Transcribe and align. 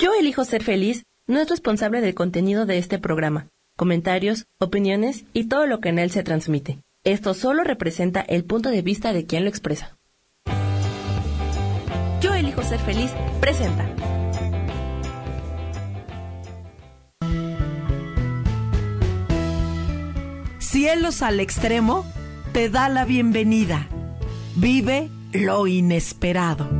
Yo 0.00 0.12
elijo 0.14 0.44
ser 0.44 0.62
feliz 0.62 1.02
no 1.26 1.40
es 1.40 1.48
responsable 1.48 2.00
del 2.00 2.14
contenido 2.14 2.66
de 2.66 2.78
este 2.78 3.00
programa, 3.00 3.48
comentarios, 3.76 4.46
opiniones 4.60 5.24
y 5.32 5.48
todo 5.48 5.66
lo 5.66 5.80
que 5.80 5.88
en 5.88 5.98
él 5.98 6.12
se 6.12 6.22
transmite. 6.22 6.78
Esto 7.02 7.34
solo 7.34 7.64
representa 7.64 8.20
el 8.20 8.44
punto 8.44 8.70
de 8.70 8.82
vista 8.82 9.12
de 9.12 9.26
quien 9.26 9.42
lo 9.42 9.50
expresa. 9.50 9.96
Yo 12.20 12.32
elijo 12.32 12.62
ser 12.62 12.78
feliz 12.78 13.10
presenta. 13.40 13.88
Cielos 20.60 21.22
al 21.22 21.40
extremo 21.40 22.06
te 22.52 22.70
da 22.70 22.88
la 22.88 23.04
bienvenida. 23.04 23.88
Vive 24.54 25.10
lo 25.32 25.66
inesperado. 25.66 26.77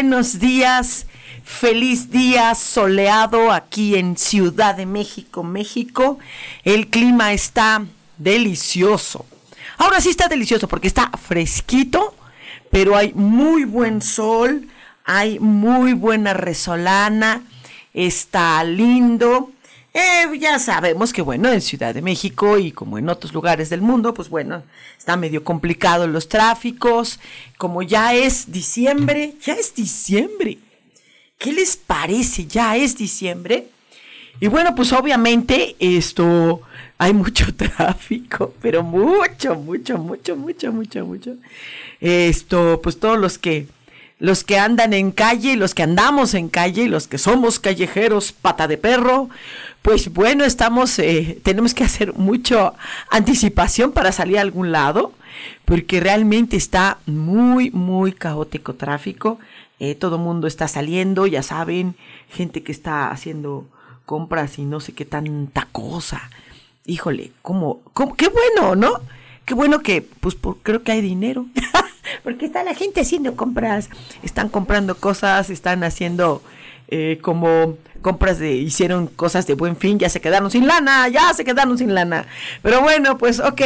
Buenos 0.00 0.38
días. 0.38 1.08
Feliz 1.42 2.12
día 2.12 2.54
soleado 2.54 3.50
aquí 3.50 3.96
en 3.96 4.16
Ciudad 4.16 4.76
de 4.76 4.86
México, 4.86 5.42
México. 5.42 6.20
El 6.62 6.86
clima 6.86 7.32
está 7.32 7.84
delicioso. 8.16 9.26
Ahora 9.76 10.00
sí 10.00 10.10
está 10.10 10.28
delicioso 10.28 10.68
porque 10.68 10.86
está 10.86 11.10
fresquito, 11.20 12.14
pero 12.70 12.96
hay 12.96 13.12
muy 13.14 13.64
buen 13.64 14.00
sol, 14.00 14.68
hay 15.04 15.40
muy 15.40 15.94
buena 15.94 16.32
resolana, 16.32 17.42
está 17.92 18.62
lindo. 18.62 19.50
Eh, 19.98 20.38
ya 20.38 20.60
sabemos 20.60 21.12
que 21.12 21.22
bueno, 21.22 21.50
en 21.50 21.60
Ciudad 21.60 21.92
de 21.92 22.02
México 22.02 22.56
y 22.56 22.70
como 22.70 22.98
en 22.98 23.08
otros 23.08 23.32
lugares 23.32 23.68
del 23.68 23.80
mundo, 23.80 24.14
pues 24.14 24.28
bueno, 24.28 24.62
está 24.96 25.16
medio 25.16 25.42
complicado 25.42 26.06
los 26.06 26.28
tráficos. 26.28 27.18
Como 27.56 27.82
ya 27.82 28.14
es 28.14 28.52
diciembre, 28.52 29.34
ya 29.44 29.54
es 29.54 29.74
diciembre. 29.74 30.58
¿Qué 31.36 31.52
les 31.52 31.76
parece? 31.76 32.46
Ya 32.46 32.76
es 32.76 32.96
diciembre. 32.96 33.66
Y 34.38 34.46
bueno, 34.46 34.72
pues 34.76 34.92
obviamente 34.92 35.74
esto, 35.80 36.62
hay 36.96 37.12
mucho 37.12 37.52
tráfico, 37.56 38.54
pero 38.62 38.84
mucho, 38.84 39.56
mucho, 39.56 39.98
mucho, 39.98 40.36
mucho, 40.36 40.72
mucho, 40.72 41.04
mucho. 41.04 41.34
Esto, 42.00 42.80
pues 42.80 43.00
todos 43.00 43.18
los 43.18 43.36
que 43.36 43.66
los 44.18 44.42
que 44.42 44.58
andan 44.58 44.92
en 44.92 45.12
calle, 45.12 45.56
los 45.56 45.74
que 45.74 45.84
andamos 45.84 46.34
en 46.34 46.48
calle, 46.48 46.88
los 46.88 47.06
que 47.06 47.18
somos 47.18 47.60
callejeros 47.60 48.32
pata 48.32 48.66
de 48.66 48.76
perro, 48.76 49.28
pues 49.82 50.12
bueno, 50.12 50.44
estamos, 50.44 50.98
eh, 50.98 51.38
tenemos 51.44 51.72
que 51.72 51.84
hacer 51.84 52.14
mucha 52.14 52.72
anticipación 53.10 53.92
para 53.92 54.10
salir 54.10 54.38
a 54.38 54.42
algún 54.42 54.72
lado, 54.72 55.12
porque 55.64 56.00
realmente 56.00 56.56
está 56.56 56.98
muy, 57.06 57.70
muy 57.70 58.12
caótico 58.12 58.74
tráfico. 58.74 59.38
Eh, 59.78 59.94
todo 59.94 60.18
mundo 60.18 60.48
está 60.48 60.66
saliendo, 60.66 61.28
ya 61.28 61.44
saben, 61.44 61.94
gente 62.28 62.64
que 62.64 62.72
está 62.72 63.10
haciendo 63.10 63.66
compras 64.04 64.58
y 64.58 64.64
no 64.64 64.80
sé 64.80 64.92
qué 64.94 65.04
tanta 65.04 65.68
cosa. 65.70 66.28
Híjole, 66.84 67.30
cómo, 67.42 67.82
cómo 67.92 68.16
qué 68.16 68.28
bueno, 68.28 68.74
¿no? 68.74 69.00
Qué 69.44 69.54
bueno 69.54 69.80
que, 69.80 70.02
pues 70.02 70.36
creo 70.62 70.82
que 70.82 70.92
hay 70.92 71.00
dinero. 71.00 71.46
porque 72.22 72.46
está 72.46 72.62
la 72.62 72.74
gente 72.74 73.00
haciendo 73.00 73.36
compras, 73.36 73.88
están 74.22 74.48
comprando 74.48 74.96
cosas, 74.96 75.50
están 75.50 75.84
haciendo 75.84 76.42
eh, 76.88 77.18
como 77.20 77.76
compras 78.00 78.38
de, 78.38 78.54
hicieron 78.54 79.08
cosas 79.08 79.46
de 79.46 79.54
buen 79.54 79.76
fin, 79.76 79.98
ya 79.98 80.08
se 80.08 80.20
quedaron 80.20 80.50
sin 80.50 80.66
lana, 80.66 81.08
ya 81.08 81.34
se 81.34 81.44
quedaron 81.44 81.76
sin 81.76 81.94
lana. 81.94 82.26
Pero 82.62 82.80
bueno, 82.80 83.18
pues 83.18 83.40
ok, 83.40 83.60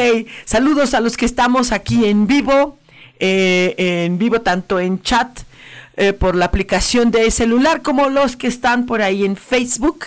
saludos 0.45 0.95
a 0.95 1.01
los 1.01 1.17
que 1.17 1.27
estamos 1.27 1.73
aquí 1.73 2.07
en 2.07 2.27
vivo, 2.27 2.79
eh, 3.21 3.75
en 3.77 4.19
vivo 4.19 4.41
tanto 4.41 4.81
en 4.81 5.01
chat 5.03 5.41
eh, 5.97 6.13
por 6.13 6.35
la 6.35 6.47
aplicación 6.47 7.11
de 7.11 7.31
celular 7.31 7.83
como 7.83 8.09
los 8.09 8.37
que 8.37 8.47
están 8.47 8.87
por 8.87 9.03
ahí 9.03 9.25
en 9.25 9.37
Facebook. 9.37 10.07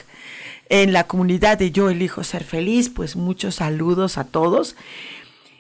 En 0.68 0.94
la 0.94 1.04
comunidad 1.04 1.60
de 1.60 1.70
Yo 1.70 1.92
Elijo 1.92 2.24
Ser 2.24 2.44
Feliz, 2.44 2.90
pues 2.90 3.16
muchos 3.16 3.56
saludos 3.56 4.18
a 4.18 4.24
todos. 4.24 4.76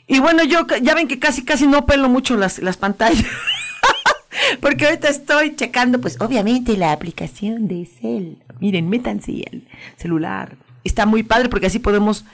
Y 0.07 0.19
bueno, 0.19 0.43
yo 0.43 0.65
ya 0.81 0.93
ven 0.93 1.07
que 1.07 1.19
casi 1.19 1.43
casi 1.43 1.67
no 1.67 1.85
pelo 1.85 2.09
mucho 2.09 2.37
las, 2.37 2.59
las 2.59 2.77
pantallas. 2.77 3.25
Porque 4.61 4.85
ahorita 4.85 5.09
estoy 5.09 5.55
checando, 5.55 5.99
pues 5.99 6.19
obviamente 6.19 6.77
la 6.77 6.91
aplicación 6.91 7.67
de 7.67 7.85
Cel. 7.85 8.37
Miren, 8.59 8.89
métanse 8.89 9.43
el 9.51 9.67
celular. 9.97 10.55
Está 10.83 11.05
muy 11.05 11.23
padre 11.23 11.49
porque 11.49 11.67
así 11.67 11.79
podemos 11.79 12.25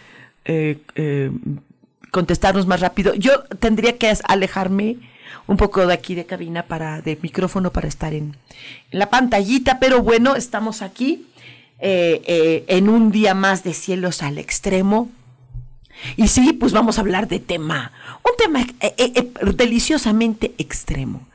eh, 0.45 0.79
eh, 0.95 1.31
contestarnos 2.11 2.67
más 2.67 2.81
rápido. 2.81 3.13
Yo 3.13 3.43
tendría 3.59 3.97
que 3.97 4.11
alejarme 4.27 4.97
un 5.47 5.57
poco 5.57 5.85
de 5.85 5.93
aquí 5.93 6.15
de 6.15 6.25
cabina 6.25 6.63
para 6.63 7.01
de 7.01 7.17
micrófono 7.21 7.71
para 7.71 7.87
estar 7.87 8.13
en, 8.13 8.35
la 8.91 9.09
pantallita, 9.09 9.79
pero 9.79 10.01
bueno, 10.01 10.35
estamos 10.35 10.81
aquí 10.81 11.27
eh, 11.79 12.65
en 12.67 12.89
un 12.89 13.11
día 13.11 13.33
más 13.33 13.63
de 13.63 13.73
cielos 13.73 14.21
al 14.21 14.37
extremo 14.37 15.09
y 16.17 16.27
sí, 16.27 16.53
pues 16.53 16.71
vamos 16.71 16.97
a 16.97 17.01
hablar 17.01 17.27
de 17.27 17.39
tema, 17.39 17.91
un 18.23 18.31
tema 18.37 18.61
eh, 18.61 18.93
eh, 18.97 19.11
eh, 19.15 19.31
deliciosamente 19.55 20.53
extremo. 20.57 21.27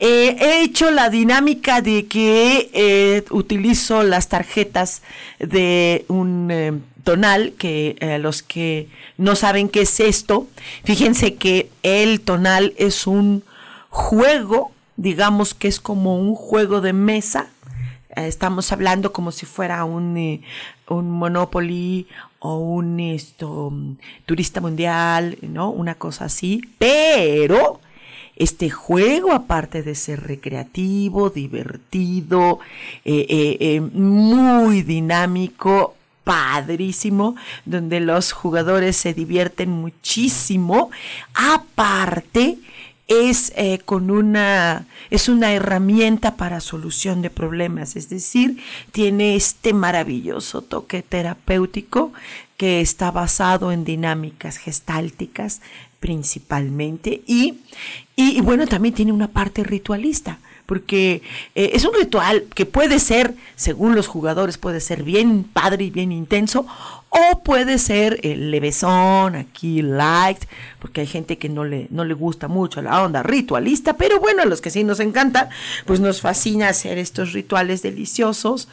he 0.00 0.62
hecho 0.62 0.90
la 0.90 1.10
dinámica 1.10 1.80
de 1.80 2.06
que 2.06 3.24
utilizo 3.30 4.02
las 4.02 4.28
tarjetas 4.28 5.02
de 5.38 6.04
un 6.08 6.82
tonal, 7.02 7.52
que 7.58 7.96
los 8.20 8.42
que 8.42 8.88
no 9.16 9.34
saben 9.34 9.68
qué 9.68 9.82
es 9.82 9.98
esto, 9.98 10.46
fíjense 10.84 11.34
que 11.34 11.70
el 11.82 12.20
tonal 12.20 12.74
es 12.76 13.06
un 13.06 13.42
juego, 13.90 14.70
digamos 14.96 15.54
que 15.54 15.68
es 15.68 15.80
como 15.80 16.16
un 16.16 16.34
juego 16.36 16.80
de 16.80 16.92
mesa, 16.92 17.48
estamos 18.14 18.70
hablando 18.70 19.12
como 19.12 19.32
si 19.32 19.46
fuera 19.46 19.84
un, 19.84 20.42
un 20.88 21.10
Monopoly 21.10 22.06
o 22.40 22.58
un 22.58 23.00
esto, 23.00 23.72
turista 24.26 24.60
mundial, 24.60 25.38
¿no? 25.42 25.70
Una 25.70 25.94
cosa 25.94 26.26
así. 26.26 26.62
Pero 26.78 27.80
este 28.36 28.70
juego, 28.70 29.32
aparte 29.32 29.82
de 29.82 29.94
ser 29.94 30.22
recreativo, 30.22 31.30
divertido, 31.30 32.60
eh, 33.04 33.26
eh, 33.28 33.56
eh, 33.60 33.80
muy 33.80 34.82
dinámico, 34.82 35.96
padrísimo, 36.22 37.36
donde 37.64 38.00
los 38.00 38.32
jugadores 38.32 38.96
se 38.96 39.14
divierten 39.14 39.70
muchísimo, 39.70 40.90
aparte 41.34 42.58
es 43.08 43.52
eh, 43.56 43.80
con 43.84 44.10
una 44.10 44.86
es 45.10 45.28
una 45.28 45.52
herramienta 45.52 46.36
para 46.36 46.60
solución 46.60 47.22
de 47.22 47.30
problemas, 47.30 47.96
es 47.96 48.10
decir, 48.10 48.58
tiene 48.92 49.34
este 49.34 49.72
maravilloso 49.72 50.62
toque 50.62 51.02
terapéutico 51.02 52.12
que 52.58 52.80
está 52.80 53.10
basado 53.10 53.72
en 53.72 53.84
dinámicas 53.84 54.58
gestálticas 54.58 55.62
principalmente 56.00 57.22
y, 57.26 57.60
y 58.14 58.40
bueno, 58.42 58.66
también 58.66 58.94
tiene 58.94 59.12
una 59.12 59.28
parte 59.28 59.64
ritualista 59.64 60.38
porque 60.68 61.22
eh, 61.54 61.70
es 61.72 61.86
un 61.86 61.94
ritual 61.94 62.44
que 62.54 62.66
puede 62.66 62.98
ser, 62.98 63.34
según 63.56 63.94
los 63.94 64.06
jugadores, 64.06 64.58
puede 64.58 64.80
ser 64.80 65.02
bien 65.02 65.44
padre 65.44 65.84
y 65.84 65.90
bien 65.90 66.12
intenso, 66.12 66.66
o 67.08 67.42
puede 67.42 67.78
ser 67.78 68.20
el 68.22 68.50
levesón, 68.50 69.34
aquí 69.34 69.80
light, 69.80 70.44
porque 70.78 71.00
hay 71.00 71.06
gente 71.06 71.38
que 71.38 71.48
no 71.48 71.64
le, 71.64 71.86
no 71.88 72.04
le 72.04 72.12
gusta 72.12 72.48
mucho 72.48 72.82
la 72.82 73.02
onda 73.02 73.22
ritualista, 73.22 73.96
pero 73.96 74.20
bueno, 74.20 74.42
a 74.42 74.44
los 74.44 74.60
que 74.60 74.68
sí 74.68 74.84
nos 74.84 75.00
encanta, 75.00 75.48
pues 75.86 76.00
nos 76.00 76.20
fascina 76.20 76.68
hacer 76.68 76.98
estos 76.98 77.32
rituales 77.32 77.80
deliciosos. 77.80 78.68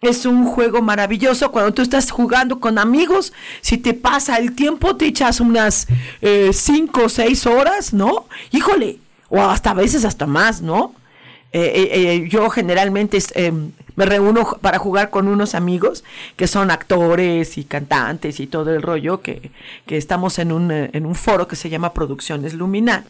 Es 0.00 0.24
un 0.24 0.46
juego 0.46 0.80
maravilloso 0.80 1.52
cuando 1.52 1.74
tú 1.74 1.82
estás 1.82 2.10
jugando 2.10 2.60
con 2.60 2.78
amigos, 2.78 3.34
si 3.60 3.76
te 3.76 3.92
pasa 3.92 4.38
el 4.38 4.54
tiempo, 4.54 4.96
te 4.96 5.04
echas 5.04 5.40
unas 5.40 5.86
eh, 6.22 6.52
cinco 6.54 7.04
o 7.04 7.08
seis 7.10 7.44
horas, 7.46 7.92
¿no? 7.92 8.26
Híjole, 8.52 9.00
o 9.28 9.42
hasta 9.42 9.72
a 9.72 9.74
veces 9.74 10.06
hasta 10.06 10.24
más, 10.24 10.62
¿no? 10.62 10.94
Eh, 11.58 11.88
eh, 11.90 12.28
yo 12.28 12.50
generalmente 12.50 13.16
me 13.96 14.06
reúno 14.06 14.58
para 14.60 14.78
jugar 14.78 15.10
con 15.10 15.28
unos 15.28 15.54
amigos 15.54 16.04
que 16.36 16.46
son 16.46 16.70
actores 16.70 17.58
y 17.58 17.64
cantantes 17.64 18.40
y 18.40 18.46
todo 18.46 18.72
el 18.74 18.82
rollo, 18.82 19.20
que, 19.22 19.50
que 19.86 19.96
estamos 19.96 20.38
en 20.38 20.52
un, 20.52 20.70
eh, 20.70 20.90
en 20.92 21.06
un 21.06 21.14
foro 21.14 21.48
que 21.48 21.56
se 21.56 21.68
llama 21.68 21.92
Producciones 21.92 22.54
Luminar. 22.54 23.04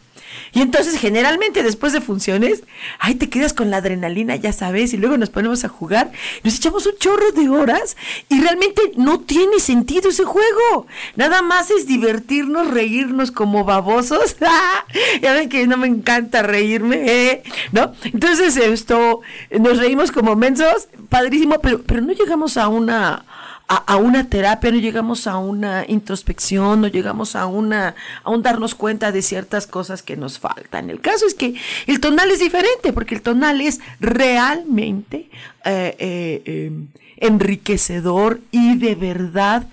Y 0.53 0.61
entonces 0.61 0.99
generalmente 0.99 1.63
después 1.63 1.93
de 1.93 2.01
funciones, 2.01 2.63
ay, 2.99 3.15
te 3.15 3.29
quedas 3.29 3.53
con 3.53 3.69
la 3.69 3.77
adrenalina, 3.77 4.35
ya 4.35 4.51
sabes, 4.53 4.93
y 4.93 4.97
luego 4.97 5.17
nos 5.17 5.29
ponemos 5.29 5.63
a 5.65 5.69
jugar, 5.69 6.11
nos 6.43 6.55
echamos 6.55 6.85
un 6.85 6.97
chorro 6.97 7.31
de 7.31 7.49
horas 7.49 7.97
y 8.29 8.41
realmente 8.41 8.81
no 8.95 9.19
tiene 9.19 9.59
sentido 9.59 10.09
ese 10.09 10.23
juego. 10.23 10.87
Nada 11.15 11.41
más 11.41 11.71
es 11.71 11.87
divertirnos, 11.87 12.71
reírnos 12.71 13.31
como 13.31 13.63
babosos. 13.63 14.37
ya 15.21 15.33
ven 15.33 15.49
que 15.49 15.67
no 15.67 15.77
me 15.77 15.87
encanta 15.87 16.41
reírme, 16.43 17.03
¿eh? 17.05 17.43
¿no? 17.71 17.93
Entonces 18.03 18.57
esto, 18.57 19.21
nos 19.51 19.77
reímos 19.77 20.11
como 20.11 20.35
mensos, 20.35 20.76
padrísimo, 21.09 21.59
pero, 21.61 21.81
pero 21.83 22.01
no 22.01 22.13
llegamos 22.13 22.57
a 22.57 22.67
una 22.67 23.25
a, 23.67 23.97
una 23.97 24.29
terapia, 24.29 24.71
no 24.71 24.77
llegamos 24.77 25.27
a 25.27 25.37
una 25.37 25.85
introspección, 25.87 26.81
no 26.81 26.87
llegamos 26.87 27.35
a 27.35 27.47
una 27.47 27.95
a 28.23 28.29
un 28.29 28.41
darnos 28.41 28.75
cuenta 28.75 29.11
de 29.11 29.21
ciertas 29.21 29.67
cosas 29.67 30.03
que 30.03 30.15
nos 30.15 30.39
faltan. 30.39 30.89
El 30.89 31.01
caso 31.01 31.25
es 31.27 31.33
que 31.33 31.55
el 31.85 31.99
tonal 31.99 32.31
es 32.31 32.39
diferente, 32.39 32.93
porque 32.93 33.15
el 33.15 33.21
tonal 33.21 33.59
es 33.59 33.79
realmente 33.99 35.29
eh, 35.65 35.95
eh, 35.99 36.41
em, 36.45 36.87
enriquecedor 37.17 38.39
y 38.51 38.77
de 38.77 38.95
verdad 38.95 39.67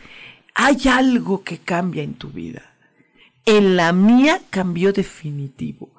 hay 0.54 0.88
algo 0.88 1.44
que 1.44 1.58
cambia 1.58 2.02
en 2.02 2.14
tu 2.14 2.30
vida. 2.30 2.62
En 3.46 3.76
la 3.76 3.92
mía 3.92 4.40
cambió 4.50 4.92
definitivo. 4.92 5.90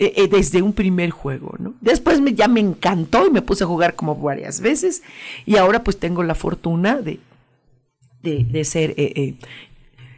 Eh, 0.00 0.28
desde 0.30 0.62
un 0.62 0.74
primer 0.74 1.10
juego, 1.10 1.56
¿no? 1.58 1.74
Después 1.80 2.20
ya 2.36 2.46
me 2.46 2.60
encantó 2.60 3.26
y 3.26 3.30
me 3.32 3.42
puse 3.42 3.64
a 3.64 3.66
jugar 3.66 3.96
como 3.96 4.14
varias 4.14 4.60
veces 4.60 5.02
y 5.44 5.56
ahora 5.56 5.82
pues 5.82 5.98
tengo 5.98 6.22
la 6.22 6.36
fortuna 6.36 6.98
de, 6.98 7.18
de, 8.22 8.64
ser 8.64 8.90
eh, 8.90 9.12
eh, 9.16 9.34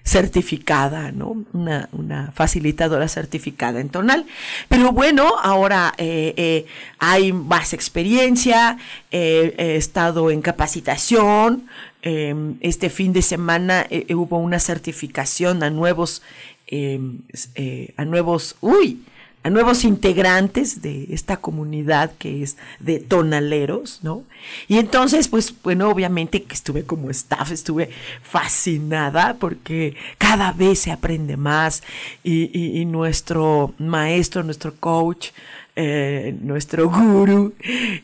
certificada, 0.04 1.12
¿no? 1.12 1.44
Una, 1.52 2.32
facilitadora 2.34 3.08
certificada 3.08 3.80
en 3.80 3.88
tonal. 3.88 4.26
Pero 4.68 4.92
bueno, 4.92 5.32
ahora 5.42 5.94
eh, 5.98 6.66
hay 6.98 7.32
más 7.32 7.72
experiencia, 7.72 8.78
he 9.10 9.76
estado 9.76 10.30
en 10.30 10.42
capacitación, 10.42 11.68
este 12.02 12.88
fin 12.88 13.12
de 13.12 13.22
semana 13.22 13.86
hubo 14.10 14.38
una 14.38 14.58
certificación 14.58 15.62
a 15.62 15.70
nuevos, 15.70 16.22
a 16.70 18.04
nuevos, 18.04 18.56
uy, 18.60 19.04
a 19.42 19.48
nuevos 19.48 19.84
integrantes 19.84 20.82
de 20.82 21.06
esta 21.10 21.38
comunidad 21.38 22.12
que 22.18 22.42
es 22.42 22.58
de 22.78 23.00
tonaleros, 23.00 24.00
¿no? 24.02 24.24
Y 24.68 24.78
entonces, 24.78 25.28
pues, 25.28 25.54
bueno, 25.62 25.88
obviamente 25.88 26.42
que 26.42 26.54
estuve 26.54 26.84
como 26.84 27.08
staff, 27.10 27.50
estuve 27.50 27.90
fascinada 28.22 29.36
porque 29.38 29.96
cada 30.18 30.52
vez 30.52 30.80
se 30.80 30.92
aprende 30.92 31.38
más 31.38 31.82
y, 32.22 32.84
nuestro 32.84 33.72
maestro, 33.78 34.42
nuestro 34.42 34.74
coach, 34.74 35.28
eh, 35.74 36.36
nuestro 36.42 36.90
guru, 36.90 37.54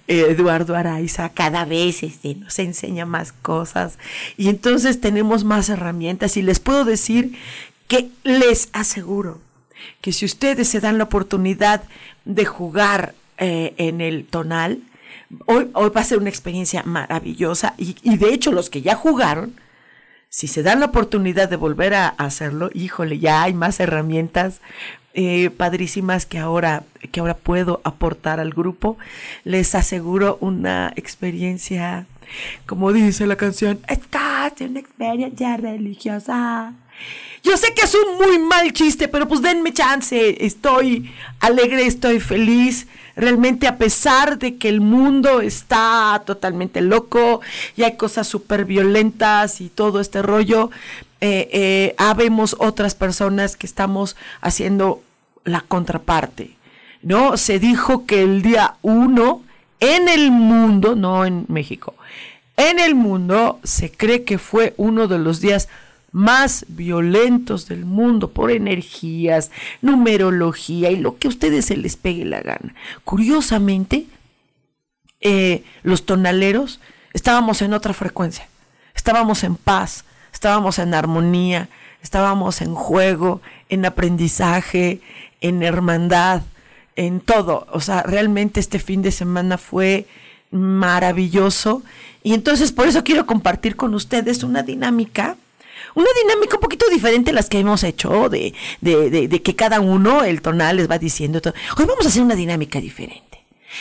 Eduardo 0.07 0.75
Araiza, 0.75 1.29
cada 1.31 1.67
vez 1.67 2.03
este, 2.03 2.35
nos 2.37 2.59
enseña 2.59 3.05
más 3.05 3.33
cosas 3.33 3.99
y 4.39 4.49
entonces 4.49 5.01
tenemos 5.01 5.45
más 5.45 5.69
herramientas 5.69 6.37
y 6.39 6.43
les 6.43 6.61
puedo 6.61 6.85
decir 6.85 7.37
que 7.89 8.09
les 8.25 8.71
aseguro 8.73 9.46
que 10.01 10.13
si 10.13 10.25
ustedes 10.25 10.69
se 10.69 10.81
dan 10.81 10.99
la 10.99 11.05
oportunidad 11.05 11.83
de 12.25 12.45
jugar 12.45 13.15
eh, 13.39 13.75
en 13.77 14.01
el 14.01 14.25
tonal, 14.25 14.81
hoy, 15.47 15.71
hoy, 15.75 15.91
va 15.91 16.01
a 16.01 16.05
ser 16.05 16.19
una 16.19 16.31
experiencia 16.31 16.83
maravillosa 16.85 17.75
y, 17.79 17.97
y, 18.03 18.17
de 18.17 18.33
hecho 18.33 18.53
los 18.53 18.71
que 18.71 18.83
ya 18.83 18.95
jugaron, 18.95 19.55
si 20.29 20.49
se 20.49 20.63
dan 20.63 20.81
la 20.81 20.87
oportunidad 20.87 21.49
de 21.49 21.57
volver 21.57 21.95
a 21.95 22.09
hacerlo, 22.09 22.71
híjole, 22.75 23.19
ya 23.19 23.43
hay 23.43 23.55
más 23.55 23.81
herramientas 23.81 24.61
eh, 25.19 25.49
padrísimas 25.49 26.27
que 26.27 26.39
ahora, 26.39 26.83
que 27.11 27.21
ahora 27.21 27.35
puedo 27.35 27.81
aportar 27.85 28.39
al 28.39 28.51
grupo. 28.51 28.99
Les 29.45 29.75
aseguro 29.75 30.37
una 30.43 30.93
experiencia, 30.95 32.05
como 32.67 32.93
dice 32.93 33.27
la 33.27 33.37
canción, 33.37 33.81
es 33.89 34.01
casi 34.11 34.65
una 34.65 34.81
experiencia 34.81 35.57
religiosa. 35.57 36.75
Yo 37.47 37.57
sé 37.57 37.75
que 37.75 37.83
es 37.83 37.95
un 37.95 38.19
muy 38.19 38.41
mal 38.41 38.73
chiste, 38.73 39.07
pero 39.07 39.29
pues 39.29 39.41
denme 39.41 39.73
chance. 39.73 40.45
Estoy 40.45 41.13
alegre, 41.39 41.87
estoy 41.87 42.19
feliz. 42.19 42.89
Realmente 43.15 43.69
a 43.69 43.79
pesar 43.79 44.37
de 44.39 44.57
que 44.57 44.69
el 44.69 44.81
mundo 44.81 45.41
está 45.41 46.23
totalmente 46.27 46.81
loco 46.81 47.41
y 47.77 47.85
hay 47.85 47.97
cosas 47.97 48.27
súper 48.27 48.65
violentas 48.65 49.61
y 49.61 49.69
todo 49.69 50.01
este 50.01 50.23
rollo, 50.23 50.71
eh, 51.21 51.49
eh, 51.53 51.95
habemos 51.99 52.57
otras 52.59 52.97
personas 52.97 53.57
que 53.57 53.67
estamos 53.67 54.17
haciendo 54.41 55.03
la 55.45 55.61
contraparte. 55.61 56.57
¿No? 57.03 57.37
Se 57.37 57.61
dijo 57.61 58.07
que 58.07 58.23
el 58.23 58.43
día 58.43 58.75
uno 58.83 59.43
en 59.79 60.09
el 60.09 60.33
mundo, 60.33 60.97
no 60.97 61.25
en 61.25 61.45
México, 61.47 61.95
en 62.57 62.81
el 62.81 62.97
mundo 62.97 63.61
se 63.63 63.93
cree 63.93 64.25
que 64.25 64.39
fue 64.39 64.75
uno 64.79 65.07
de 65.07 65.19
los 65.19 65.41
días 65.41 65.69
más 66.17 66.65
violentos 66.69 67.69
del 67.69 67.85
mundo 67.85 68.31
por 68.31 68.51
energías, 68.51 69.51
numerología 69.83 70.91
y 70.91 70.97
lo 70.97 71.19
que 71.19 71.27
a 71.27 71.29
ustedes 71.29 71.67
se 71.67 71.77
les 71.77 71.97
pegue 71.97 72.25
la 72.25 72.41
gana. 72.41 72.75
Curiosamente, 73.05 74.07
eh, 75.21 75.63
los 75.83 76.07
tonaleros 76.07 76.81
estábamos 77.13 77.61
en 77.61 77.75
otra 77.75 77.93
frecuencia, 77.93 78.49
estábamos 78.95 79.45
en 79.45 79.57
paz, 79.57 80.07
estábamos 80.33 80.79
en 80.79 80.95
armonía, 80.95 81.69
estábamos 82.03 82.63
en 82.63 82.75
juego, 82.75 83.43
en 83.69 83.85
aprendizaje, 83.85 85.03
en 85.43 85.63
hermandad, 85.63 86.45
en 86.97 87.21
todo. 87.21 87.67
O 87.73 87.81
sea, 87.81 88.03
realmente 88.03 88.59
este 88.59 88.79
fin 88.79 89.03
de 89.03 89.13
semana 89.13 89.59
fue 89.59 90.07
maravilloso. 90.51 91.83
Y 92.23 92.33
entonces 92.33 92.73
por 92.73 92.89
eso 92.89 93.05
quiero 93.05 93.27
compartir 93.27 93.77
con 93.77 93.95
ustedes 93.95 94.43
una 94.45 94.63
dinámica 94.63 95.37
una 95.95 96.09
dinámica 96.23 96.57
un 96.57 96.61
poquito 96.61 96.87
diferente 96.91 97.31
a 97.31 97.35
las 97.35 97.49
que 97.49 97.59
hemos 97.59 97.83
hecho, 97.85 98.29
de, 98.29 98.55
de, 98.81 99.43
que 99.43 99.55
cada 99.55 99.81
uno, 99.81 100.25
el 100.25 100.43
tonal, 100.43 100.77
les 100.77 100.91
va 100.91 100.99
diciendo 100.99 101.41
todo. 101.41 101.55
Hoy 101.77 101.85
vamos 101.85 102.05
a 102.05 102.09
hacer 102.09 102.23
una 102.23 102.35
dinámica 102.35 102.81
diferente. 102.81 103.27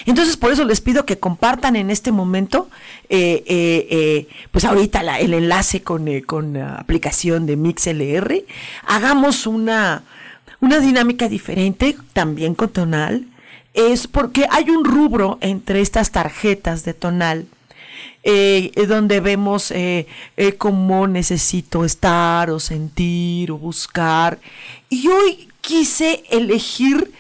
Entonces, 0.06 0.36
por 0.36 0.52
eso 0.52 0.66
les 0.66 0.82
pido 0.82 1.06
que 1.06 1.20
compartan 1.20 1.76
en 1.76 1.90
este 1.90 2.12
momento, 2.12 2.70
eh, 3.10 3.44
eh, 3.46 3.88
eh, 3.90 4.28
pues 4.52 4.66
ahorita 4.66 5.20
el 5.20 5.34
enlace 5.34 5.84
con, 5.84 6.22
con 6.22 6.54
la 6.54 6.76
aplicación 6.76 7.46
de 7.46 7.56
MixLR. 7.56 8.44
Hagamos 8.86 9.48
una, 9.48 10.04
una 10.60 10.80
dinámica 10.80 11.30
diferente, 11.30 11.96
también 12.14 12.56
con 12.56 12.70
tonal. 12.70 13.28
Es 13.74 14.08
porque 14.08 14.48
hay 14.50 14.70
un 14.70 14.86
rubro 14.86 15.38
entre 15.42 15.82
estas 15.82 16.12
tarjetas 16.12 16.84
de 16.84 16.94
tonal 16.94 17.48
eh, 18.28 18.72
donde 18.88 19.20
vemos 19.20 19.70
eh, 19.70 20.08
eh, 20.36 20.54
cómo 20.54 21.06
necesito 21.06 21.86
estar 21.86 22.50
o 22.50 22.60
sentir 22.60 23.52
o 23.52 23.58
buscar. 23.60 24.40
Y 24.90 25.08
hoy 25.08 25.48
quise 25.62 26.24
elegir 26.32 27.12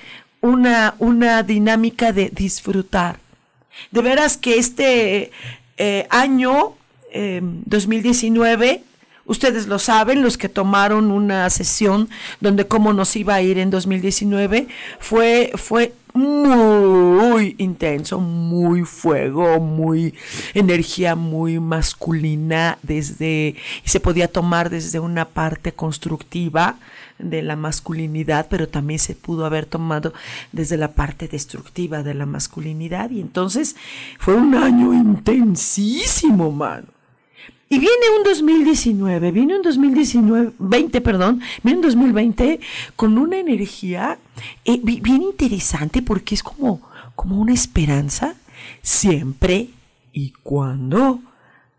una, 0.41 0.95
una 0.97 1.43
dinámica 1.43 2.11
de 2.11 2.31
disfrutar. 2.31 3.19
De 3.91 4.01
veras 4.01 4.35
que 4.35 4.57
este 4.57 5.31
año 6.09 6.73
2019 7.13 8.81
Ustedes 9.27 9.65
lo 9.65 9.79
saben, 9.79 10.21
los 10.21 10.37
que 10.37 10.49
tomaron 10.49 11.09
una 11.09 11.49
sesión 11.49 12.09
donde 12.41 12.67
cómo 12.67 12.93
nos 12.93 13.15
iba 13.15 13.33
a 13.33 13.41
ir 13.41 13.57
en 13.57 13.71
2019, 13.71 14.67
fue, 14.99 15.51
fue 15.55 15.93
muy 16.15 17.55
intenso, 17.57 18.19
muy 18.19 18.83
fuego, 18.83 19.59
muy 19.59 20.15
energía 20.53 21.15
muy 21.15 21.59
masculina 21.59 22.77
desde 22.81 23.55
y 23.83 23.89
se 23.89 23.99
podía 23.99 24.31
tomar 24.31 24.69
desde 24.69 24.99
una 24.99 25.25
parte 25.25 25.73
constructiva 25.73 26.77
de 27.19 27.41
la 27.41 27.55
masculinidad, 27.55 28.47
pero 28.49 28.67
también 28.67 28.99
se 28.99 29.13
pudo 29.13 29.45
haber 29.45 29.65
tomado 29.65 30.13
desde 30.51 30.77
la 30.77 30.93
parte 30.93 31.27
destructiva 31.27 32.01
de 32.01 32.13
la 32.13 32.25
masculinidad 32.25 33.09
y 33.09 33.19
entonces 33.19 33.75
fue 34.17 34.35
un 34.35 34.55
año 34.55 34.93
intensísimo, 34.93 36.51
mano. 36.51 36.94
Y 37.75 37.79
viene 37.79 38.09
un 38.17 38.23
2019, 38.23 39.31
viene 39.31 39.57
un 39.57 39.61
2019, 39.61 40.53
20, 40.59 41.01
perdón, 41.01 41.41
viene 41.61 41.79
un 41.79 41.83
2020 41.83 42.61
con 42.95 43.17
una 43.17 43.37
energía 43.37 44.17
eh, 44.63 44.79
bien 44.81 45.23
interesante 45.23 46.01
porque 46.01 46.35
es 46.35 46.41
como, 46.41 46.79
como 47.17 47.37
una 47.37 47.51
esperanza 47.51 48.35
siempre 48.81 49.71
y 50.13 50.31
cuando 50.41 51.19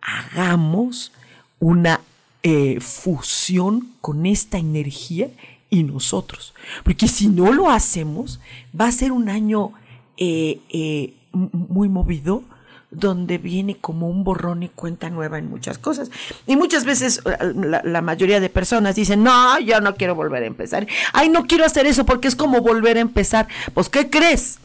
hagamos 0.02 1.12
una 1.60 2.02
eh, 2.42 2.78
fusión 2.80 3.94
con 4.02 4.26
esta 4.26 4.58
energía 4.58 5.30
y 5.70 5.82
nosotros. 5.82 6.52
Porque 6.84 7.08
si 7.08 7.28
no 7.28 7.54
lo 7.54 7.70
hacemos, 7.70 8.38
va 8.78 8.88
a 8.88 8.92
ser 8.92 9.12
un 9.12 9.30
año 9.30 9.72
eh, 10.18 11.14
muy 11.32 11.88
movido, 11.88 12.44
donde 12.90 13.38
viene 13.38 13.76
como 13.76 14.08
un 14.08 14.24
borrón 14.24 14.62
y 14.62 14.68
cuenta 14.68 15.10
nueva 15.10 15.38
en 15.38 15.50
muchas 15.50 15.78
cosas. 15.78 16.10
Y 16.46 16.56
muchas 16.56 16.84
veces 16.84 17.20
eh, 17.24 17.52
la, 17.54 18.02
mayoría 18.02 18.40
de 18.40 18.48
personas 18.48 18.96
dicen, 18.96 19.22
no, 19.22 19.58
yo 19.58 19.80
no 19.80 19.96
quiero 19.96 20.14
volver 20.14 20.42
a 20.42 20.46
empezar. 20.46 20.86
Ay, 21.12 21.28
no 21.28 21.46
quiero 21.46 21.64
hacer 21.64 21.86
eso 21.86 22.06
porque 22.06 22.28
es 22.28 22.36
como 22.36 22.60
volver 22.60 22.96
a 22.96 23.00
empezar. 23.00 23.48
Pues, 23.74 23.88
¿qué 23.88 24.08
crees? 24.08 24.58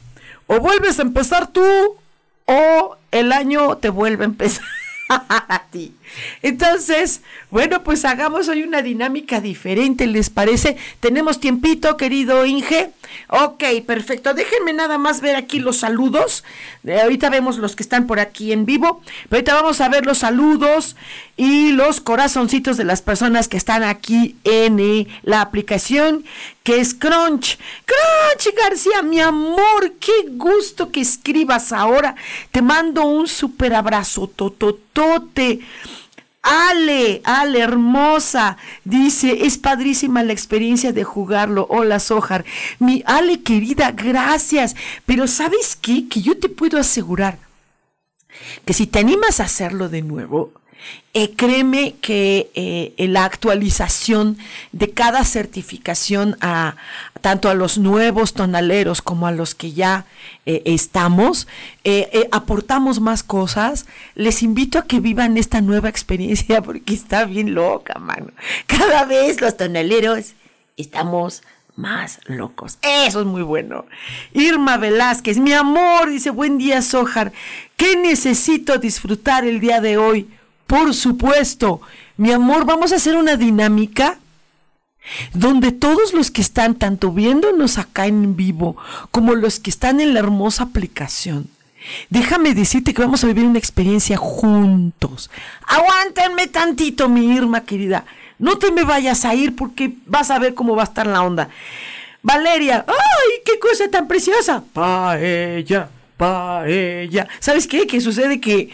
O 0.48 0.60
vuelves 0.60 1.00
a 1.00 1.04
empezar 1.04 1.48
tú 1.48 1.66
o 2.46 2.98
el 3.12 3.32
año 3.32 3.78
te 3.78 3.90
vuelve 3.90 4.24
a 4.24 4.28
empezar 4.28 4.66
a 5.10 5.63
ti. 5.72 5.96
Entonces, 6.41 7.22
bueno, 7.50 7.84
pues 7.84 8.06
hagamos 8.06 8.48
hoy 8.48 8.63
una 8.63 8.82
dinámica 8.82 9.41
diferente, 9.41 10.08
¿les 10.08 10.30
parece? 10.30 10.77
¿Tenemos 11.00 11.39
tiempito, 11.39 11.98
querido 11.98 12.46
Inge? 12.46 12.91
Ok, 13.27 13.63
perfecto. 13.86 14.34
Déjenme 14.34 14.74
nada 14.74 14.98
más 14.98 15.22
ver 15.22 15.36
aquí 15.36 15.60
los 15.60 15.77
saludos. 15.77 16.44
Eh, 16.86 17.00
ahorita 17.01 17.30
vemos 17.30 17.58
los 17.58 17.75
que 17.75 17.84
están 17.84 18.08
por 18.08 18.20
aquí 18.20 18.51
en 18.51 18.65
vivo. 18.65 19.01
Pero 19.30 19.38
ahorita 19.38 19.56
vamos 19.56 19.82
a 19.82 19.89
ver 19.89 20.06
los 20.06 20.20
saludos 20.20 20.96
y 21.38 21.72
los 21.72 22.01
corazoncitos 22.01 22.77
de 22.77 22.84
las 22.84 23.01
personas 23.01 23.48
que 23.48 23.58
están 23.58 23.84
aquí 23.84 24.36
en 24.44 24.80
eh, 24.80 25.08
la 25.24 25.41
aplicación 25.41 26.24
que 26.63 26.80
es 26.80 26.94
Crunch. 26.94 27.58
Crunch 27.86 28.56
García, 28.56 29.01
mi 29.01 29.20
amor, 29.20 29.94
qué 30.00 30.30
gusto 30.30 30.91
que 30.91 31.01
escribas 31.01 31.72
ahora. 31.74 32.15
Te 32.51 32.62
mando 32.62 33.03
un 33.06 33.27
súper 33.27 33.74
abrazo, 33.74 34.27
tototote. 34.27 35.60
Ale, 36.41 37.21
Ale, 37.24 37.60
hermosa, 37.60 38.57
dice, 38.83 39.45
es 39.45 39.57
padrísima 39.57 40.24
la 40.24 40.33
experiencia 40.33 40.91
de 40.91 41.03
jugarlo. 41.03 41.67
Hola, 41.69 42.00
Sojar. 42.00 42.45
Mi 42.79 43.03
Ale, 43.05 43.43
querida, 43.43 43.91
gracias. 43.91 44.75
Pero 45.05 45.27
¿sabes 45.27 45.75
qué? 45.75 46.07
Que 46.07 46.21
yo 46.21 46.38
te 46.38 46.50
puedo 46.50 46.79
asegurar 46.79 47.38
que 48.65 48.74
si 48.74 48.88
te 48.88 49.00
animas 49.00 49.39
a 49.39 49.43
hacerlo 49.43 49.89
de 49.89 50.01
nuevo, 50.01 50.51
eh, 51.14 51.36
créeme 51.36 51.96
que 52.00 52.50
eh, 52.56 53.08
la 53.08 53.26
actualización 53.26 54.38
de 54.72 54.92
cada 54.92 55.26
certificación 55.26 56.38
a 56.40 56.78
tanto 57.20 57.50
a 57.50 57.54
los 57.54 57.78
nuevos 57.78 58.34
tonaleros 58.34 59.02
como 59.02 59.28
a 59.28 59.32
los 59.32 59.54
que 59.54 59.74
ya 59.74 60.06
eh, 60.46 60.62
estamos, 60.66 61.48
aportamos 62.32 63.02
más 63.02 63.24
cosas. 63.24 63.86
Les 64.16 64.42
invito 64.42 64.80
a 64.80 64.86
que 64.86 65.02
vivan 65.02 65.38
esta 65.38 65.60
nueva 65.60 65.90
experiencia 65.90 66.62
porque 66.64 66.94
está 66.94 67.26
bien 67.26 67.54
loca, 67.54 68.00
mano. 68.00 68.32
Cada 68.66 69.04
vez 69.04 69.42
los 69.42 69.58
tonaleros 69.58 70.34
estamos 70.78 71.44
más 71.76 72.20
locos. 72.26 72.78
Eso 72.82 73.20
es 73.20 73.26
muy 73.26 73.42
bueno. 73.42 73.86
Irma 74.34 74.78
Velázquez, 74.78 75.38
mi 75.40 75.52
amor, 75.52 76.10
dice, 76.10 76.30
buen 76.30 76.58
día, 76.58 76.82
Sojar. 76.82 77.34
¿Qué 77.76 77.98
necesito 77.98 78.78
disfrutar 78.78 79.46
el 79.46 79.60
día 79.60 79.82
de 79.82 79.98
hoy? 79.98 80.30
Por 80.72 80.94
supuesto, 80.94 81.82
mi 82.16 82.32
amor, 82.32 82.63
vamos 82.63 82.94
a 82.94 82.96
hacer 82.96 83.18
una 83.18 83.36
dinámica 83.36 84.20
donde 85.34 85.74
todos 85.74 86.13
los 86.13 86.32
que 86.32 86.40
están 86.40 86.75
tanto 86.75 87.12
viéndonos 87.12 87.78
acá 87.78 88.08
en 88.08 88.38
vivo 88.38 88.78
como 89.12 89.36
los 89.36 89.60
que 89.60 89.70
están 89.70 90.00
en 90.00 90.13
la 90.13 90.22
hermosa 90.22 90.63
aplicación, 90.63 91.50
déjame 92.10 92.54
decirte 92.54 92.94
que 92.94 93.01
vamos 93.01 93.22
a 93.22 93.28
vivir 93.28 93.44
una 93.44 93.60
experiencia 93.60 94.16
juntos. 94.16 95.30
Aguántenme 95.68 96.48
tantito, 96.48 97.10
mi 97.10 97.36
Irma 97.36 97.66
querida. 97.66 98.06
No 98.40 98.58
te 98.58 98.72
me 98.72 98.86
vayas 98.86 99.25
a 99.25 99.36
ir 99.36 99.58
porque 99.58 99.92
vas 100.06 100.32
a 100.32 100.40
ver 100.40 100.54
cómo 100.54 100.78
va 100.78 100.84
a 100.84 100.86
estar 100.86 101.06
la 101.06 101.22
onda. 101.22 101.50
Valeria, 102.24 102.86
¡ay, 102.88 103.42
qué 103.44 103.60
cosa 103.60 103.90
tan 103.90 104.08
preciosa! 104.08 104.63
Paella, 104.72 105.90
paella. 106.16 107.28
¿Sabes 107.42 107.68
qué? 107.68 107.86
Que 107.86 108.00
sucede 108.00 108.40
que 108.40 108.70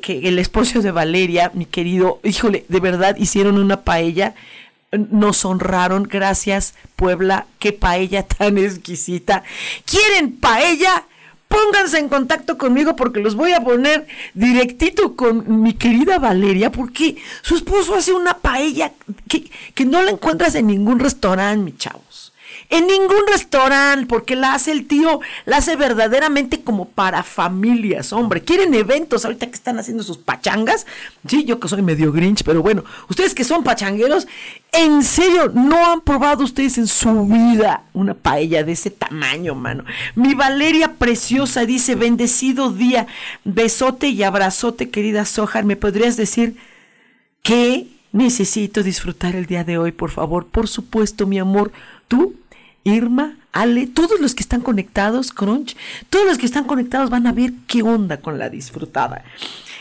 que, 0.00 0.20
el 0.22 0.38
esposo 0.38 0.80
de 0.80 0.92
Valeria, 0.92 1.50
mi 1.54 1.66
querido, 1.66 2.20
híjole, 2.22 2.64
de 2.68 2.78
verdad 2.78 3.16
hicieron 3.16 3.58
una 3.58 3.82
paella, 3.82 4.34
nos 4.92 5.44
honraron, 5.44 6.04
gracias 6.04 6.74
Puebla, 6.94 7.46
qué 7.58 7.72
paella 7.72 8.22
tan 8.22 8.58
exquisita. 8.58 9.42
¿Quieren 9.84 10.36
paella? 10.36 11.04
Pónganse 11.48 11.98
en 11.98 12.08
contacto 12.08 12.56
conmigo 12.56 12.94
porque 12.94 13.20
los 13.20 13.34
voy 13.34 13.52
a 13.52 13.60
poner 13.60 14.06
directito 14.34 15.16
con 15.16 15.62
mi 15.62 15.74
querida 15.74 16.18
Valeria, 16.18 16.70
porque 16.70 17.16
su 17.42 17.56
esposo 17.56 17.94
hace 17.94 18.12
una 18.12 18.38
paella 18.38 18.92
que, 19.28 19.50
que 19.74 19.84
no 19.84 20.00
la 20.02 20.12
encuentras 20.12 20.54
en 20.54 20.68
ningún 20.68 21.00
restaurante, 21.00 21.62
mi 21.62 21.76
chavo 21.76 22.02
en 22.72 22.86
ningún 22.86 23.26
restaurante, 23.30 24.06
porque 24.06 24.34
la 24.34 24.54
hace 24.54 24.72
el 24.72 24.86
tío, 24.86 25.20
la 25.44 25.58
hace 25.58 25.76
verdaderamente 25.76 26.62
como 26.62 26.88
para 26.88 27.22
familias, 27.22 28.14
hombre. 28.14 28.40
Quieren 28.40 28.72
eventos 28.72 29.26
ahorita 29.26 29.46
que 29.48 29.56
están 29.56 29.78
haciendo 29.78 30.02
sus 30.02 30.16
pachangas. 30.16 30.86
Sí, 31.28 31.44
yo 31.44 31.60
que 31.60 31.68
soy 31.68 31.82
medio 31.82 32.12
grinch, 32.12 32.42
pero 32.44 32.62
bueno, 32.62 32.82
ustedes 33.10 33.34
que 33.34 33.44
son 33.44 33.62
pachangueros, 33.62 34.26
en 34.72 35.02
serio, 35.02 35.52
no 35.52 35.92
han 35.92 36.00
probado 36.00 36.44
ustedes 36.44 36.78
en 36.78 36.86
su 36.86 37.26
vida 37.26 37.82
una 37.92 38.14
paella 38.14 38.64
de 38.64 38.72
ese 38.72 38.88
tamaño, 38.88 39.54
mano. 39.54 39.84
Mi 40.14 40.32
Valeria 40.32 40.94
preciosa 40.94 41.66
dice, 41.66 41.94
bendecido 41.94 42.72
día, 42.72 43.06
besote 43.44 44.08
y 44.08 44.22
abrazote, 44.22 44.88
querida 44.88 45.26
Sojar. 45.26 45.66
¿Me 45.66 45.76
podrías 45.76 46.16
decir 46.16 46.56
qué 47.42 47.86
necesito 48.12 48.82
disfrutar 48.82 49.36
el 49.36 49.44
día 49.44 49.62
de 49.62 49.76
hoy, 49.76 49.92
por 49.92 50.10
favor? 50.10 50.46
Por 50.46 50.68
supuesto, 50.68 51.26
mi 51.26 51.38
amor, 51.38 51.70
tú 52.08 52.34
Irma, 52.84 53.36
Ale, 53.52 53.86
todos 53.86 54.20
los 54.20 54.34
que 54.34 54.42
están 54.42 54.60
conectados, 54.60 55.32
Crunch, 55.32 55.76
todos 56.10 56.26
los 56.26 56.38
que 56.38 56.46
están 56.46 56.64
conectados 56.64 57.10
van 57.10 57.26
a 57.26 57.32
ver 57.32 57.52
qué 57.66 57.82
onda 57.82 58.20
con 58.20 58.38
la 58.38 58.48
disfrutada. 58.48 59.24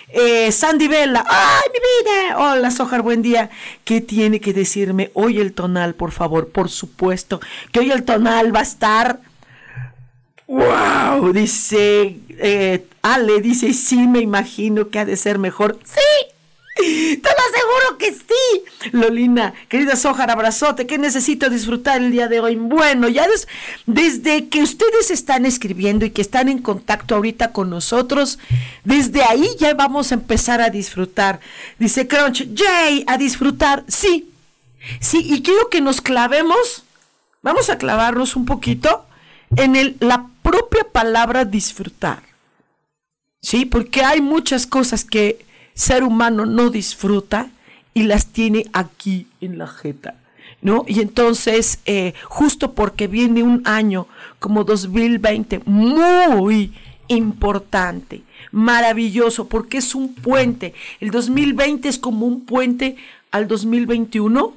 Eh, 0.09 0.51
Sandy 0.51 0.87
Vela, 0.87 1.23
¡ay, 1.27 1.71
mi 1.71 1.79
vida! 1.79 2.37
Hola, 2.37 2.69
Sojar, 2.69 3.01
buen 3.01 3.21
día. 3.21 3.49
¿Qué 3.85 4.01
tiene 4.01 4.41
que 4.41 4.53
decirme 4.53 5.09
hoy 5.13 5.39
el 5.39 5.53
tonal, 5.53 5.95
por 5.95 6.11
favor? 6.11 6.49
Por 6.49 6.69
supuesto 6.69 7.39
que 7.71 7.79
hoy 7.79 7.91
el 7.91 8.03
tonal 8.03 8.53
va 8.53 8.59
a 8.59 8.63
estar. 8.63 9.21
¡Wow! 10.47 11.31
Dice 11.31 12.19
eh, 12.29 12.85
Ale, 13.01 13.39
dice, 13.39 13.73
sí, 13.73 14.05
me 14.07 14.19
imagino 14.19 14.89
que 14.89 14.99
ha 14.99 15.05
de 15.05 15.15
ser 15.15 15.39
mejor. 15.39 15.79
¡Sí! 15.85 16.30
Te 16.81 17.29
lo 17.29 17.43
aseguro 17.49 17.97
que 17.99 18.11
sí. 18.11 18.89
Lolina, 18.91 19.53
querida 19.69 19.95
Sojar, 19.95 20.31
abrazote, 20.31 20.87
¿qué 20.87 20.97
necesito 20.97 21.49
disfrutar 21.49 22.01
el 22.01 22.11
día 22.11 22.27
de 22.27 22.39
hoy? 22.39 22.55
Bueno, 22.55 23.07
ya 23.07 23.27
desde 23.85 24.49
que 24.49 24.63
ustedes 24.63 25.11
están 25.11 25.45
escribiendo 25.45 26.05
y 26.05 26.09
que 26.09 26.21
están 26.21 26.49
en 26.49 26.59
contacto 26.59 27.15
ahorita 27.15 27.51
con 27.51 27.69
nosotros, 27.69 28.39
desde 28.83 29.23
ahí 29.23 29.47
ya 29.59 29.73
vamos 29.73 30.11
a 30.11 30.15
empezar 30.15 30.61
a 30.61 30.69
disfrutar. 30.69 31.39
Dice 31.77 32.07
Crunch, 32.07 32.47
Jay, 32.55 33.03
a 33.07 33.17
disfrutar, 33.17 33.83
sí. 33.87 34.29
Sí, 34.99 35.23
y 35.23 35.43
quiero 35.43 35.69
que 35.69 35.81
nos 35.81 36.01
clavemos, 36.01 36.83
vamos 37.43 37.69
a 37.69 37.77
clavarnos 37.77 38.35
un 38.35 38.45
poquito 38.45 39.05
en 39.55 39.97
la 39.99 40.27
propia 40.41 40.83
palabra 40.91 41.45
disfrutar. 41.45 42.23
Sí, 43.41 43.65
porque 43.65 44.03
hay 44.03 44.21
muchas 44.21 44.67
cosas 44.67 45.03
que 45.05 45.45
ser 45.81 46.03
humano 46.03 46.45
no 46.45 46.69
disfruta 46.69 47.49
y 47.95 48.03
las 48.03 48.27
tiene 48.27 48.67
aquí 48.71 49.25
en 49.41 49.57
la 49.57 49.67
jeta. 49.67 50.15
¿No? 50.61 50.85
Y 50.87 50.99
entonces, 50.99 51.79
eh, 51.87 52.13
justo 52.25 52.73
porque 52.73 53.07
viene 53.07 53.41
un 53.41 53.63
año 53.65 54.05
como 54.37 54.63
2020 54.63 55.61
muy 55.65 56.71
importante, 57.07 58.21
maravilloso, 58.51 59.47
porque 59.47 59.79
es 59.79 59.95
un 59.95 60.13
puente. 60.13 60.75
El 60.99 61.09
2020 61.09 61.89
es 61.89 61.97
como 61.97 62.27
un 62.27 62.45
puente 62.45 62.97
al 63.31 63.47
2021 63.47 64.53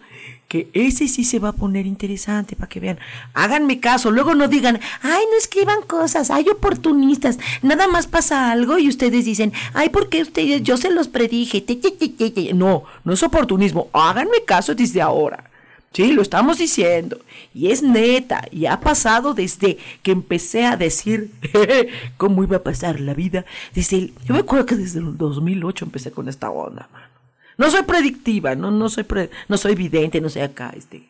que 0.48 0.68
ese 0.72 1.08
sí 1.08 1.24
se 1.24 1.38
va 1.38 1.50
a 1.50 1.52
poner 1.52 1.86
interesante 1.86 2.56
para 2.56 2.68
que 2.68 2.80
vean. 2.80 2.98
Háganme 3.32 3.80
caso, 3.80 4.10
luego 4.10 4.34
no 4.34 4.48
digan, 4.48 4.80
ay, 5.02 5.24
no 5.30 5.38
escriban 5.38 5.82
cosas, 5.82 6.30
hay 6.30 6.48
oportunistas, 6.48 7.38
nada 7.62 7.88
más 7.88 8.06
pasa 8.06 8.50
algo 8.50 8.78
y 8.78 8.88
ustedes 8.88 9.24
dicen, 9.24 9.52
ay, 9.72 9.88
porque 9.88 10.22
ustedes, 10.22 10.62
yo 10.62 10.76
se 10.76 10.90
los 10.90 11.08
predije. 11.08 11.64
No, 12.54 12.84
no 13.04 13.12
es 13.12 13.22
oportunismo, 13.22 13.88
háganme 13.92 14.44
caso 14.46 14.74
desde 14.74 15.00
ahora. 15.00 15.50
Sí, 15.94 16.12
lo 16.12 16.22
estamos 16.22 16.58
diciendo. 16.58 17.20
Y 17.54 17.70
es 17.70 17.80
neta. 17.80 18.44
Y 18.50 18.66
ha 18.66 18.80
pasado 18.80 19.32
desde 19.32 19.78
que 20.02 20.10
empecé 20.10 20.66
a 20.66 20.76
decir 20.76 21.30
cómo 22.16 22.42
iba 22.42 22.56
a 22.56 22.62
pasar 22.64 22.98
la 22.98 23.14
vida. 23.14 23.44
Desde 23.74 24.12
yo 24.24 24.34
me 24.34 24.40
acuerdo 24.40 24.66
que 24.66 24.74
desde 24.74 24.98
el 24.98 25.16
2008 25.16 25.84
empecé 25.84 26.10
con 26.10 26.28
esta 26.28 26.50
onda. 26.50 26.88
No 27.56 27.70
soy 27.70 27.82
predictiva, 27.82 28.54
no, 28.54 28.70
no 28.70 28.88
soy 28.88 29.06
no 29.48 29.56
soy 29.56 29.74
vidente, 29.74 30.20
no 30.20 30.28
soy 30.28 30.42
acá, 30.42 30.72
este, 30.76 31.08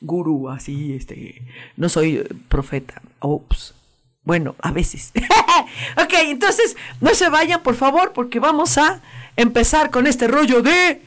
gurú, 0.00 0.48
así, 0.48 0.94
este, 0.94 1.42
no 1.76 1.88
soy 1.88 2.18
profeta. 2.48 3.02
Ops. 3.20 3.74
Bueno, 4.22 4.54
a 4.60 4.70
veces. 4.70 5.12
ok, 5.96 6.12
entonces, 6.24 6.76
no 7.00 7.14
se 7.14 7.28
vayan, 7.28 7.62
por 7.62 7.74
favor, 7.74 8.12
porque 8.12 8.38
vamos 8.38 8.78
a 8.78 9.00
empezar 9.36 9.90
con 9.90 10.06
este 10.06 10.28
rollo 10.28 10.62
de 10.62 11.02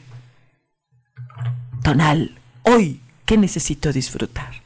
tonal. 1.82 2.38
Hoy, 2.62 3.00
¿qué 3.24 3.36
necesito 3.36 3.92
disfrutar? 3.92 4.63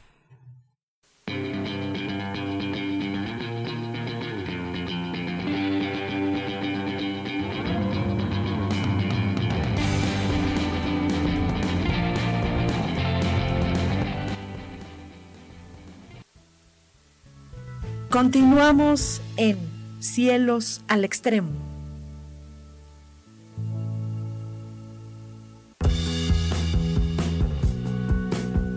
Continuamos 18.09 19.21
en 19.37 19.59
Cielos 19.99 20.81
al 20.87 21.05
Extremo. 21.05 21.51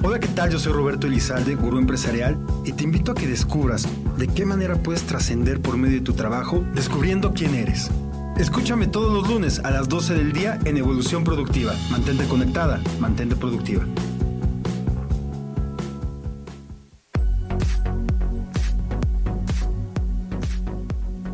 Hola, 0.03 0.21
¿qué 0.21 0.29
tal? 0.29 0.51
Yo 0.51 0.59
soy 0.59 0.75
Roberto 0.75 1.07
Elizalde, 1.07 1.55
gurú 1.55 1.79
empresarial, 1.79 2.37
y 2.67 2.73
te 2.73 2.85
invito 2.85 3.13
a 3.13 3.15
que 3.15 3.27
descubras 3.27 3.89
de 4.19 4.29
qué 4.29 4.45
manera 4.45 4.77
puedes 4.77 5.05
trascender 5.05 5.63
por 5.63 5.79
medio 5.79 6.01
de 6.01 6.05
tu 6.05 6.13
trabajo 6.13 6.63
descubriendo 6.75 7.33
quién 7.33 7.55
eres. 7.55 7.91
Escúchame 8.37 8.87
todos 8.87 9.15
los 9.15 9.31
lunes 9.31 9.61
a 9.61 9.71
las 9.71 9.89
12 9.89 10.13
del 10.13 10.33
día 10.35 10.59
en 10.67 10.77
Evolución 10.77 11.25
Productiva. 11.25 11.73
Mantente 11.91 12.27
conectada, 12.27 12.83
mantente 13.01 13.35
productiva. 13.37 13.87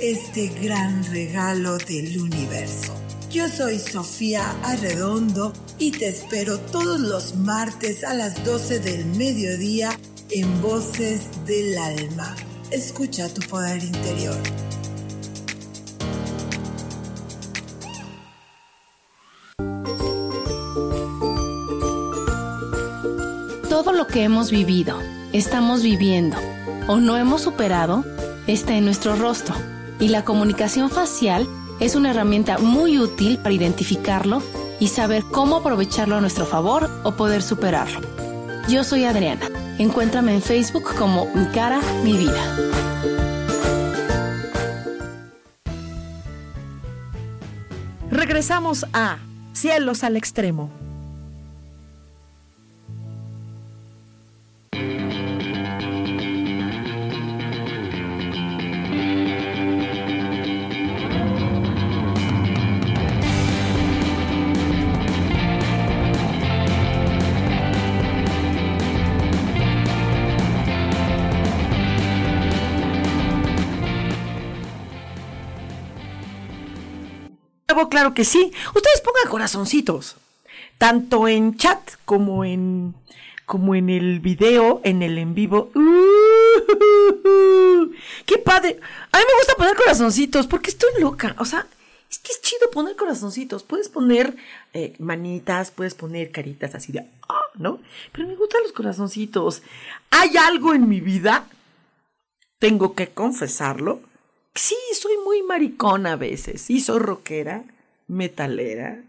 este 0.00 0.48
gran 0.62 1.04
regalo 1.12 1.76
del 1.76 2.18
universo. 2.18 2.94
Yo 3.30 3.48
soy 3.48 3.78
Sofía 3.78 4.50
Arredondo 4.62 5.52
y 5.78 5.92
te 5.92 6.08
espero 6.08 6.58
todos 6.58 6.98
los 6.98 7.36
martes 7.36 8.02
a 8.02 8.14
las 8.14 8.42
12 8.44 8.80
del 8.80 9.04
mediodía 9.04 9.90
en 10.30 10.62
Voces 10.62 11.28
del 11.46 11.76
Alma. 11.76 12.34
Escucha 12.70 13.28
tu 13.28 13.42
poder 13.42 13.84
interior. 13.84 14.36
Todo 23.68 23.92
lo 23.92 24.06
que 24.06 24.24
hemos 24.24 24.50
vivido, 24.50 24.98
estamos 25.34 25.82
viviendo 25.82 26.38
o 26.88 26.96
no 26.96 27.18
hemos 27.18 27.42
superado 27.42 28.04
está 28.46 28.74
en 28.74 28.86
nuestro 28.86 29.14
rostro 29.14 29.54
y 30.00 30.08
la 30.08 30.24
comunicación 30.24 30.90
facial 30.90 31.46
es 31.78 31.94
una 31.94 32.10
herramienta 32.10 32.58
muy 32.58 32.98
útil 32.98 33.38
para 33.38 33.52
identificarlo 33.54 34.42
y 34.80 34.88
saber 34.88 35.22
cómo 35.30 35.56
aprovecharlo 35.56 36.16
a 36.16 36.20
nuestro 36.20 36.46
favor 36.46 36.90
o 37.04 37.12
poder 37.12 37.42
superarlo. 37.42 38.00
Yo 38.68 38.82
soy 38.82 39.04
Adriana. 39.04 39.46
Encuéntrame 39.78 40.34
en 40.34 40.42
Facebook 40.42 40.94
como 40.98 41.26
Mi 41.34 41.46
cara, 41.46 41.80
mi 42.04 42.16
vida. 42.16 42.56
Regresamos 48.10 48.86
a 48.92 49.18
Cielos 49.52 50.04
al 50.04 50.16
Extremo. 50.16 50.70
Claro 77.88 78.14
que 78.14 78.24
sí. 78.24 78.52
Ustedes 78.74 79.00
pongan 79.00 79.30
corazoncitos, 79.30 80.16
tanto 80.78 81.28
en 81.28 81.56
chat 81.56 81.78
como 82.04 82.44
en 82.44 82.94
como 83.50 83.74
en 83.74 83.90
el 83.90 84.20
video, 84.20 84.80
en 84.84 85.02
el 85.02 85.18
en 85.18 85.34
vivo. 85.34 85.72
¡Uh! 85.74 85.80
¡Qué 88.24 88.38
padre! 88.38 88.78
A 89.10 89.18
mí 89.18 89.24
me 89.26 89.38
gusta 89.38 89.56
poner 89.56 89.74
corazoncitos 89.74 90.46
porque 90.46 90.70
estoy 90.70 90.90
loca. 91.00 91.34
O 91.36 91.44
sea, 91.44 91.66
es 92.08 92.20
que 92.20 92.30
es 92.30 92.40
chido 92.42 92.70
poner 92.70 92.94
corazoncitos. 92.94 93.64
Puedes 93.64 93.88
poner 93.88 94.36
eh, 94.72 94.94
manitas, 95.00 95.72
puedes 95.72 95.94
poner 95.94 96.30
caritas 96.30 96.76
así 96.76 96.92
de, 96.92 97.00
ah, 97.28 97.42
¿no? 97.54 97.80
Pero 98.12 98.28
me 98.28 98.36
gustan 98.36 98.62
los 98.62 98.70
corazoncitos. 98.70 99.62
Hay 100.10 100.36
algo 100.36 100.72
en 100.72 100.88
mi 100.88 101.00
vida, 101.00 101.48
tengo 102.60 102.94
que 102.94 103.08
confesarlo. 103.08 104.00
Sí, 104.54 104.76
soy 104.94 105.16
muy 105.24 105.42
maricona 105.42 106.12
a 106.12 106.16
veces. 106.16 106.62
Sí, 106.62 106.80
soy 106.80 106.98
rockera 106.98 107.64
metalera, 108.08 109.02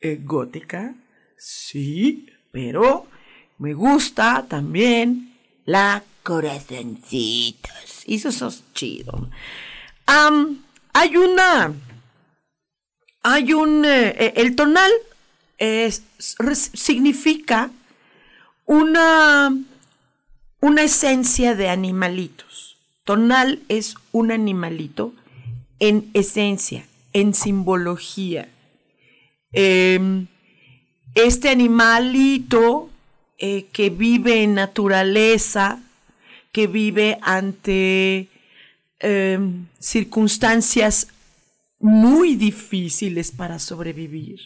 eh, 0.00 0.20
gótica, 0.22 0.94
sí, 1.38 2.26
pero 2.50 3.06
me 3.58 3.72
gusta 3.72 4.46
también 4.48 5.38
la 5.64 6.04
corazoncitos. 6.22 8.02
Y 8.06 8.16
eso 8.16 8.48
es 8.48 8.64
chido. 8.74 9.30
hay 10.06 11.16
una. 11.16 11.72
Hay 13.22 13.52
un. 13.52 13.84
Eh, 13.84 14.08
eh, 14.18 14.32
el 14.36 14.56
tonal 14.56 14.92
significa 16.18 17.70
una. 18.66 19.56
Una 20.60 20.82
esencia 20.82 21.56
de 21.56 21.68
animalitos. 21.68 22.51
Es 23.68 23.96
un 24.12 24.30
animalito 24.30 25.12
en 25.78 26.10
esencia 26.14 26.86
en 27.12 27.34
simbología. 27.34 28.48
Em, 29.52 30.26
este 31.14 31.50
animalito 31.50 32.88
eh, 33.38 33.66
que 33.72 33.90
vive 33.90 34.42
en 34.42 34.54
naturaleza, 34.54 35.80
que 36.52 36.66
vive 36.66 37.18
ante 37.22 38.28
em, 39.00 39.66
circunstancias 39.78 41.08
muy 41.78 42.36
difíciles 42.36 43.32
para 43.32 43.58
sobrevivir. 43.58 44.40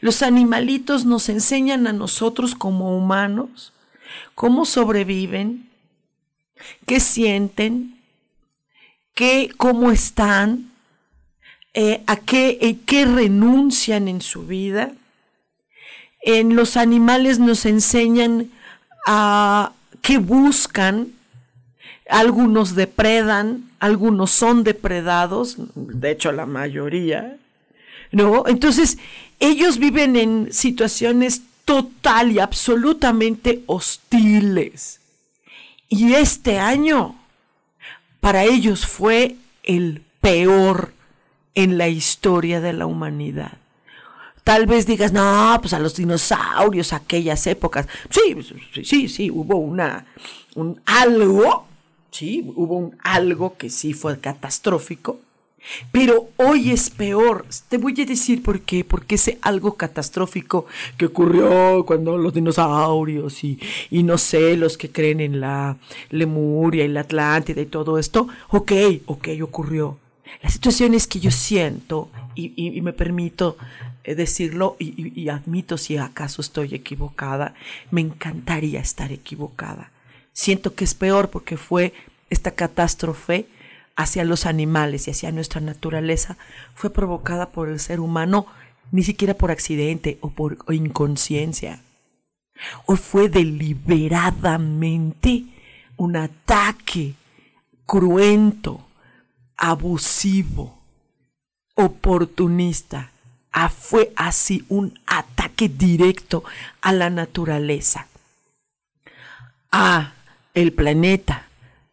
Los 0.00 0.22
animalitos 0.22 1.04
nos 1.04 1.28
enseñan 1.28 1.86
a 1.86 1.92
nosotros 1.92 2.54
como 2.54 2.96
humanos 2.96 3.72
cómo 4.34 4.66
sobreviven, 4.66 5.71
qué 6.86 7.00
sienten, 7.00 7.96
qué, 9.14 9.50
cómo 9.56 9.90
están, 9.90 10.70
eh, 11.74 12.02
a 12.06 12.16
qué, 12.16 12.78
qué 12.86 13.06
renuncian 13.06 14.08
en 14.08 14.20
su 14.20 14.46
vida. 14.46 14.92
En 16.22 16.54
los 16.54 16.76
animales 16.76 17.38
nos 17.38 17.66
enseñan 17.66 18.50
a 19.06 19.72
qué 20.02 20.18
buscan. 20.18 21.08
Algunos 22.08 22.74
depredan, 22.74 23.70
algunos 23.78 24.30
son 24.30 24.64
depredados, 24.64 25.56
de 25.74 26.10
hecho 26.10 26.30
la 26.30 26.46
mayoría, 26.46 27.38
¿no? 28.10 28.44
Entonces, 28.46 28.98
ellos 29.40 29.78
viven 29.78 30.16
en 30.16 30.52
situaciones 30.52 31.42
total 31.64 32.32
y 32.32 32.38
absolutamente 32.38 33.62
hostiles. 33.66 35.00
Y 35.92 36.14
este 36.14 36.58
año 36.58 37.16
para 38.20 38.44
ellos 38.44 38.86
fue 38.86 39.36
el 39.62 40.02
peor 40.22 40.94
en 41.54 41.76
la 41.76 41.88
historia 41.88 42.62
de 42.62 42.72
la 42.72 42.86
humanidad. 42.86 43.58
Tal 44.42 44.64
vez 44.64 44.86
digas, 44.86 45.12
no, 45.12 45.54
pues 45.60 45.74
a 45.74 45.78
los 45.78 45.94
dinosaurios, 45.94 46.94
aquellas 46.94 47.46
épocas. 47.46 47.88
Sí, 48.08 48.34
sí, 48.82 49.06
sí, 49.10 49.30
hubo 49.30 49.56
una, 49.56 50.06
un 50.54 50.80
algo, 50.86 51.66
sí, 52.10 52.50
hubo 52.56 52.78
un 52.78 52.96
algo 53.02 53.58
que 53.58 53.68
sí 53.68 53.92
fue 53.92 54.18
catastrófico, 54.18 55.20
Pero 55.90 56.30
hoy 56.36 56.70
es 56.70 56.90
peor. 56.90 57.46
Te 57.68 57.78
voy 57.78 58.00
a 58.00 58.04
decir 58.04 58.42
por 58.42 58.60
qué. 58.60 58.84
Porque 58.84 59.14
es 59.14 59.32
algo 59.42 59.74
catastrófico 59.74 60.66
que 60.96 61.06
ocurrió 61.06 61.84
cuando 61.86 62.18
los 62.18 62.32
dinosaurios 62.32 63.44
y, 63.44 63.58
y 63.90 64.02
no 64.02 64.18
sé, 64.18 64.56
los 64.56 64.76
que 64.76 64.90
creen 64.90 65.20
en 65.20 65.40
la 65.40 65.76
Lemuria 66.10 66.84
y 66.84 66.88
la 66.88 67.00
Atlántida 67.00 67.60
y 67.60 67.66
todo 67.66 67.98
esto. 67.98 68.28
Ok, 68.48 68.72
ok, 69.06 69.28
ocurrió. 69.42 69.98
La 70.42 70.50
situación 70.50 70.94
es 70.94 71.06
que 71.06 71.20
yo 71.20 71.30
siento, 71.30 72.10
y, 72.34 72.52
y, 72.56 72.80
me 72.80 72.94
permito 72.94 73.58
eh, 74.02 74.14
decirlo, 74.14 74.76
y 74.78 75.28
admito 75.28 75.76
si 75.76 75.98
acaso 75.98 76.40
estoy 76.40 76.74
equivocada, 76.74 77.54
me 77.90 78.00
encantaría 78.00 78.80
estar 78.80 79.12
equivocada. 79.12 79.92
Siento 80.32 80.74
que 80.74 80.84
es 80.84 80.94
peor 80.94 81.28
porque 81.28 81.58
fue 81.58 81.92
esta 82.30 82.52
catástrofe 82.52 83.46
hacia 83.96 84.24
los 84.24 84.46
animales 84.46 85.06
y 85.06 85.10
hacia 85.10 85.32
nuestra 85.32 85.60
naturaleza 85.60 86.38
fue 86.74 86.88
provocada 86.90 87.50
por 87.50 87.68
el 87.68 87.80
ser 87.80 88.00
humano 88.00 88.46
ni 88.90 89.02
siquiera 89.02 89.34
por 89.34 89.50
accidente 89.50 90.16
o 90.20 90.30
por 90.30 90.58
inconsciencia. 90.70 91.82
O 92.86 92.96
fue 92.96 93.28
deliberadamente 93.28 95.44
un 95.96 96.16
ataque 96.16 97.14
cruento, 97.86 98.86
abusivo, 99.56 100.78
oportunista. 101.74 103.10
Ah, 103.50 103.68
fue 103.68 104.12
así 104.16 104.64
un 104.68 104.98
ataque 105.06 105.68
directo 105.68 106.44
a 106.80 106.92
la 106.92 107.10
naturaleza, 107.10 108.06
a 109.70 110.14
el 110.54 110.72
planeta, 110.72 111.48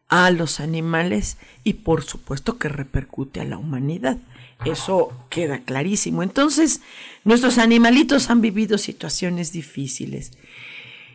a 0.10 0.32
los 0.32 0.60
animales 0.60 1.38
y 1.64 1.74
por 1.74 2.04
supuesto 2.04 2.58
que 2.58 2.68
repercute 2.68 3.40
a 3.40 3.46
la 3.46 3.58
humanidad. 3.58 4.18
Eso 4.66 5.14
queda 5.30 5.60
clarísimo. 5.60 6.22
Entonces, 6.22 6.82
nuestros 7.24 7.58
animalitos 7.58 8.30
han 8.30 8.42
vivido 8.42 8.78
situaciones 8.78 9.54
difíciles. 9.54 10.34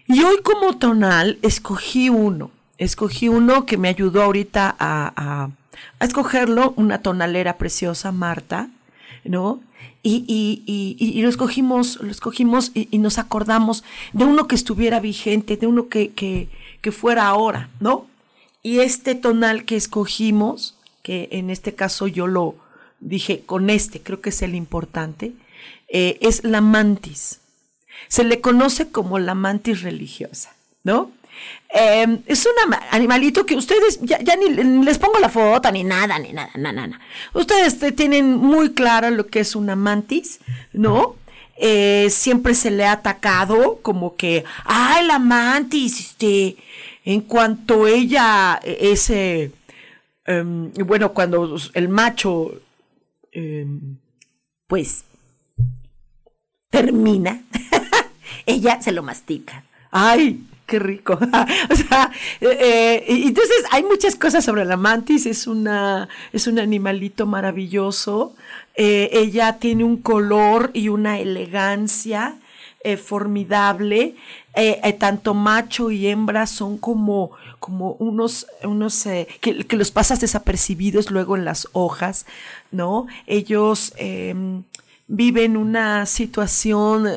Y 0.06 0.22
hoy 0.22 0.36
como 0.42 0.78
tonal 0.78 1.38
escogí 1.42 2.08
uno, 2.08 2.50
escogí 2.78 3.28
uno 3.28 3.66
que 3.66 3.76
me 3.76 3.88
ayudó 3.88 4.22
ahorita 4.22 4.74
a, 4.78 5.12
a, 5.16 5.50
a 5.98 6.04
escogerlo, 6.04 6.72
una 6.76 7.02
tonalera 7.02 7.58
preciosa, 7.58 8.12
Marta, 8.12 8.70
¿no? 9.24 9.60
Y, 10.02 10.24
y, 10.28 10.62
y, 10.66 10.96
y, 10.98 11.22
lo 11.22 11.30
escogimos, 11.30 11.98
lo 12.02 12.10
escogimos 12.10 12.72
y, 12.74 12.98
nos 12.98 13.18
acordamos 13.18 13.84
de 14.12 14.24
uno 14.24 14.46
que 14.46 14.54
estuviera 14.54 15.00
vigente, 15.00 15.56
de 15.56 15.66
uno 15.66 15.88
que, 15.88 16.12
que, 16.12 16.48
que 16.82 16.92
fuera 16.92 17.26
ahora, 17.26 17.70
¿no? 17.80 18.06
Y 18.64 18.80
este 18.80 19.14
tonal 19.14 19.66
que 19.66 19.76
escogimos, 19.76 20.74
que 21.02 21.28
en 21.32 21.50
este 21.50 21.74
caso 21.74 22.06
yo 22.06 22.26
lo 22.26 22.56
dije 22.98 23.42
con 23.44 23.68
este, 23.68 24.00
creo 24.00 24.22
que 24.22 24.30
es 24.30 24.40
el 24.40 24.54
importante, 24.54 25.32
eh, 25.88 26.16
es 26.22 26.44
la 26.44 26.62
mantis. 26.62 27.40
Se 28.08 28.24
le 28.24 28.40
conoce 28.40 28.90
como 28.90 29.18
la 29.18 29.34
mantis 29.34 29.82
religiosa, 29.82 30.54
¿no? 30.82 31.10
Eh, 31.68 32.20
es 32.24 32.46
un 32.46 32.74
animalito 32.90 33.44
que 33.44 33.54
ustedes 33.54 34.00
ya, 34.00 34.18
ya, 34.22 34.34
ni 34.36 34.48
les 34.82 34.98
pongo 34.98 35.18
la 35.18 35.28
foto 35.28 35.70
ni 35.70 35.84
nada, 35.84 36.18
ni 36.18 36.32
nada, 36.32 36.50
nada, 36.56 36.86
nada. 36.86 37.00
Ustedes 37.34 37.78
tienen 37.94 38.34
muy 38.34 38.72
claro 38.72 39.10
lo 39.10 39.26
que 39.26 39.40
es 39.40 39.54
una 39.54 39.76
mantis, 39.76 40.40
¿no? 40.72 41.16
Eh, 41.58 42.08
siempre 42.10 42.54
se 42.54 42.70
le 42.70 42.86
ha 42.86 42.92
atacado 42.92 43.78
como 43.82 44.16
que, 44.16 44.44
ay, 44.64 45.06
la 45.06 45.18
mantis, 45.18 46.00
este, 46.00 46.56
en 47.04 47.20
cuanto 47.20 47.86
ella, 47.86 48.60
ese, 48.64 49.52
um, 50.26 50.72
bueno, 50.72 51.12
cuando 51.12 51.56
el 51.74 51.88
macho, 51.88 52.60
um, 53.34 53.96
pues, 54.66 55.04
termina, 56.70 57.42
ella 58.46 58.80
se 58.80 58.92
lo 58.92 59.02
mastica. 59.02 59.64
¡Ay! 59.90 60.44
qué 60.66 60.78
rico. 60.78 61.18
o 61.70 61.76
sea, 61.76 62.10
eh, 62.40 63.04
entonces 63.06 63.64
hay 63.70 63.82
muchas 63.82 64.16
cosas 64.16 64.44
sobre 64.44 64.64
la 64.64 64.76
mantis, 64.76 65.26
es 65.26 65.46
una, 65.46 66.08
es 66.32 66.46
un 66.46 66.58
animalito 66.58 67.26
maravilloso. 67.26 68.34
Eh, 68.74 69.10
ella 69.12 69.58
tiene 69.58 69.84
un 69.84 69.98
color 69.98 70.70
y 70.72 70.88
una 70.88 71.18
elegancia 71.18 72.36
eh, 72.84 72.98
formidable. 72.98 74.14
Eh, 74.54 74.78
eh, 74.84 74.92
tanto 74.92 75.32
macho 75.32 75.90
y 75.90 76.06
hembra 76.06 76.46
son 76.46 76.76
como, 76.76 77.30
como 77.58 77.92
unos, 77.92 78.46
unos 78.62 79.04
que, 79.40 79.66
los 79.70 79.90
pasas 79.90 80.20
desapercibidos 80.20 81.10
luego 81.10 81.36
en 81.36 81.46
las 81.46 81.66
hojas, 81.72 82.26
¿no? 82.70 83.06
Ellos 83.26 83.94
em, 83.96 84.62
viven 85.08 85.56
una 85.56 86.04
situación 86.04 87.08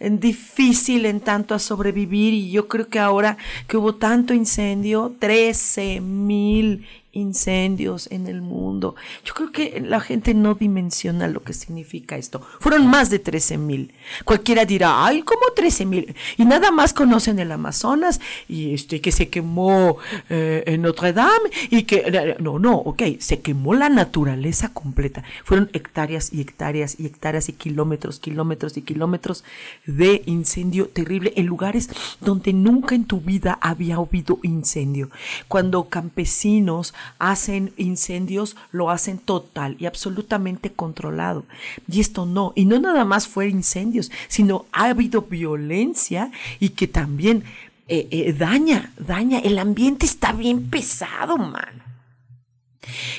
difícil 0.00 1.06
en 1.06 1.20
tanto 1.20 1.56
a 1.56 1.58
sobrevivir 1.58 2.32
y 2.32 2.50
yo 2.52 2.68
creo 2.68 2.86
que 2.86 3.00
ahora 3.00 3.36
que 3.66 3.76
hubo 3.76 3.96
tanto 3.96 4.32
incendio, 4.32 5.16
13 5.18 6.00
mil 6.00 6.86
incendios 7.18 8.08
en 8.10 8.26
el 8.26 8.40
mundo. 8.40 8.94
Yo 9.24 9.34
creo 9.34 9.52
que 9.52 9.80
la 9.80 10.00
gente 10.00 10.34
no 10.34 10.54
dimensiona 10.54 11.28
lo 11.28 11.42
que 11.42 11.52
significa 11.52 12.16
esto. 12.16 12.40
Fueron 12.60 12.86
más 12.86 13.10
de 13.10 13.18
13 13.18 13.58
mil. 13.58 13.92
Cualquiera 14.24 14.64
dirá, 14.64 15.04
ay, 15.04 15.22
¿cómo 15.22 15.40
13 15.54 15.86
mil? 15.86 16.14
Y 16.36 16.44
nada 16.44 16.70
más 16.70 16.92
conocen 16.92 17.38
el 17.38 17.52
Amazonas 17.52 18.20
y 18.48 18.74
este 18.74 19.00
que 19.00 19.12
se 19.12 19.28
quemó 19.28 19.98
eh, 20.30 20.64
en 20.66 20.82
Notre 20.82 21.12
Dame 21.12 21.50
y 21.70 21.82
que... 21.82 22.36
No, 22.40 22.58
no, 22.58 22.76
ok, 22.76 23.02
se 23.18 23.40
quemó 23.40 23.74
la 23.74 23.88
naturaleza 23.88 24.72
completa. 24.72 25.24
Fueron 25.44 25.70
hectáreas 25.72 26.32
y 26.32 26.40
hectáreas 26.40 26.98
y 26.98 27.06
hectáreas 27.06 27.48
y 27.48 27.52
kilómetros, 27.52 28.20
kilómetros 28.20 28.76
y 28.76 28.82
kilómetros 28.82 29.44
de 29.86 30.22
incendio 30.26 30.88
terrible 30.88 31.32
en 31.36 31.46
lugares 31.46 31.90
donde 32.20 32.52
nunca 32.52 32.94
en 32.94 33.04
tu 33.04 33.20
vida 33.20 33.58
había 33.60 33.96
habido 33.96 34.38
incendio. 34.42 35.10
Cuando 35.48 35.88
campesinos 35.88 36.94
hacen 37.18 37.72
incendios, 37.76 38.56
lo 38.72 38.90
hacen 38.90 39.18
total 39.18 39.76
y 39.78 39.86
absolutamente 39.86 40.72
controlado. 40.72 41.44
Y 41.90 42.00
esto 42.00 42.26
no, 42.26 42.52
y 42.54 42.64
no 42.64 42.78
nada 42.78 43.04
más 43.04 43.28
fue 43.28 43.48
incendios, 43.48 44.10
sino 44.28 44.66
ha 44.72 44.84
habido 44.86 45.22
violencia 45.22 46.30
y 46.60 46.70
que 46.70 46.86
también 46.86 47.44
eh, 47.88 48.08
eh, 48.10 48.32
daña, 48.32 48.92
daña, 48.98 49.38
el 49.38 49.58
ambiente 49.58 50.06
está 50.06 50.32
bien 50.32 50.68
pesado, 50.68 51.38
mano. 51.38 51.82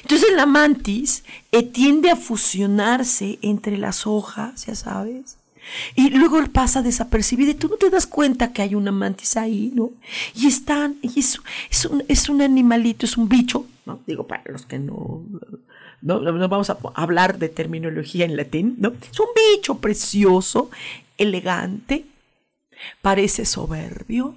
Entonces 0.01 0.29
la 0.35 0.45
mantis 0.45 1.23
eh, 1.51 1.63
tiende 1.63 2.09
a 2.09 2.15
fusionarse 2.15 3.39
entre 3.41 3.77
las 3.77 4.07
hojas, 4.07 4.65
ya 4.65 4.75
sabes, 4.75 5.37
y 5.95 6.09
luego 6.09 6.43
pasa 6.51 6.81
desapercibida 6.81 7.51
y 7.51 7.55
tú 7.55 7.67
no 7.67 7.77
te 7.77 7.89
das 7.89 8.07
cuenta 8.07 8.51
que 8.53 8.61
hay 8.61 8.75
una 8.75 8.91
mantis 8.91 9.37
ahí, 9.37 9.71
¿no? 9.73 9.91
Y 10.35 10.47
están, 10.47 10.97
y 11.01 11.19
es, 11.19 11.39
es, 11.69 11.85
un, 11.85 12.03
es 12.07 12.29
un 12.29 12.41
animalito, 12.41 13.05
es 13.05 13.17
un 13.17 13.29
bicho, 13.29 13.65
Digo, 14.05 14.27
para 14.27 14.43
los 14.47 14.65
que 14.65 14.79
no, 14.79 15.23
no, 16.01 16.19
no 16.19 16.49
vamos 16.49 16.69
a 16.69 16.77
hablar 16.95 17.39
de 17.39 17.49
terminología 17.49 18.25
en 18.25 18.37
latín, 18.37 18.75
¿no? 18.79 18.89
Es 18.89 19.19
un 19.19 19.27
bicho 19.53 19.79
precioso, 19.79 20.69
elegante, 21.17 22.05
parece 23.01 23.45
soberbio, 23.45 24.35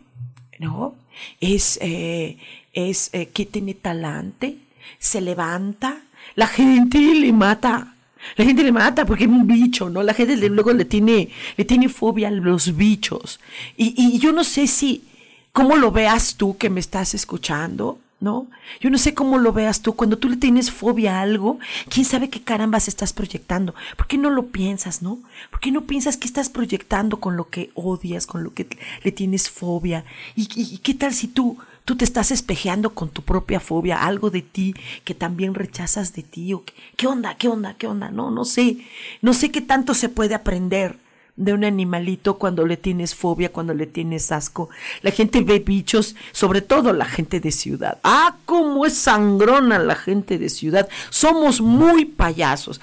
¿no? 0.58 0.94
Es, 1.40 1.78
eh, 1.82 2.38
es 2.72 3.10
eh, 3.12 3.26
que 3.26 3.46
tiene 3.46 3.74
talante, 3.74 4.56
se 4.98 5.20
levanta, 5.20 6.02
la 6.34 6.46
gente 6.46 6.98
le 6.98 7.32
mata 7.32 7.92
la 8.36 8.44
gente 8.44 8.62
le 8.62 8.72
mata 8.72 9.04
porque 9.04 9.24
es 9.24 9.30
un 9.30 9.46
bicho, 9.46 9.90
¿no? 9.90 10.02
La 10.02 10.14
gente 10.14 10.36
luego 10.48 10.72
le 10.72 10.84
tiene, 10.84 11.30
le 11.56 11.64
tiene 11.64 11.88
fobia 11.88 12.28
a 12.28 12.30
los 12.30 12.76
bichos. 12.76 13.40
Y, 13.76 13.94
y 13.96 14.18
yo 14.18 14.32
no 14.32 14.44
sé 14.44 14.66
si, 14.66 15.04
cómo 15.52 15.76
lo 15.76 15.90
veas 15.90 16.36
tú 16.36 16.56
que 16.56 16.70
me 16.70 16.80
estás 16.80 17.14
escuchando, 17.14 17.98
¿no? 18.22 18.46
Yo 18.80 18.88
no 18.88 18.98
sé 18.98 19.14
cómo 19.14 19.36
lo 19.36 19.52
veas 19.52 19.82
tú. 19.82 19.94
Cuando 19.94 20.16
tú 20.16 20.28
le 20.30 20.36
tienes 20.36 20.70
fobia 20.70 21.18
a 21.18 21.22
algo, 21.22 21.58
quién 21.90 22.06
sabe 22.06 22.30
qué 22.30 22.40
carambas 22.40 22.86
estás 22.86 23.12
proyectando. 23.12 23.74
¿Por 23.96 24.06
qué 24.06 24.16
no 24.16 24.30
lo 24.30 24.46
piensas, 24.46 25.02
no? 25.02 25.18
¿Por 25.50 25.58
qué 25.58 25.72
no 25.72 25.82
piensas 25.82 26.16
que 26.16 26.28
estás 26.28 26.48
proyectando 26.48 27.18
con 27.18 27.36
lo 27.36 27.50
que 27.50 27.70
odias, 27.74 28.26
con 28.26 28.44
lo 28.44 28.54
que 28.54 28.68
le 29.02 29.12
tienes 29.12 29.50
fobia? 29.50 30.04
¿Y, 30.36 30.78
qué 30.78 30.94
tal 30.94 31.12
si 31.12 31.28
tú 31.28 31.58
tú 31.84 31.96
te 31.96 32.04
estás 32.04 32.30
espejeando 32.30 32.94
con 32.94 33.08
tu 33.08 33.22
propia 33.22 33.58
fobia, 33.58 34.04
algo 34.04 34.30
de 34.30 34.42
ti 34.42 34.72
que 35.02 35.14
también 35.14 35.52
rechazas 35.52 36.12
de 36.12 36.22
ti. 36.22 36.52
O 36.52 36.62
¿Qué 36.96 37.08
onda? 37.08 37.34
¿Qué 37.34 37.48
onda? 37.48 37.74
¿Qué 37.74 37.88
onda? 37.88 38.08
No, 38.12 38.30
no 38.30 38.44
sé. 38.44 38.78
No 39.20 39.34
sé 39.34 39.50
qué 39.50 39.60
tanto 39.60 39.92
se 39.94 40.08
puede 40.08 40.36
aprender 40.36 41.01
de 41.36 41.52
un 41.52 41.64
animalito 41.64 42.38
cuando 42.38 42.66
le 42.66 42.76
tienes 42.76 43.14
fobia, 43.14 43.52
cuando 43.52 43.74
le 43.74 43.86
tienes 43.86 44.32
asco. 44.32 44.68
La 45.00 45.10
gente 45.10 45.40
ve 45.40 45.60
bichos, 45.60 46.14
sobre 46.32 46.60
todo 46.60 46.92
la 46.92 47.06
gente 47.06 47.40
de 47.40 47.52
ciudad. 47.52 47.98
Ah, 48.04 48.36
cómo 48.44 48.84
es 48.86 48.96
sangrona 48.96 49.78
la 49.78 49.94
gente 49.94 50.38
de 50.38 50.48
ciudad. 50.48 50.88
Somos 51.10 51.60
muy 51.60 52.04
payasos. 52.04 52.80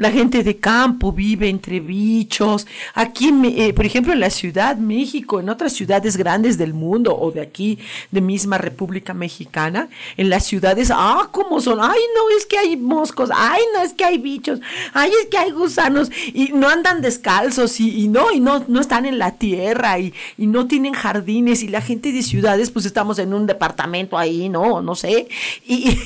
La 0.00 0.10
gente 0.10 0.42
de 0.42 0.56
campo 0.56 1.12
vive 1.12 1.50
entre 1.50 1.78
bichos. 1.78 2.66
Aquí, 2.94 3.34
eh, 3.44 3.74
por 3.74 3.84
ejemplo, 3.84 4.14
en 4.14 4.20
la 4.20 4.30
Ciudad 4.30 4.78
México, 4.78 5.40
en 5.40 5.50
otras 5.50 5.74
ciudades 5.74 6.16
grandes 6.16 6.56
del 6.56 6.72
mundo 6.72 7.14
o 7.14 7.30
de 7.30 7.42
aquí, 7.42 7.78
de 8.10 8.22
misma 8.22 8.56
República 8.56 9.12
Mexicana, 9.12 9.90
en 10.16 10.30
las 10.30 10.46
ciudades, 10.46 10.90
ah, 10.90 11.28
¿cómo 11.30 11.60
son? 11.60 11.80
Ay, 11.82 12.00
no, 12.14 12.34
es 12.34 12.46
que 12.46 12.56
hay 12.56 12.78
moscos. 12.78 13.28
Ay, 13.30 13.60
no, 13.74 13.82
es 13.82 13.92
que 13.92 14.06
hay 14.06 14.16
bichos. 14.16 14.60
Ay, 14.94 15.10
es 15.20 15.28
que 15.28 15.36
hay 15.36 15.50
gusanos. 15.50 16.10
Y 16.32 16.52
no 16.54 16.70
andan 16.70 17.02
descalzos 17.02 17.78
y, 17.78 18.08
no, 18.08 18.32
y 18.32 18.40
no, 18.40 18.64
no 18.68 18.80
están 18.80 19.04
en 19.04 19.18
la 19.18 19.32
tierra 19.32 19.98
y, 19.98 20.14
y 20.38 20.46
no 20.46 20.66
tienen 20.66 20.94
jardines. 20.94 21.62
Y 21.62 21.68
la 21.68 21.82
gente 21.82 22.10
de 22.10 22.22
ciudades, 22.22 22.70
pues 22.70 22.86
estamos 22.86 23.18
en 23.18 23.34
un 23.34 23.46
departamento 23.46 24.16
ahí, 24.16 24.48
¿no? 24.48 24.80
No 24.80 24.94
sé. 24.94 25.28
Y, 25.66 25.98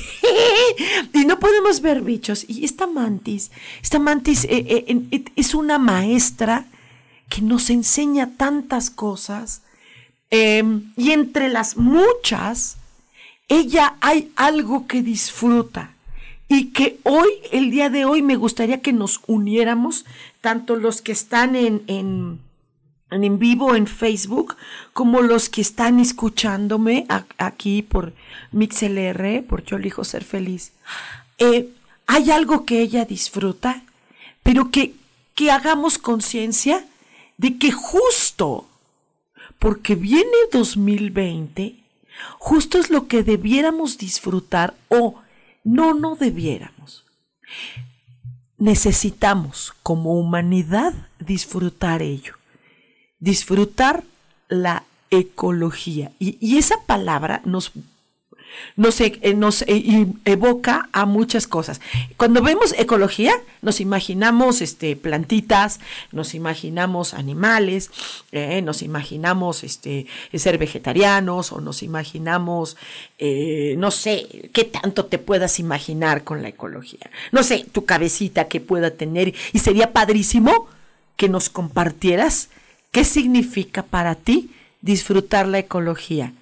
y 1.13 1.23
no 1.23 1.39
podemos 1.39 1.79
ver 1.79 2.01
bichos. 2.01 2.43
Y 2.49 2.65
esta 2.65 2.87
mantis 2.87 3.51
esta 3.85 3.99
mantis 3.99 4.45
eh, 4.45 4.65
eh, 4.87 5.25
es 5.35 5.53
una 5.53 5.77
maestra 5.77 6.65
que 7.29 7.43
nos 7.43 7.69
enseña 7.69 8.31
tantas 8.35 8.89
cosas 8.89 9.61
em, 10.31 10.91
y 10.97 11.11
entre 11.11 11.49
las 11.49 11.77
muchas, 11.77 12.77
ella 13.47 13.95
hay 14.01 14.31
algo 14.35 14.87
que 14.87 15.03
disfruta 15.03 15.91
y 16.47 16.71
que 16.71 16.97
hoy, 17.03 17.29
el 17.51 17.69
día 17.69 17.91
de 17.91 18.05
hoy, 18.05 18.23
me 18.23 18.37
gustaría 18.37 18.81
que 18.81 18.91
nos 18.91 19.21
uniéramos, 19.27 20.03
tanto 20.41 20.77
los 20.77 21.03
que 21.03 21.11
están 21.11 21.55
en, 21.55 21.83
en, 21.85 22.39
en 23.11 23.37
vivo 23.37 23.75
en 23.75 23.85
Facebook, 23.85 24.55
como 24.93 25.21
los 25.21 25.47
que 25.47 25.61
están 25.61 25.99
escuchándome 25.99 27.05
aquí 27.37 27.83
por 27.83 28.13
MixLR, 28.51 29.43
por 29.47 29.63
Yo 29.63 29.77
elijo 29.77 30.03
ser 30.03 30.23
feliz. 30.23 30.71
Eh, 31.37 31.69
hay 32.07 32.31
algo 32.31 32.65
que 32.65 32.81
ella 32.81 33.05
disfruta, 33.05 33.83
pero 34.43 34.71
que, 34.71 34.95
que 35.33 35.51
hagamos 35.51 35.97
conciencia 35.97 36.85
de 37.37 37.57
que 37.57 37.71
justo 37.71 38.67
porque 39.59 39.95
viene 39.95 40.31
2020, 40.51 41.75
justo 42.37 42.77
es 42.77 42.89
lo 42.89 43.07
que 43.07 43.23
debiéramos 43.23 43.97
disfrutar 43.97 44.75
o 44.89 45.15
no, 45.63 45.93
no 45.93 46.15
debiéramos. 46.15 47.03
Necesitamos 48.57 49.73
como 49.83 50.13
humanidad 50.13 50.93
disfrutar 51.19 52.01
ello, 52.01 52.35
disfrutar 53.19 54.03
la 54.47 54.83
ecología. 55.09 56.11
Y, 56.19 56.37
y 56.39 56.57
esa 56.57 56.77
palabra 56.85 57.41
nos 57.45 57.71
nos, 58.75 58.99
eh, 59.01 59.33
nos 59.35 59.61
eh, 59.63 60.07
evoca 60.25 60.89
a 60.91 61.05
muchas 61.05 61.47
cosas. 61.47 61.81
Cuando 62.17 62.41
vemos 62.41 62.73
ecología, 62.77 63.33
nos 63.61 63.79
imaginamos 63.79 64.61
este, 64.61 64.95
plantitas, 64.95 65.79
nos 66.11 66.33
imaginamos 66.35 67.13
animales, 67.13 67.89
eh, 68.31 68.61
nos 68.61 68.81
imaginamos 68.81 69.63
este, 69.63 70.07
ser 70.33 70.57
vegetarianos 70.57 71.51
o 71.51 71.61
nos 71.61 71.83
imaginamos, 71.83 72.77
no 73.77 73.91
sé, 73.91 74.49
qué 74.53 74.65
tanto 74.65 75.05
te 75.05 75.17
puedas 75.17 75.59
imaginar 75.59 76.23
con 76.23 76.41
la 76.41 76.49
ecología. 76.49 77.09
No 77.31 77.43
sé, 77.43 77.65
tu 77.71 77.85
cabecita 77.85 78.47
que 78.47 78.59
pueda 78.59 78.91
tener 78.91 79.33
y 79.53 79.59
sería 79.59 79.93
padrísimo 79.93 80.67
que 81.15 81.29
nos 81.29 81.49
compartieras 81.49 82.49
qué 82.91 83.03
significa 83.03 83.83
para 83.83 84.15
ti 84.15 84.51
disfrutar 84.81 85.47
la 85.47 85.59
ecología. 85.59 86.33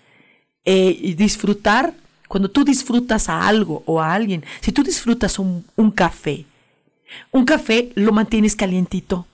Y 0.66 1.14
disfrutar 1.16 1.94
cuando 2.34 2.50
tú 2.50 2.66
disfrutas 2.66 3.30
a 3.30 3.48
algo 3.48 3.84
o 3.86 4.02
a 4.02 4.12
alguien, 4.12 4.44
si 4.60 4.72
tú 4.72 4.82
disfrutas 4.82 5.38
un, 5.38 5.64
café, 5.94 6.48
un 7.30 7.46
café 7.46 7.92
lo 7.94 8.12
mantienes 8.12 8.56
calientito, 8.56 9.28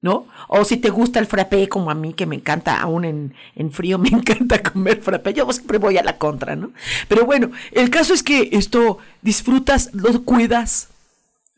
¿no? 0.00 0.26
O 0.48 0.64
si 0.64 0.78
te 0.78 0.88
gusta 0.88 1.18
el 1.18 1.26
frappé, 1.26 1.68
como 1.68 1.90
a 1.90 1.94
mí, 1.94 2.14
que 2.14 2.24
me 2.24 2.36
encanta, 2.36 2.80
aún 2.80 3.04
en, 3.04 3.34
en, 3.56 3.70
frío, 3.70 3.98
me 3.98 4.08
encanta 4.08 4.62
comer 4.62 5.02
frappé, 5.02 5.34
yo 5.34 5.52
siempre 5.52 5.76
voy 5.76 5.98
a 5.98 6.02
la 6.02 6.16
contra, 6.16 6.56
¿no? 6.56 6.72
Pero 7.08 7.26
bueno, 7.26 7.50
el 7.72 7.90
caso 7.90 8.14
es 8.14 8.22
que 8.22 8.48
esto 8.52 8.96
disfrutas, 9.20 9.90
lo 9.92 10.22
cuidas, 10.24 10.88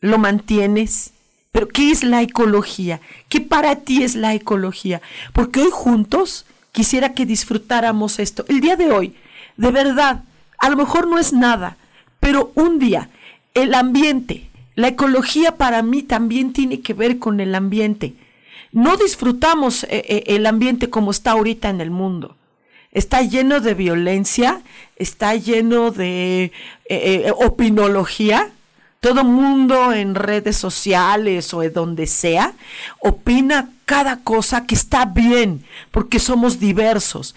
lo 0.01 0.17
mantienes. 0.17 1.11
Pero 1.53 1.69
¿qué 1.69 1.91
es 1.91 2.03
la 2.03 2.21
ecología? 2.23 2.99
¿Qué 3.29 3.39
para 3.39 3.77
ti 3.77 4.03
es 4.03 4.15
la 4.15 4.33
ecología? 4.33 5.01
Porque 5.31 5.61
hoy 5.61 5.69
juntos 5.71 6.45
quisiera 6.73 7.13
que 7.13 7.25
disfrutáramos 7.25 8.19
esto. 8.19 8.43
El 8.49 8.59
día 8.59 8.75
de 8.75 8.91
hoy, 8.91 9.15
de 9.55 9.71
verdad, 9.71 10.23
a 10.57 10.69
lo 10.69 10.75
mejor 10.75 11.07
no 11.07 11.17
es 11.17 11.31
nada, 11.31 11.77
pero 12.19 12.51
un 12.55 12.79
día 12.79 13.09
el 13.53 13.73
ambiente, 13.75 14.49
la 14.75 14.89
ecología 14.89 15.55
para 15.55 15.81
mí 15.83 16.01
también 16.01 16.51
tiene 16.51 16.81
que 16.81 16.93
ver 16.93 17.19
con 17.19 17.39
el 17.39 17.55
ambiente. 17.55 18.15
No 18.71 18.97
disfrutamos 18.97 19.83
eh, 19.83 20.03
eh, 20.07 20.23
el 20.27 20.45
ambiente 20.47 20.89
como 20.89 21.11
está 21.11 21.31
ahorita 21.31 21.69
en 21.69 21.79
el 21.79 21.91
mundo. 21.91 22.35
Está 22.91 23.21
lleno 23.21 23.59
de 23.59 23.75
violencia, 23.75 24.61
está 24.95 25.35
lleno 25.35 25.91
de 25.91 26.51
eh, 26.89 27.31
opinología. 27.37 28.51
Todo 29.03 29.25
mundo 29.25 29.91
en 29.91 30.15
redes 30.15 30.55
sociales 30.55 31.53
o 31.53 31.59
de 31.59 31.71
donde 31.71 32.07
sea 32.07 32.53
opina 32.99 33.69
cada 33.83 34.21
cosa 34.21 34.65
que 34.65 34.75
está 34.75 35.03
bien, 35.03 35.65
porque 35.91 36.19
somos 36.19 36.57
diversos. 36.57 37.35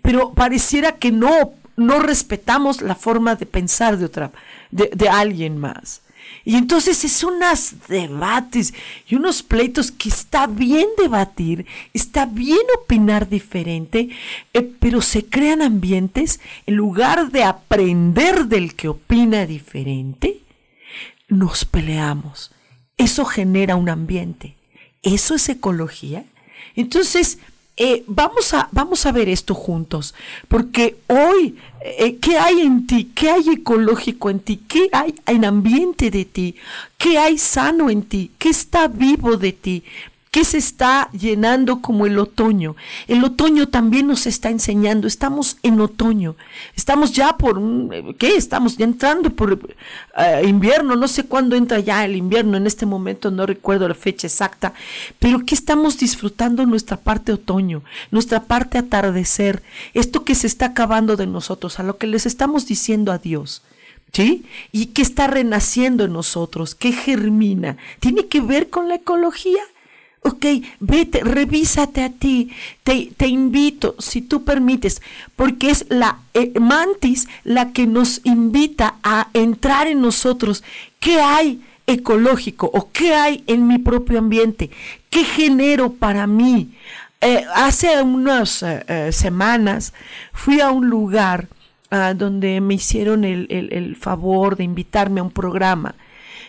Pero 0.00 0.32
pareciera 0.32 0.92
que 0.92 1.10
no 1.10 1.54
no 1.74 1.98
respetamos 1.98 2.82
la 2.82 2.94
forma 2.94 3.34
de 3.34 3.46
pensar 3.46 3.98
de 3.98 4.04
otra, 4.04 4.30
de, 4.70 5.08
alguien 5.08 5.58
más. 5.58 6.02
Y 6.44 6.54
entonces 6.54 7.04
es 7.04 7.24
unos 7.24 7.74
debates 7.88 8.72
y 9.08 9.16
unos 9.16 9.42
pleitos 9.42 9.90
que 9.90 10.08
está 10.08 10.46
bien 10.46 10.86
debatir, 10.98 11.66
está 11.94 12.26
bien 12.26 12.60
opinar 12.80 13.28
diferente, 13.28 14.10
eh, 14.54 14.70
pero 14.78 15.02
se 15.02 15.24
crean 15.24 15.62
ambientes 15.62 16.38
en 16.66 16.76
lugar 16.76 17.32
de 17.32 17.42
aprender 17.42 18.46
del 18.46 18.76
que 18.76 18.88
opina 18.88 19.46
diferente, 19.46 20.42
nos 21.28 21.64
peleamos. 21.64 22.50
Eso 22.96 23.24
genera 23.24 23.76
un 23.76 23.88
ambiente. 23.88 24.56
¿Eso 25.02 25.34
es 25.34 25.48
ecología? 25.48 26.24
Entonces, 26.74 27.38
eh, 27.76 28.02
vamos, 28.08 28.54
a, 28.54 28.68
vamos 28.72 29.06
a 29.06 29.12
ver 29.12 29.28
esto 29.28 29.54
juntos, 29.54 30.12
porque 30.48 30.96
hoy, 31.06 31.54
eh, 31.80 32.16
¿qué 32.16 32.36
hay 32.36 32.62
en 32.62 32.88
ti? 32.88 33.12
¿Qué 33.14 33.30
hay 33.30 33.48
ecológico 33.50 34.30
en 34.30 34.40
ti? 34.40 34.56
¿Qué 34.66 34.88
hay 34.92 35.14
en 35.26 35.44
ambiente 35.44 36.10
de 36.10 36.24
ti? 36.24 36.56
¿Qué 36.96 37.18
hay 37.18 37.38
sano 37.38 37.88
en 37.88 38.02
ti? 38.02 38.32
¿Qué 38.36 38.48
está 38.48 38.88
vivo 38.88 39.36
de 39.36 39.52
ti? 39.52 39.84
¿Qué 40.30 40.44
se 40.44 40.58
está 40.58 41.08
llenando 41.12 41.80
como 41.80 42.04
el 42.04 42.18
otoño? 42.18 42.76
El 43.06 43.24
otoño 43.24 43.68
también 43.68 44.06
nos 44.06 44.26
está 44.26 44.50
enseñando, 44.50 45.06
estamos 45.06 45.56
en 45.62 45.80
otoño, 45.80 46.36
estamos 46.76 47.12
ya 47.12 47.38
por, 47.38 47.58
¿qué? 48.18 48.36
Estamos 48.36 48.76
ya 48.76 48.84
entrando 48.84 49.30
por 49.30 49.58
eh, 50.18 50.42
invierno, 50.46 50.96
no 50.96 51.08
sé 51.08 51.24
cuándo 51.24 51.56
entra 51.56 51.78
ya 51.80 52.04
el 52.04 52.14
invierno, 52.14 52.58
en 52.58 52.66
este 52.66 52.84
momento 52.84 53.30
no 53.30 53.46
recuerdo 53.46 53.88
la 53.88 53.94
fecha 53.94 54.26
exacta, 54.26 54.74
pero 55.18 55.46
¿qué 55.46 55.54
estamos 55.54 55.96
disfrutando 55.96 56.66
nuestra 56.66 56.98
parte 56.98 57.32
otoño, 57.32 57.82
nuestra 58.10 58.44
parte 58.44 58.76
atardecer, 58.76 59.62
esto 59.94 60.24
que 60.24 60.34
se 60.34 60.46
está 60.46 60.66
acabando 60.66 61.16
de 61.16 61.26
nosotros, 61.26 61.78
a 61.78 61.84
lo 61.84 61.96
que 61.96 62.06
les 62.06 62.26
estamos 62.26 62.66
diciendo 62.66 63.12
a 63.12 63.18
Dios? 63.18 63.62
¿Sí? 64.10 64.46
¿Y 64.72 64.86
qué 64.86 65.02
está 65.02 65.26
renaciendo 65.26 66.04
en 66.04 66.14
nosotros? 66.14 66.74
¿Qué 66.74 66.92
germina? 66.92 67.76
¿Tiene 68.00 68.26
que 68.26 68.40
ver 68.40 68.70
con 68.70 68.88
la 68.88 68.94
ecología? 68.94 69.60
Ok, 70.22 70.44
vete, 70.80 71.20
revísate 71.22 72.02
a 72.02 72.10
ti. 72.10 72.50
Te, 72.82 73.10
te, 73.16 73.28
invito, 73.28 73.94
si 73.98 74.20
tú 74.20 74.44
permites, 74.44 75.00
porque 75.36 75.70
es 75.70 75.86
la 75.88 76.18
eh, 76.34 76.52
mantis 76.58 77.28
la 77.44 77.72
que 77.72 77.86
nos 77.86 78.20
invita 78.24 78.96
a 79.02 79.28
entrar 79.32 79.86
en 79.86 80.00
nosotros. 80.00 80.64
¿Qué 80.98 81.20
hay 81.20 81.62
ecológico 81.86 82.68
o 82.72 82.90
qué 82.92 83.14
hay 83.14 83.44
en 83.46 83.66
mi 83.68 83.78
propio 83.78 84.18
ambiente? 84.18 84.70
¿Qué 85.08 85.24
genero 85.24 85.92
para 85.92 86.26
mí? 86.26 86.74
Eh, 87.20 87.44
hace 87.54 88.02
unas 88.02 88.62
eh, 88.62 89.10
semanas 89.12 89.92
fui 90.32 90.60
a 90.60 90.70
un 90.70 90.88
lugar 90.88 91.48
ah, 91.90 92.12
donde 92.14 92.60
me 92.60 92.74
hicieron 92.74 93.24
el, 93.24 93.46
el, 93.50 93.96
favor 93.96 94.56
de 94.56 94.64
invitarme 94.64 95.20
a 95.20 95.24
un 95.24 95.30
programa. 95.30 95.94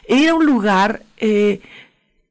Era 0.08 0.34
un 0.34 0.45
lugar 0.45 1.03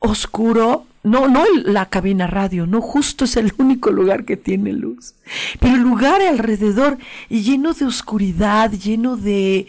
oscuro, 0.00 0.87
no, 1.08 1.28
no 1.28 1.44
la 1.64 1.86
cabina 1.86 2.26
radio, 2.26 2.66
no, 2.66 2.80
justo 2.80 3.24
es 3.24 3.36
el 3.36 3.52
único 3.58 3.90
lugar 3.90 4.24
que 4.24 4.36
tiene 4.36 4.72
luz. 4.72 5.14
Pero 5.60 5.74
el 5.74 5.80
lugar 5.80 6.22
alrededor 6.22 6.98
lleno 7.28 7.72
de 7.74 7.84
oscuridad, 7.84 8.70
lleno 8.72 9.16
de, 9.16 9.66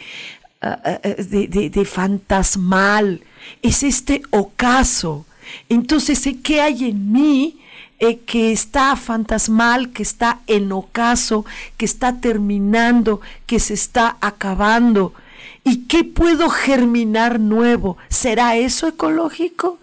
ah, 0.61 0.79
ah, 0.83 0.99
ah, 1.03 1.09
de, 1.17 1.85
fantasmal, 1.85 3.21
es 3.61 3.83
este 3.83 4.21
ocaso. 4.29 5.25
Entonces, 5.67 6.27
¿qué 6.43 6.61
hay 6.61 6.89
en 6.89 7.11
mí? 7.11 7.55
Eh, 8.01 8.19
que 8.19 8.53
está 8.53 8.95
fantasmal, 8.95 9.89
que 9.89 10.03
está 10.03 10.39
en 10.47 10.71
ocaso, 10.71 11.43
que 11.75 11.83
está 11.83 12.21
terminando, 12.21 13.19
que 13.45 13.59
se 13.59 13.73
está 13.73 14.15
acabando. 14.21 15.13
¿Y 15.65 15.85
qué 15.87 16.05
puedo 16.05 16.49
germinar 16.49 17.41
nuevo? 17.41 17.97
¿Será 18.07 18.55
eso 18.55 18.87
ecológico? 18.87 19.79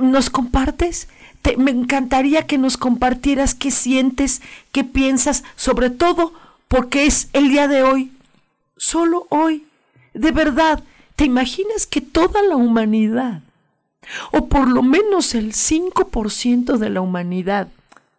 ¿Nos 0.00 0.30
compartes? 0.30 1.08
me 1.56 1.70
encantaría 1.70 2.46
que 2.46 2.58
nos 2.58 2.76
compartieras 2.76 3.54
qué 3.54 3.70
sientes, 3.70 4.42
qué 4.72 4.84
piensas, 4.84 5.42
sobre 5.56 5.90
todo 5.90 6.32
porque 6.68 7.06
es 7.06 7.28
el 7.32 7.48
día 7.48 7.66
de 7.66 7.82
hoy, 7.82 8.12
solo 8.76 9.26
hoy. 9.30 9.66
De 10.14 10.32
verdad, 10.32 10.82
¿te 11.16 11.24
imaginas 11.24 11.86
que 11.86 12.00
toda 12.00 12.42
la 12.42 12.56
humanidad, 12.56 13.42
o 14.32 14.46
por 14.46 14.68
lo 14.68 14.82
menos 14.82 15.34
el 15.34 15.52
5% 15.52 16.76
de 16.76 16.90
la 16.90 17.00
humanidad, 17.00 17.68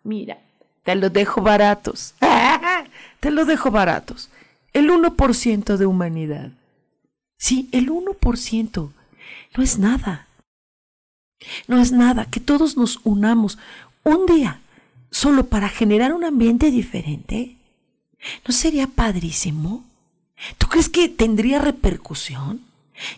mira, 0.04 0.40
te 0.84 0.96
lo 0.96 1.10
dejo 1.10 1.42
baratos, 1.42 2.16
te 3.20 3.32
lo 3.32 3.46
dejo 3.46 3.72
baratos, 3.72 4.30
el 4.74 4.90
1% 4.90 5.78
de 5.78 5.86
humanidad, 5.86 6.52
sí, 7.38 7.70
el 7.72 7.90
1%, 7.90 8.92
no 9.56 9.64
es 9.64 9.80
nada. 9.80 10.28
No 11.68 11.80
es 11.80 11.92
nada, 11.92 12.26
que 12.26 12.40
todos 12.40 12.78
nos 12.78 13.00
unamos 13.04 13.58
un 14.04 14.26
día 14.26 14.62
solo 15.10 15.48
para 15.48 15.70
generar 15.70 16.14
un 16.14 16.24
ambiente 16.24 16.72
diferente. 16.72 17.58
¿No 18.48 18.54
sería 18.54 18.88
padrísimo? 18.88 19.84
¿Tú 20.58 20.68
crees 20.68 20.90
que 20.90 21.10
tendría 21.10 21.60
repercusión? 21.60 22.62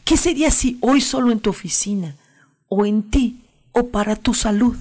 ¿Qué 0.04 0.18
sería 0.18 0.52
si 0.52 0.78
hoy 0.82 1.02
solo 1.02 1.32
en 1.32 1.40
tu 1.40 1.50
oficina, 1.50 2.16
o 2.68 2.86
en 2.86 3.04
ti, 3.04 3.42
o 3.72 3.88
para 3.88 4.16
tu 4.16 4.34
salud, 4.34 4.76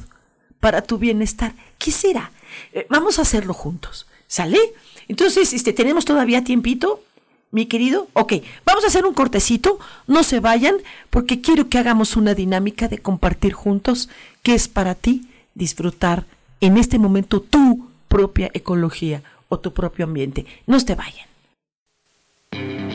para 0.61 0.83
tu 0.83 0.99
bienestar? 0.99 1.55
¿Qué 1.79 1.91
será? 1.91 2.31
Eh, 2.73 2.87
vamos 2.89 3.19
a 3.19 3.23
hacerlo 3.23 3.55
juntos, 3.55 4.07
¿sale? 4.27 4.59
Entonces, 5.09 5.53
este, 5.53 5.73
¿tenemos 5.73 6.05
todavía 6.05 6.45
tiempito? 6.45 7.03
Mi 7.53 7.67
querido? 7.67 8.09
Ok, 8.15 8.33
vamos 8.67 8.83
a 8.83 8.88
hacer 8.88 9.07
un 9.07 9.15
cortecito, 9.15 9.79
no 10.09 10.25
se 10.25 10.41
vayan, 10.41 10.75
porque 11.11 11.41
quiero 11.41 11.69
que 11.69 11.79
hagamos 11.79 12.17
una 12.17 12.35
dinámica 12.35 12.88
de 12.88 12.99
compartir 12.99 13.53
juntos 13.53 14.09
qué 14.43 14.55
es 14.55 14.67
para 14.67 14.97
ti 14.97 15.29
disfrutar 15.55 16.27
en 16.61 16.79
este 16.79 16.99
momento 16.99 17.41
tu 17.41 17.88
propia 18.09 18.51
ecología 18.55 19.23
o 19.49 19.61
tu 19.61 19.73
propio 19.73 20.07
ambiente. 20.07 20.47
No 20.67 20.81
se 20.81 20.95
vayan. 20.95 22.92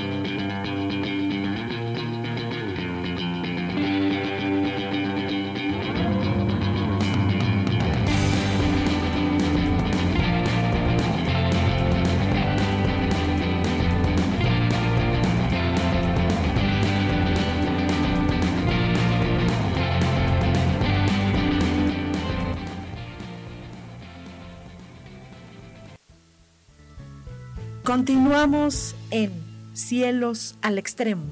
Continuamos 27.98 28.94
en 29.10 29.32
Cielos 29.74 30.56
al 30.62 30.78
Extremo. 30.78 31.24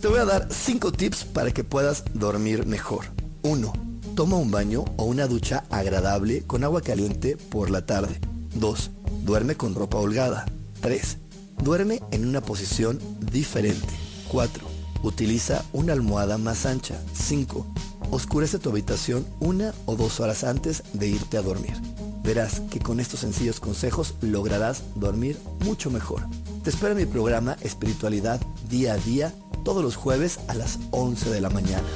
Te 0.00 0.08
voy 0.08 0.18
a 0.18 0.24
dar 0.24 0.48
5 0.50 0.92
tips 0.92 1.26
para 1.26 1.50
que 1.50 1.62
puedas 1.62 2.04
dormir 2.14 2.64
mejor. 2.64 3.04
1. 3.42 3.70
Toma 4.14 4.36
un 4.36 4.50
baño 4.50 4.86
o 4.96 5.04
una 5.04 5.26
ducha 5.26 5.64
agradable 5.68 6.42
con 6.46 6.64
agua 6.64 6.80
caliente 6.80 7.36
por 7.36 7.68
la 7.68 7.84
tarde. 7.84 8.18
2. 8.54 8.92
Duerme 9.24 9.56
con 9.56 9.74
ropa 9.74 9.98
holgada. 9.98 10.46
3. 10.80 11.18
Duerme 11.62 12.00
en 12.12 12.26
una 12.26 12.40
posición 12.40 12.98
diferente. 13.30 13.92
4. 14.28 14.66
Utiliza 15.02 15.66
una 15.74 15.92
almohada 15.92 16.38
más 16.38 16.64
ancha. 16.64 16.98
5. 17.12 17.66
Oscurece 18.10 18.58
tu 18.58 18.70
habitación 18.70 19.26
una 19.40 19.74
o 19.84 19.96
dos 19.96 20.20
horas 20.20 20.44
antes 20.44 20.82
de 20.92 21.08
irte 21.08 21.38
a 21.38 21.42
dormir. 21.42 21.74
Verás 22.22 22.60
que 22.70 22.80
con 22.80 23.00
estos 23.00 23.20
sencillos 23.20 23.60
consejos 23.60 24.14
lograrás 24.20 24.82
dormir 24.94 25.38
mucho 25.64 25.90
mejor. 25.90 26.22
Te 26.62 26.70
espero 26.70 26.92
en 26.92 26.98
mi 26.98 27.06
programa 27.06 27.56
Espiritualidad 27.60 28.40
Día 28.68 28.94
a 28.94 28.96
Día 28.96 29.32
todos 29.64 29.82
los 29.82 29.96
jueves 29.96 30.38
a 30.48 30.54
las 30.54 30.78
11 30.92 31.30
de 31.30 31.40
la 31.40 31.50
mañana. 31.50 31.88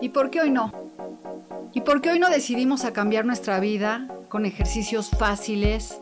¿Y 0.00 0.08
por 0.08 0.30
qué 0.30 0.40
hoy 0.40 0.50
no? 0.50 0.72
¿Y 1.72 1.82
por 1.82 2.00
qué 2.00 2.10
hoy 2.10 2.18
no 2.18 2.28
decidimos 2.28 2.84
a 2.84 2.92
cambiar 2.92 3.24
nuestra 3.24 3.60
vida 3.60 4.08
con 4.28 4.46
ejercicios 4.46 5.10
fáciles, 5.10 6.01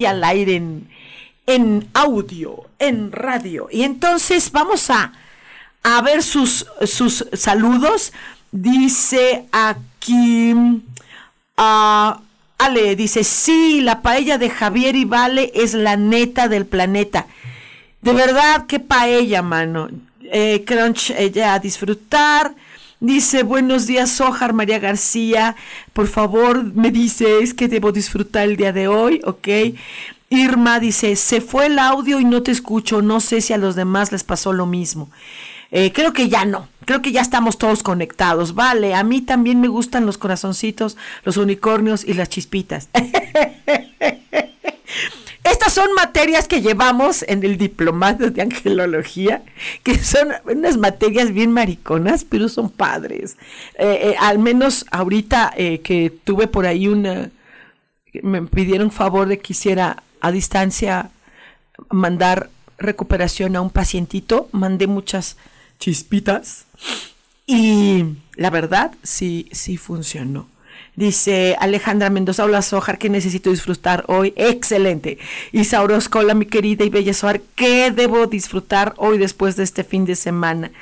Y 0.00 0.04
al 0.04 0.22
aire 0.22 0.62
en, 1.48 1.88
audio, 1.92 2.66
en 2.78 3.10
radio. 3.10 3.66
Y 3.72 3.82
entonces 3.82 4.52
vamos 4.52 4.90
a, 4.90 5.12
a 5.82 6.00
ver 6.02 6.22
sus, 6.22 6.66
sus 6.86 7.26
saludos. 7.32 8.12
Dice 8.52 9.46
aquí, 9.50 10.52
uh, 10.52 12.12
Ale, 12.58 12.94
dice, 12.94 13.24
sí, 13.24 13.80
la 13.80 14.00
paella 14.00 14.38
de 14.38 14.50
Javier 14.50 14.94
y 14.94 15.04
Vale 15.04 15.50
es 15.52 15.74
la 15.74 15.96
neta 15.96 16.46
del 16.46 16.64
planeta. 16.64 17.26
De 18.00 18.12
verdad, 18.12 18.66
qué 18.68 18.78
paella, 18.78 19.42
mano. 19.42 19.88
Eh, 20.30 20.62
crunch, 20.64 21.10
ella 21.10 21.54
a 21.54 21.58
disfrutar. 21.58 22.54
Dice, 23.00 23.44
buenos 23.44 23.86
días, 23.86 24.10
Sojar 24.10 24.52
María 24.54 24.80
García. 24.80 25.54
Por 25.92 26.08
favor, 26.08 26.64
me 26.74 26.90
dice, 26.90 27.38
es 27.40 27.54
que 27.54 27.68
debo 27.68 27.92
disfrutar 27.92 28.48
el 28.48 28.56
día 28.56 28.72
de 28.72 28.88
hoy, 28.88 29.20
¿ok? 29.24 29.48
Irma 30.30 30.80
dice, 30.80 31.14
se 31.14 31.40
fue 31.40 31.66
el 31.66 31.78
audio 31.78 32.18
y 32.18 32.24
no 32.24 32.42
te 32.42 32.50
escucho. 32.50 33.00
No 33.00 33.20
sé 33.20 33.40
si 33.40 33.52
a 33.52 33.58
los 33.58 33.76
demás 33.76 34.10
les 34.10 34.24
pasó 34.24 34.52
lo 34.52 34.66
mismo. 34.66 35.10
Eh, 35.70 35.92
creo 35.92 36.12
que 36.12 36.28
ya 36.28 36.44
no, 36.44 36.66
creo 36.86 37.00
que 37.00 37.12
ya 37.12 37.20
estamos 37.20 37.56
todos 37.56 37.84
conectados. 37.84 38.54
Vale, 38.54 38.94
a 38.94 39.04
mí 39.04 39.20
también 39.20 39.60
me 39.60 39.68
gustan 39.68 40.04
los 40.04 40.18
corazoncitos, 40.18 40.96
los 41.24 41.36
unicornios 41.36 42.04
y 42.04 42.14
las 42.14 42.28
chispitas. 42.28 42.88
Estas 45.50 45.72
son 45.72 45.92
materias 45.94 46.46
que 46.46 46.60
llevamos 46.60 47.24
en 47.26 47.42
el 47.44 47.56
diplomado 47.56 48.30
de 48.30 48.42
angelología, 48.42 49.42
que 49.82 49.98
son 49.98 50.28
unas 50.44 50.76
materias 50.76 51.32
bien 51.32 51.52
mariconas, 51.52 52.24
pero 52.24 52.48
son 52.48 52.70
padres. 52.70 53.36
Eh, 53.78 54.10
eh, 54.10 54.16
al 54.20 54.38
menos 54.38 54.84
ahorita 54.90 55.54
que 55.56 56.12
tuve 56.24 56.46
por 56.48 56.66
ahí 56.66 56.88
una, 56.88 57.30
me 58.22 58.42
pidieron 58.42 58.90
favor 58.90 59.28
de 59.28 59.38
que 59.38 59.52
hiciera 59.52 60.02
a 60.20 60.30
distancia 60.30 61.10
mandar 61.90 62.50
recuperación 62.78 63.56
a 63.56 63.60
un 63.60 63.70
pacientito, 63.70 64.48
mandé 64.52 64.86
muchas 64.86 65.36
chispitas 65.78 66.66
y 67.46 68.04
la 68.34 68.50
verdad 68.50 68.92
sí, 69.02 69.48
sí 69.52 69.76
funcionó. 69.76 70.48
Dice 70.98 71.54
Alejandra 71.60 72.10
Mendoza, 72.10 72.44
hola 72.44 72.60
Sojar, 72.60 72.98
que 72.98 73.08
necesito 73.08 73.50
disfrutar 73.50 74.02
hoy? 74.08 74.34
Excelente. 74.34 75.18
Isaura 75.52 75.96
Oscola, 75.96 76.34
mi 76.34 76.44
querida 76.44 76.84
y 76.84 76.88
bella 76.88 77.14
Sojar, 77.14 77.40
¿qué 77.54 77.92
debo 77.92 78.26
disfrutar 78.26 78.94
hoy 78.96 79.16
después 79.16 79.54
de 79.54 79.62
este 79.62 79.84
fin 79.84 80.06
de 80.06 80.16
semana? 80.16 80.72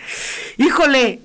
Híjole, 0.57 1.21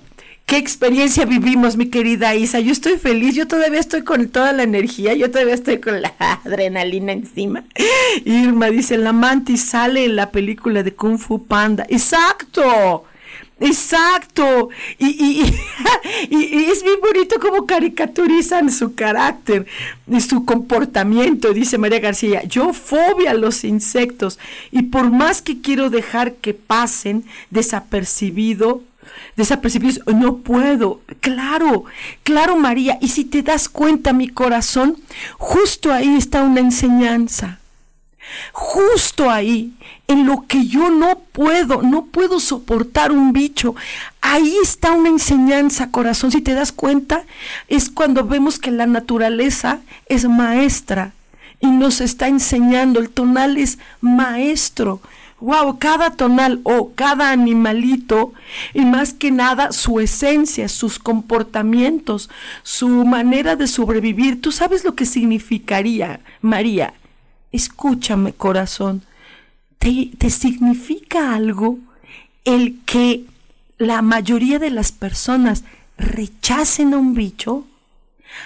qué 0.45 0.57
experiencia 0.57 1.23
vivimos, 1.23 1.77
mi 1.77 1.85
querida 1.85 2.35
Isa. 2.35 2.59
Yo 2.59 2.73
estoy 2.73 2.97
feliz, 2.97 3.33
yo 3.33 3.47
todavía 3.47 3.79
estoy 3.79 4.01
con 4.01 4.27
toda 4.27 4.51
la 4.51 4.63
energía, 4.63 5.13
yo 5.13 5.31
todavía 5.31 5.53
estoy 5.53 5.79
con 5.79 6.01
la 6.01 6.13
adrenalina 6.43 7.13
encima. 7.13 7.63
Irma 8.25 8.71
dice, 8.71 8.97
la 8.97 9.13
mantis 9.13 9.63
sale 9.63 10.03
en 10.03 10.17
la 10.17 10.31
película 10.31 10.83
de 10.83 10.93
Kung 10.93 11.17
Fu 11.17 11.45
Panda. 11.45 11.85
Exacto. 11.87 13.05
Exacto. 13.61 14.69
Y, 14.99 15.43
y, 16.29 16.65
es 16.71 16.83
bien 16.83 16.99
bonito 17.01 17.39
como 17.39 17.65
caricaturizan 17.65 18.71
su 18.71 18.93
carácter 18.93 19.65
y 20.07 20.21
su 20.21 20.45
comportamiento, 20.45 21.53
dice 21.53 21.77
María 21.77 21.99
García. 21.99 22.43
Yo 22.43 22.73
fobia 22.73 23.31
a 23.31 23.35
los 23.35 23.63
insectos 23.63 24.37
y 24.71 24.83
por 24.83 25.11
más 25.11 25.41
que 25.41 25.61
quiero 25.61 25.89
dejar 25.89 26.35
que 26.35 26.53
pasen 26.53 27.25
desapercibido, 27.49 28.83
desapercibidos, 29.35 30.01
no 30.07 30.37
puedo. 30.37 31.01
Claro, 31.19 31.85
claro 32.23 32.55
María. 32.57 32.97
Y 33.01 33.09
si 33.09 33.25
te 33.25 33.41
das 33.41 33.69
cuenta, 33.69 34.13
mi 34.13 34.27
corazón, 34.27 34.97
justo 35.37 35.91
ahí 35.91 36.15
está 36.15 36.43
una 36.43 36.59
enseñanza. 36.61 37.60
Justo 38.51 39.29
ahí, 39.29 39.73
en 40.07 40.25
lo 40.25 40.45
que 40.47 40.67
yo 40.67 40.89
no 40.89 41.19
puedo, 41.31 41.81
no 41.81 42.05
puedo 42.05 42.39
soportar 42.39 43.11
un 43.11 43.33
bicho. 43.33 43.75
Ahí 44.21 44.55
está 44.61 44.91
una 44.91 45.09
enseñanza, 45.09 45.91
corazón. 45.91 46.31
Si 46.31 46.41
te 46.41 46.53
das 46.53 46.71
cuenta, 46.71 47.23
es 47.67 47.89
cuando 47.89 48.25
vemos 48.25 48.59
que 48.59 48.71
la 48.71 48.87
naturaleza 48.87 49.79
es 50.07 50.25
maestra 50.25 51.13
y 51.59 51.67
nos 51.67 52.01
está 52.01 52.27
enseñando. 52.27 52.99
El 52.99 53.09
tonal 53.09 53.57
es 53.57 53.79
maestro. 54.01 55.01
Wow, 55.39 55.79
cada 55.79 56.11
tonal 56.11 56.59
o 56.63 56.91
cada 56.93 57.31
animalito 57.31 58.31
y 58.75 58.81
más 58.81 59.13
que 59.13 59.31
nada 59.31 59.71
su 59.71 59.99
esencia, 59.99 60.69
sus 60.69 60.99
comportamientos, 60.99 62.29
su 62.61 62.87
manera 63.05 63.55
de 63.55 63.65
sobrevivir. 63.65 64.39
¿Tú 64.39 64.51
sabes 64.51 64.83
lo 64.83 64.93
que 64.93 65.07
significaría, 65.07 66.19
María? 66.41 66.93
Escúchame 67.51 68.33
corazón, 68.33 69.03
¿te, 69.79 70.11
¿te, 70.17 70.29
significa 70.29 71.35
algo 71.35 71.79
el 72.45 72.79
que 72.85 73.25
la 73.77 74.01
mayoría 74.01 74.59
de 74.59 74.69
las 74.69 74.91
personas 74.91 75.63
rechacen 75.97 76.93
a 76.93 76.97
un 76.97 77.13
bicho? 77.13 77.65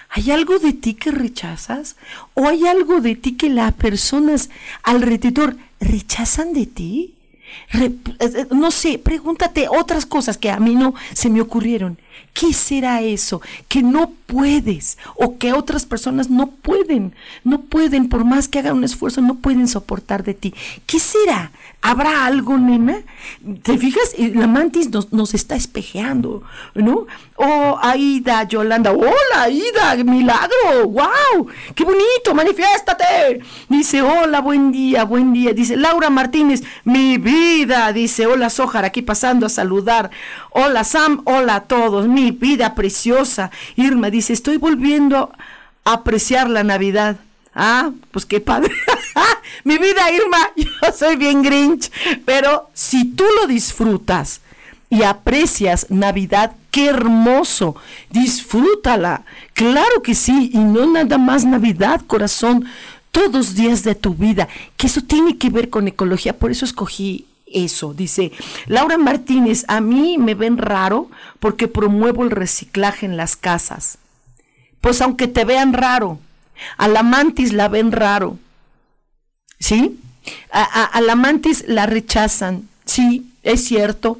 ¿Hay 0.10 0.32
algo 0.32 0.58
de 0.60 0.74
ti 0.74 0.96
que 0.96 1.12
rechazas? 1.12 1.96
¿O 2.34 2.48
hay 2.48 2.66
algo 2.66 3.02
de 3.02 3.16
ti 3.16 3.34
que 3.34 3.50
las 3.50 3.74
personas 3.74 4.50
alrededor 4.84 5.58
rechazan 5.80 6.54
de 6.54 6.66
ti? 6.66 7.16
Eh, 7.74 7.96
no 8.52 8.72
sé, 8.72 9.00
pregúntate 9.00 9.68
otras 9.70 10.06
cosas 10.06 10.38
que 10.38 10.50
a 10.50 10.60
mí 10.60 10.76
no 10.76 10.94
se 11.14 11.30
me 11.30 11.42
ocurrieron. 11.42 11.98
¿Qué 12.34 12.52
será 12.54 13.02
eso 13.02 13.42
que 13.70 13.82
no 13.82 14.12
puedes 14.26 14.98
o 15.16 15.38
que 15.38 15.54
otras 15.54 15.86
personas 15.86 16.30
no 16.30 16.48
pueden? 16.48 17.16
No 17.46 17.62
pueden, 17.62 18.10
por 18.10 18.26
más 18.26 18.50
que 18.50 18.60
hagan 18.60 18.76
un 18.78 18.84
esfuerzo, 18.84 19.22
no 19.22 19.36
pueden 19.36 19.70
soportar 19.70 20.24
de 20.24 20.34
ti. 20.34 20.54
¿Qué 20.86 21.00
será? 21.00 21.52
¿Habrá 21.82 22.26
algo, 22.26 22.58
nena? 22.58 22.98
¿Te 23.62 23.78
fijas? 23.78 24.16
La 24.18 24.48
mantis 24.48 24.90
nos, 25.12 25.34
está 25.36 25.56
espejeando, 25.56 26.42
¿no? 26.74 27.06
Oh, 27.36 27.78
Aida, 27.80 28.44
Yolanda. 28.44 28.92
Hola, 28.92 29.44
Aida, 29.44 29.96
milagro. 30.04 30.88
¡Wow! 30.88 31.48
¡Qué 31.76 31.84
bonito! 31.84 32.34
¡Manifiéstate! 32.34 33.42
Dice, 33.70 34.02
hola, 34.02 34.42
buen 34.42 34.72
día, 34.72 35.04
buen 35.06 35.32
día. 35.32 35.54
Dice, 35.54 35.78
Laura 35.78 36.10
Martínez, 36.10 36.64
mi 36.86 37.20
vida. 37.20 37.94
Dice, 37.94 38.26
hola, 38.26 38.50
Sojar, 38.50 38.84
aquí 38.84 39.04
pasando 39.04 39.46
a 39.46 39.50
saludar. 39.50 40.10
Hola, 40.50 40.84
Sam. 40.84 41.22
Hola 41.26 41.56
a 41.58 41.64
todos. 41.66 42.05
Mi 42.08 42.32
vida 42.32 42.76
preciosa. 42.76 43.52
Irma 43.76 44.10
dice, 44.10 44.34
estoy 44.34 44.58
volviendo 44.58 45.32
a 45.84 45.94
apreciar 45.94 46.50
la 46.50 46.64
Navidad. 46.64 47.18
Ah, 47.54 47.92
pues 48.12 48.26
qué 48.26 48.42
padre. 48.42 48.74
Mi 49.64 49.78
vida, 49.78 50.12
Irma, 50.12 50.38
yo 50.56 50.70
soy 50.98 51.16
bien 51.16 51.42
grinch, 51.42 51.92
pero 52.26 52.70
si 52.74 53.06
tú 53.06 53.24
lo 53.40 53.48
disfrutas 53.48 54.42
y 54.90 55.04
aprecias 55.04 55.88
Navidad, 55.90 56.54
qué 56.72 56.88
hermoso, 56.88 57.76
disfrútala. 58.10 59.24
Claro 59.54 60.02
que 60.04 60.14
sí, 60.14 60.52
y 60.54 60.58
no 60.58 60.86
nada 60.86 61.18
más 61.18 61.46
Navidad, 61.46 62.02
corazón, 62.06 62.66
todos 63.12 63.32
los 63.32 63.56
días 63.56 63.84
de 63.84 63.96
tu 63.96 64.14
vida, 64.14 64.50
que 64.76 64.88
eso 64.88 65.02
tiene 65.02 65.38
que 65.38 65.50
ver 65.50 65.70
con 65.70 65.88
ecología, 65.88 66.38
por 66.38 66.52
eso 66.52 66.66
escogí 66.66 67.26
eso. 67.46 67.94
Dice 67.94 68.32
Laura 68.68 68.98
Martínez, 68.98 69.66
a 69.68 69.82
mí 69.82 70.18
me 70.18 70.36
ven 70.36 70.58
raro 70.58 71.10
porque 71.40 71.68
promuevo 71.68 72.24
el 72.24 72.32
reciclaje 72.32 73.06
en 73.06 73.18
las 73.18 73.36
casas. 73.36 73.98
Pues 74.82 75.02
aunque 75.02 75.28
te 75.28 75.46
vean 75.46 75.74
raro, 75.74 76.20
a 76.78 76.88
la 76.88 77.04
mantis 77.04 77.54
la 77.54 77.68
ven 77.68 77.92
raro. 77.92 78.38
¿Sí? 79.60 80.00
A, 80.52 81.00
la 81.02 81.16
mantis 81.16 81.66
la 81.68 81.86
rechazan. 81.86 82.68
Sí, 82.86 83.32
es 83.44 83.64
cierto. 83.64 84.20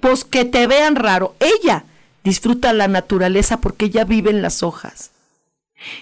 Pues 0.00 0.24
que 0.24 0.44
te 0.44 0.66
vean 0.66 0.96
raro. 0.96 1.34
Ella 1.40 1.84
disfruta 2.24 2.72
la 2.72 2.88
naturaleza 2.88 3.60
porque 3.60 3.86
ella 3.86 4.04
vive 4.04 4.30
en 4.30 4.42
las 4.42 4.62
hojas. 4.62 5.10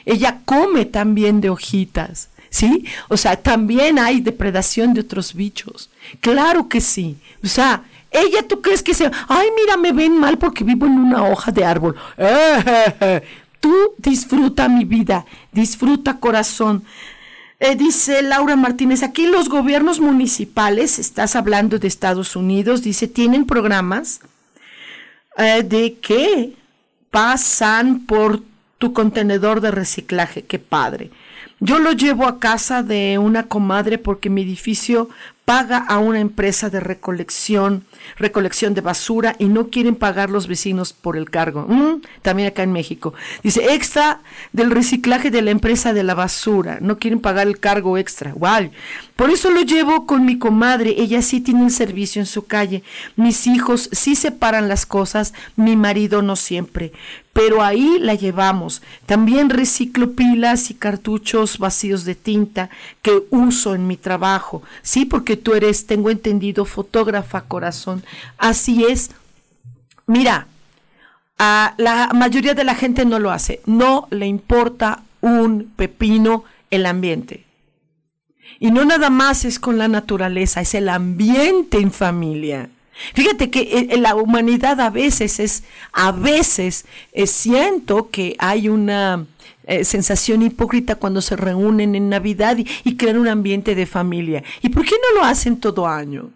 Ella 0.05 0.41
come 0.45 0.85
también 0.87 1.41
de 1.41 1.51
hojitas. 1.51 2.29
¿Sí? 2.51 2.85
O 3.09 3.17
sea, 3.17 3.37
también 3.41 4.01
hay 4.01 4.21
depredación 4.21 4.93
de 4.93 5.03
otros 5.03 5.35
bichos. 5.35 5.89
Claro 6.21 6.69
que 6.69 6.81
sí. 6.81 7.17
O 7.45 7.47
sea, 7.47 7.85
ella, 8.11 8.47
¿tú 8.47 8.61
crees 8.61 8.83
que 8.83 8.95
se... 8.95 9.11
Ay, 9.29 9.49
mira, 9.57 9.77
me 9.77 9.93
ven 9.93 10.19
mal 10.19 10.39
porque 10.39 10.65
vivo 10.65 10.87
en 10.87 10.99
una 10.99 11.25
hoja 11.25 11.53
de 11.53 11.65
árbol. 11.65 11.97
Tú 13.61 13.75
disfruta 13.99 14.69
mi 14.69 14.85
vida, 14.85 15.27
disfruta 15.53 16.19
corazón. 16.19 16.83
Eh, 17.61 17.77
dice 17.77 18.23
Laura 18.23 18.57
Martínez, 18.57 19.03
aquí 19.03 19.27
los 19.27 19.51
gobiernos 19.51 20.01
municipales, 20.01 20.99
estás 20.99 21.37
hablando 21.37 21.79
de 21.79 21.87
Estados 21.87 22.37
Unidos, 22.37 22.83
dice, 22.83 23.07
tienen 23.07 23.45
programas 23.45 24.23
eh, 25.37 25.63
de 25.63 25.99
que 26.01 26.55
pasan 27.11 28.07
por 28.07 28.43
tu 28.79 28.95
contenedor 28.95 29.61
de 29.61 29.71
reciclaje. 29.71 30.43
Qué 30.43 30.59
padre. 30.59 31.11
Yo 31.61 31.79
lo 31.79 31.93
llevo 31.93 32.27
a 32.27 32.39
casa 32.39 32.83
de 32.83 33.19
una 33.19 33.43
comadre 33.43 33.99
porque 33.99 34.31
mi 34.31 34.41
edificio 34.41 35.11
paga 35.51 35.79
a 35.79 35.99
una 35.99 36.21
empresa 36.21 36.71
de 36.71 36.79
recolección, 36.79 37.85
recolección 38.17 38.73
de 38.73 38.83
basura 38.83 39.35
y 39.41 39.47
no 39.47 39.69
quieren 39.69 39.97
pagar 39.97 40.31
los 40.31 40.47
vecinos 40.47 40.93
por 40.93 41.17
el 41.17 41.29
cargo. 41.29 41.67
Mm, 41.67 42.03
también 42.23 42.47
acá 42.47 42.63
en 42.63 42.71
México. 42.71 43.15
Dice, 43.43 43.75
extra 43.75 44.21
del 44.53 44.71
reciclaje 44.71 45.33
de 45.33 45.43
la 45.43 45.51
empresa 45.51 45.93
de 45.93 46.05
la 46.05 46.15
basura. 46.15 46.79
No 46.81 47.01
quieren 47.01 47.19
pagar 47.19 47.49
el 47.49 47.59
cargo 47.59 47.99
extra. 47.99 48.33
Wow. 48.35 48.71
Por 49.17 49.31
eso 49.31 49.51
lo 49.51 49.63
llevo 49.63 50.07
con 50.07 50.25
mi 50.25 50.39
comadre. 50.39 50.95
Ella 50.97 51.21
sí 51.21 51.41
tiene 51.41 51.65
un 51.65 51.73
servicio 51.73 52.23
en 52.23 52.27
su 52.27 52.47
calle. 52.47 52.85
Mis 53.17 53.49
hijos 53.49 53.89
sí 53.91 54.15
separan 54.15 54.69
las 54.69 54.87
cosas. 54.87 55.35
Mi 55.57 55.75
marido 55.75 56.23
no 56.23 56.37
siempre 56.37 56.93
pero 57.33 57.63
ahí 57.63 57.99
la 58.01 58.15
llevamos. 58.15 58.83
También 59.07 59.51
reciclo 59.51 60.13
pilas 60.13 60.71
y 60.71 60.75
cartuchos 60.75 61.59
vacíos 61.59 62.05
de 62.05 62.15
tinta 62.15 62.71
que 63.03 63.23
uso 63.31 63.75
en 63.75 63.87
mi 63.87 63.97
trabajo. 63.97 64.63
Sí, 64.83 65.05
porque 65.05 65.37
tú 65.37 65.55
eres, 65.55 65.87
tengo 65.87 66.11
entendido, 66.11 66.65
fotógrafa 66.65 67.43
corazón. 67.43 68.05
Así 68.37 68.85
es. 68.85 69.11
Mira, 70.07 70.49
a 71.39 71.75
la 71.79 72.11
mayoría 72.15 72.55
de 72.55 72.65
la 72.65 72.75
gente 72.75 73.05
no 73.05 73.19
lo 73.19 73.31
hace. 73.31 73.61
No 73.65 74.09
le 74.11 74.27
importa 74.27 75.03
un 75.21 75.73
pepino 75.77 76.45
el 76.71 76.87
ambiente. 76.87 77.45
Y 78.59 78.71
no 78.73 78.85
nada 78.85 79.09
más 79.09 79.45
es 79.45 79.59
con 79.59 79.79
la 79.79 79.89
naturaleza, 79.89 80.61
es 80.61 80.75
el 80.75 80.89
ambiente 80.89 81.79
en 81.79 81.93
familia. 81.93 82.69
Fíjate 83.15 83.51
que 83.51 83.61
eh, 83.61 83.89
en 83.91 84.03
la 84.03 84.15
humanidad 84.15 84.81
a 84.81 84.91
veces 84.91 85.41
es, 85.41 85.63
a 85.93 86.13
veces 86.13 86.85
eh, 87.13 87.27
siento 87.27 88.11
que 88.11 88.37
hay 88.39 88.69
una 88.69 89.27
eh, 89.67 89.85
sensación 89.85 90.43
hipócrita 90.43 90.97
cuando 90.97 91.21
se 91.21 91.37
reúnen 91.37 91.95
en 91.95 92.09
Navidad 92.09 92.59
y, 92.59 92.97
crean 92.97 93.19
un 93.19 93.29
ambiente 93.29 93.75
de 93.75 93.87
familia. 93.87 94.43
¿Y 94.63 94.69
por 94.69 94.85
qué 94.85 94.95
no 94.97 95.21
lo 95.21 95.27
hacen 95.27 95.59
todo 95.59 95.87
año? 95.87 96.31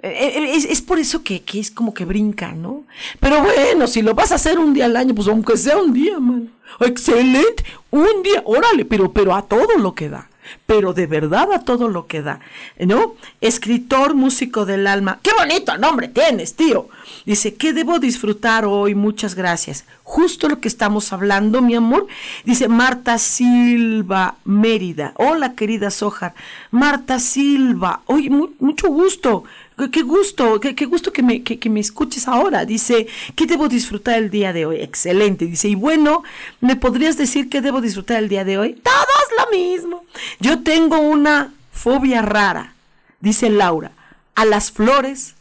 Es, 0.00 0.64
es, 0.64 0.80
por 0.80 1.00
eso 1.00 1.24
que, 1.24 1.42
que, 1.42 1.58
es 1.58 1.72
como 1.72 1.92
que 1.92 2.04
brinca, 2.04 2.52
¿no? 2.52 2.84
Pero 3.18 3.42
bueno, 3.42 3.88
si 3.88 4.00
lo 4.00 4.14
vas 4.14 4.30
a 4.30 4.36
hacer 4.36 4.56
un 4.58 4.72
día 4.72 4.84
al 4.84 4.96
año, 4.96 5.12
pues 5.12 5.26
aunque 5.26 5.56
sea 5.56 5.76
un 5.76 5.92
día, 5.92 6.20
mano. 6.20 6.46
Excelente, 6.80 7.64
un 7.90 8.22
día, 8.22 8.42
órale, 8.44 8.84
pero, 8.84 9.12
pero 9.12 9.34
a 9.34 9.42
todo 9.42 9.76
lo 9.76 9.94
que 9.96 10.08
da 10.08 10.28
pero 10.66 10.92
de 10.92 11.06
verdad 11.06 11.52
a 11.52 11.64
todo 11.64 11.88
lo 11.88 12.06
que 12.06 12.22
da, 12.22 12.40
¿no? 12.78 13.14
Escritor, 13.40 14.14
músico 14.14 14.66
del 14.66 14.86
alma. 14.86 15.18
Qué 15.22 15.30
bonito 15.36 15.76
nombre 15.78 16.08
tienes, 16.08 16.54
tío. 16.54 16.88
Dice, 17.24 17.54
¿qué 17.54 17.72
debo 17.72 17.98
disfrutar 17.98 18.64
hoy? 18.64 18.94
Muchas 18.94 19.34
gracias. 19.34 19.84
Justo 20.02 20.48
lo 20.48 20.60
que 20.60 20.68
estamos 20.68 21.12
hablando, 21.12 21.60
mi 21.60 21.74
amor. 21.74 22.06
Dice 22.44 22.68
Marta 22.68 23.18
Silva 23.18 24.36
Mérida. 24.44 25.12
Hola, 25.16 25.54
querida 25.54 25.90
Sojar. 25.90 26.34
Marta 26.70 27.18
Silva. 27.18 28.00
Oye, 28.06 28.30
mucho 28.30 28.88
gusto. 28.88 29.44
Qué 29.92 30.02
gusto, 30.02 30.58
qué, 30.58 30.86
gusto 30.86 31.12
que 31.12 31.22
me, 31.22 31.42
que, 31.44 31.70
me 31.70 31.78
escuches 31.78 32.26
ahora. 32.26 32.64
Dice, 32.64 33.06
¿qué 33.36 33.46
debo 33.46 33.68
disfrutar 33.68 34.18
el 34.18 34.28
día 34.28 34.52
de 34.52 34.66
hoy? 34.66 34.80
Excelente. 34.80 35.46
Dice, 35.46 35.68
y 35.68 35.76
bueno, 35.76 36.24
¿me 36.60 36.74
podrías 36.74 37.16
decir 37.16 37.48
qué 37.48 37.60
debo 37.60 37.80
disfrutar 37.80 38.18
el 38.18 38.28
día 38.28 38.44
de 38.44 38.58
hoy? 38.58 38.72
Todos 38.82 39.06
lo 39.06 39.17
mismo. 39.50 40.04
Yo 40.40 40.62
tengo 40.62 40.98
una 40.98 41.52
fobia 41.72 42.22
rara, 42.22 42.74
dice 43.20 43.50
Laura, 43.50 43.92
a 44.34 44.44
las 44.44 44.70
flores 44.70 45.34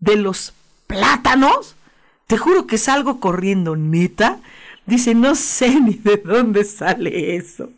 de 0.00 0.16
los 0.16 0.52
plátanos. 0.86 1.76
Te 2.26 2.38
juro 2.38 2.66
que 2.66 2.78
salgo 2.78 3.20
corriendo, 3.20 3.76
neta. 3.76 4.38
Dice, 4.86 5.14
no 5.14 5.34
sé 5.34 5.80
ni 5.80 5.94
de 5.94 6.16
dónde 6.16 6.64
sale 6.64 7.36
eso. 7.36 7.70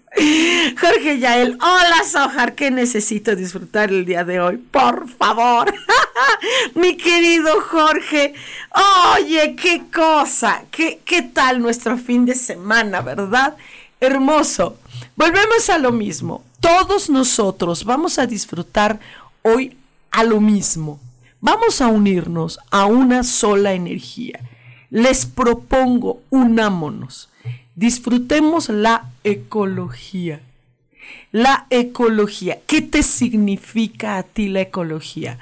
Jorge 0.79 1.19
Yael, 1.19 1.57
hola 1.61 2.05
Sojar, 2.05 2.55
¿qué 2.55 2.71
necesito 2.71 3.35
disfrutar 3.35 3.89
el 3.89 4.05
día 4.05 4.25
de 4.25 4.41
hoy? 4.41 4.59
Por 4.59 5.09
favor. 5.09 5.73
Mi 6.75 6.97
querido 6.97 7.63
Jorge, 7.63 8.35
oye, 9.17 9.57
qué 9.57 9.85
cosa, 9.93 10.65
qué, 10.71 11.01
qué 11.05 11.23
tal 11.23 11.63
nuestro 11.63 11.97
fin 11.97 12.27
de 12.27 12.35
semana, 12.35 13.01
¿verdad? 13.01 13.57
Hermoso. 14.03 14.77
Volvemos 15.17 15.71
a 15.71 15.79
lo 15.79 15.93
mismo. 15.93 16.45
Todos 16.61 17.09
nosotros 17.09 17.85
vamos 17.85 18.19
a 18.19 18.27
disfrutar 18.27 19.01
hoy 19.43 19.77
a 20.11 20.25
lo 20.25 20.41
mismo. 20.41 21.01
Vamos 21.41 21.81
a 21.81 21.89
unirnos 21.89 22.59
a 22.71 22.87
una 22.87 23.23
sola 23.23 23.73
energía. 23.73 24.41
Les 24.91 25.25
propongo, 25.27 26.21
unámonos 26.31 27.31
disfrutemos 27.75 28.69
la 28.69 29.11
ecología. 29.25 30.41
La 31.31 31.67
ecología, 31.71 32.59
¿qué 32.67 32.81
te 32.83 33.03
significa 33.03 34.19
a 34.19 34.23
ti 34.23 34.49
la 34.49 34.61
ecología? 34.61 35.39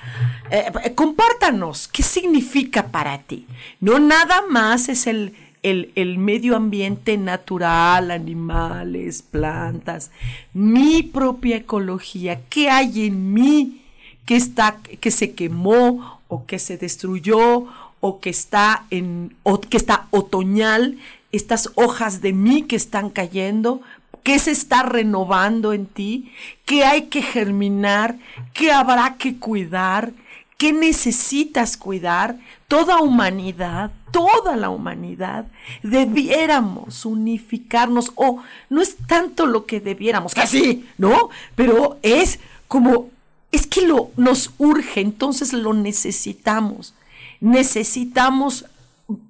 Eh, 0.50 0.92
compártanos, 0.94 1.88
¿qué 1.88 2.02
significa 2.02 2.86
para 2.86 3.18
ti? 3.18 3.46
No 3.80 3.98
nada 3.98 4.42
más 4.48 4.88
es 4.88 5.06
el, 5.06 5.34
el, 5.62 6.18
medio 6.18 6.56
ambiente 6.56 7.16
natural, 7.18 8.11
animales, 8.11 9.22
plantas, 9.22 10.11
mi 10.52 11.02
propia 11.02 11.56
ecología, 11.56 12.40
¿qué 12.48 12.70
hay 12.70 13.06
en 13.06 13.32
mí 13.32 13.82
que, 14.24 14.36
está, 14.36 14.78
se 15.02 15.32
quemó 15.32 16.20
o 16.28 16.46
que 16.46 16.58
se 16.58 16.76
destruyó 16.76 17.66
o 18.00 18.20
que 18.20 18.30
está, 18.30 18.86
en, 18.90 19.34
o 19.42 19.61
que 19.61 19.76
está 19.76 20.06
otoñal 20.11 20.98
estas 21.32 21.70
hojas 21.74 22.20
de 22.20 22.32
mí 22.32 22.62
que 22.62 22.76
están 22.76 23.11
cayendo, 23.11 23.82
qué 24.22 24.38
se 24.38 24.50
está 24.50 24.82
renovando 24.82 25.72
en 25.72 25.86
ti, 25.86 26.32
qué 26.64 26.84
hay 26.84 27.02
que 27.02 27.22
germinar, 27.22 28.16
qué 28.52 28.72
habrá 28.72 29.16
que 29.16 29.36
cuidar, 29.36 30.12
qué 30.58 30.72
necesitas 30.72 31.76
cuidar. 31.76 32.36
Toda 32.68 33.00
humanidad, 33.00 33.92
toda 34.11 34.56
la 34.56 34.70
humanidad, 34.70 35.46
debiéramos 35.82 37.04
unificarnos, 37.04 38.12
o 38.14 38.42
no 38.68 38.82
es 38.82 38.96
tanto 39.06 39.46
lo 39.46 39.66
que 39.66 39.80
debiéramos, 39.80 40.34
que 40.34 40.46
sí, 40.46 40.88
¿no? 40.98 41.30
Pero 41.54 41.98
es 42.02 42.40
como, 42.68 43.11
es 43.52 43.66
que 43.66 43.82
lo, 43.82 44.11
nos 44.16 44.52
urge, 44.58 45.00
entonces 45.00 45.52
lo 45.52 45.72
necesitamos. 45.72 46.94
Necesitamos 47.40 48.66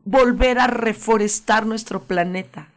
volver 0.05 0.59
a 0.59 0.67
reforestar 0.67 1.67
nuestro 1.67 2.03
planeta. 2.03 2.69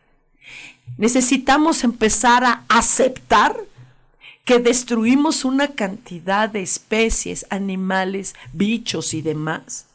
Necesitamos 0.98 1.84
empezar 1.84 2.44
a 2.44 2.64
aceptar 2.70 3.56
que 4.46 4.60
destruimos 4.60 5.46
una 5.46 5.70
cantidad 5.70 6.50
de 6.50 6.62
especies, 6.62 7.46
animales, 7.50 8.36
bichos 8.52 9.14
y 9.14 9.22
demás 9.22 9.88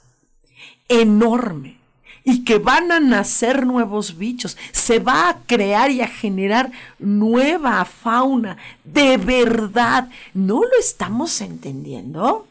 enorme 0.89 1.78
y 2.25 2.45
que 2.45 2.59
van 2.59 2.93
a 2.93 3.01
nacer 3.01 3.67
nuevos 3.67 4.19
bichos, 4.19 4.57
se 4.73 4.99
va 4.99 5.29
a 5.29 5.39
crear 5.47 5.91
y 5.91 6.01
a 6.01 6.09
generar 6.09 6.71
nueva 6.99 7.85
fauna. 7.85 8.57
De 8.85 9.17
verdad, 9.17 10.09
¿no 10.35 10.63
lo 10.63 10.79
estamos 10.79 11.41
entendiendo? 11.41 12.47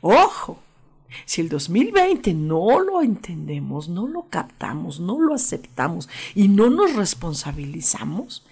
Ojo, 0.00 0.58
si 1.24 1.40
el 1.40 1.48
2020 1.48 2.34
no 2.34 2.80
lo 2.80 3.02
entendemos, 3.02 3.88
no 3.88 4.06
lo 4.06 4.26
captamos, 4.28 5.00
no 5.00 5.20
lo 5.20 5.34
aceptamos 5.34 6.08
y 6.34 6.48
no 6.48 6.70
nos 6.70 6.94
responsabilizamos, 6.94 8.44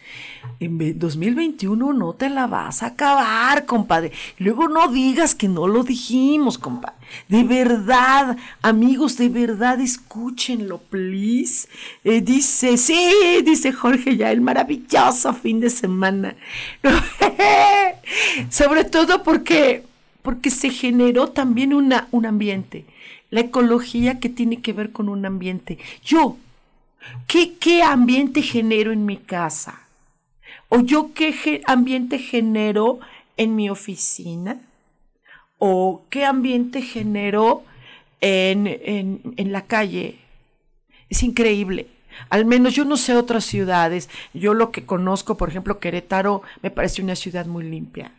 en 0.61 0.99
2021 0.99 1.93
no 1.93 2.13
te 2.13 2.29
la 2.29 2.47
vas 2.47 2.83
a 2.83 2.89
acabar, 2.89 3.67
compadre. 3.67 4.13
Luego 4.39 4.69
no 4.69 4.89
digas 4.89 5.35
que 5.35 5.49
no 5.49 5.67
lo 5.67 5.83
dijimos, 5.83 6.59
compadre. 6.59 6.97
De 7.29 7.43
verdad, 7.45 8.37
amigos, 8.63 9.17
de 9.19 9.29
verdad, 9.29 9.81
escúchenlo, 9.81 10.79
please. 10.79 11.69
Eh, 12.05 12.21
dice, 12.21 12.77
sí, 12.77 13.13
dice 13.45 13.73
Jorge 13.73 14.17
ya, 14.17 14.31
el 14.31 14.41
maravilloso 14.41 15.33
fin 15.35 15.61
de 15.61 15.71
semana. 15.71 16.37
Sobre 18.51 18.85
todo 18.85 19.23
porque 19.23 19.85
porque 20.23 20.51
se 20.51 20.71
generó 20.71 21.29
también 21.29 21.75
una, 21.75 22.09
un 22.13 22.27
ambiente. 22.27 22.85
La 23.31 23.41
ecología 23.41 24.21
que 24.21 24.29
tiene 24.29 24.61
que 24.61 24.73
ver 24.73 24.93
con 24.93 25.09
un 25.09 25.27
ambiente. 25.27 25.79
Yo, 26.05 26.37
¿qué, 27.27 27.55
qué 27.55 27.83
ambiente 27.83 28.43
genero 28.43 28.93
en 28.93 29.05
mi 29.05 29.17
casa? 29.17 29.81
¿O 30.69 30.81
yo 30.81 31.13
qué 31.13 31.63
ambiente 31.67 32.19
genero 32.19 33.01
en 33.37 33.57
mi 33.57 33.69
oficina? 33.69 34.61
¿O 35.59 36.03
qué 36.09 36.25
ambiente 36.25 36.83
genero 36.83 37.65
en, 38.21 38.67
en, 38.67 39.21
en 39.37 39.53
la 39.53 39.67
calle? 39.67 40.19
Es 41.09 41.23
increíble. 41.23 41.89
Al 42.29 42.45
menos 42.45 42.75
yo 42.75 42.85
no 42.85 42.97
sé 42.97 43.17
otras 43.17 43.45
ciudades. 43.45 44.09
Yo 44.35 44.55
lo 44.55 44.71
que 44.71 44.85
conozco, 44.85 45.37
por 45.37 45.49
ejemplo, 45.49 45.81
Querétaro, 45.81 46.43
me 46.63 46.71
parece 46.71 47.03
una 47.03 47.17
ciudad 47.17 47.47
muy 47.47 47.65
limpia 47.65 48.13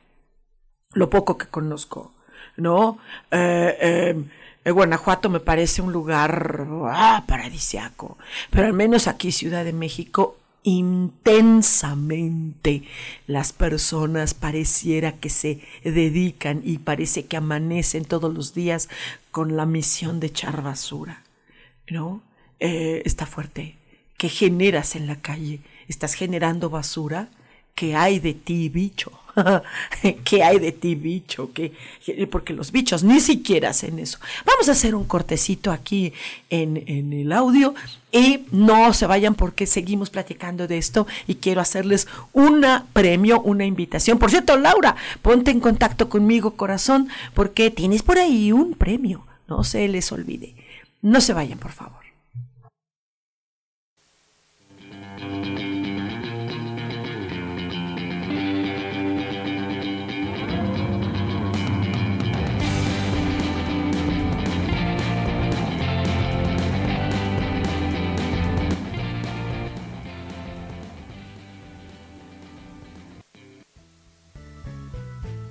lo 0.94 1.10
poco 1.10 1.38
que 1.38 1.48
conozco, 1.48 2.12
¿no? 2.58 3.00
Eh, 3.32 4.16
eh, 4.64 4.72
Guanajuato 4.72 5.30
me 5.30 5.40
parece 5.40 5.82
un 5.82 5.92
lugar 5.92 6.68
ah, 6.90 7.24
paradisiaco, 7.28 8.18
pero 8.50 8.68
al 8.68 8.74
menos 8.74 9.08
aquí, 9.08 9.32
Ciudad 9.32 9.66
de 9.66 9.74
México, 9.74 10.38
intensamente 10.64 12.84
las 13.28 13.54
personas 13.54 14.34
pareciera 14.34 15.12
que 15.14 15.30
se 15.30 15.62
dedican 15.84 16.62
y 16.64 16.80
parece 16.80 17.26
que 17.26 17.38
amanecen 17.38 18.06
todos 18.06 18.34
los 18.34 18.54
días 18.54 18.90
con 19.32 19.58
la 19.58 19.66
misión 19.66 20.20
de 20.20 20.28
echar 20.28 20.62
basura, 20.62 21.24
¿no? 21.90 22.22
Eh, 22.60 23.02
está 23.06 23.26
fuerte. 23.26 23.78
¿Qué 24.18 24.30
generas 24.30 24.96
en 24.96 25.08
la 25.08 25.16
calle? 25.18 25.60
¿Estás 25.90 26.14
generando 26.14 26.70
basura? 26.70 27.28
¿Qué 27.76 27.96
hay 27.96 28.20
de 28.20 28.34
ti, 28.34 28.70
bicho? 28.70 29.12
¿Qué 30.24 30.44
hay 30.44 30.60
de 30.60 30.72
ti, 30.72 30.96
bicho? 30.96 31.50
Porque 32.32 32.54
los 32.54 32.72
bichos 32.72 33.04
ni 33.04 33.20
siquiera 33.20 33.70
hacen 33.70 34.00
eso. 34.00 34.20
Vamos 34.46 34.70
a 34.70 34.74
hacer 34.74 34.96
un 34.96 35.06
cortecito 35.06 35.72
aquí 35.72 36.14
en, 36.50 36.84
en 36.88 37.14
el 37.14 37.32
audio 37.32 37.74
y 38.12 38.46
no 38.52 38.94
se 38.94 39.08
vayan 39.08 39.36
porque 39.36 39.66
seguimos 39.66 40.10
platicando 40.10 40.68
de 40.68 40.78
esto 40.78 41.08
y 41.28 41.36
quiero 41.36 41.62
hacerles 41.62 42.08
un 42.32 42.66
premio, 42.94 43.42
una 43.42 43.66
invitación. 43.66 44.20
Por 44.20 44.30
cierto, 44.30 44.58
Laura, 44.58 44.96
ponte 45.22 45.52
en 45.52 45.60
contacto 45.60 46.10
conmigo, 46.10 46.52
corazón, 46.52 47.10
porque 47.34 47.72
tienes 47.72 48.04
por 48.04 48.20
ahí 48.20 48.52
un 48.52 48.76
premio. 48.76 49.26
No 49.48 49.64
se 49.64 49.88
les 49.88 50.12
olvide. 50.12 50.56
No 51.02 51.22
se 51.22 51.34
vayan, 51.34 51.60
por 51.60 51.72
favor. 51.72 52.03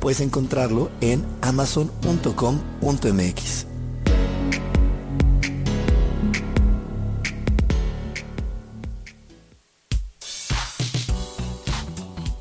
Puedes 0.00 0.20
encontrarlo 0.20 0.90
en 1.00 1.24
amazon.com.mx. 1.42 3.66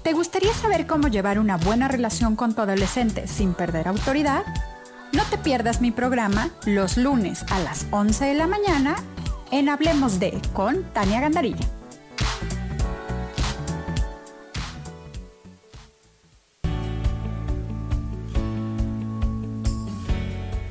¿Te 0.04 0.14
gustaría 0.14 0.54
saber 0.54 0.88
cómo 0.88 1.10
llevar 1.10 1.38
una 1.38 1.58
buena 1.58 1.88
relación 1.88 2.36
con 2.36 2.56
tu 2.56 2.62
adolescente 2.62 3.28
sin 3.28 3.54
perder 3.54 3.88
autoridad? 3.88 4.44
No 5.14 5.24
te 5.30 5.38
pierdas 5.38 5.82
mi 5.82 5.92
programa 5.92 6.50
los 6.66 6.96
lunes 6.96 7.44
a 7.50 7.60
las 7.60 7.86
11 7.92 8.26
de 8.26 8.34
la 8.34 8.48
mañana 8.48 8.96
en 9.52 9.70
Hablemos 9.70 10.20
de 10.20 10.42
con 10.54 10.84
Tania 10.94 11.22
Gandarilla. 11.22 11.77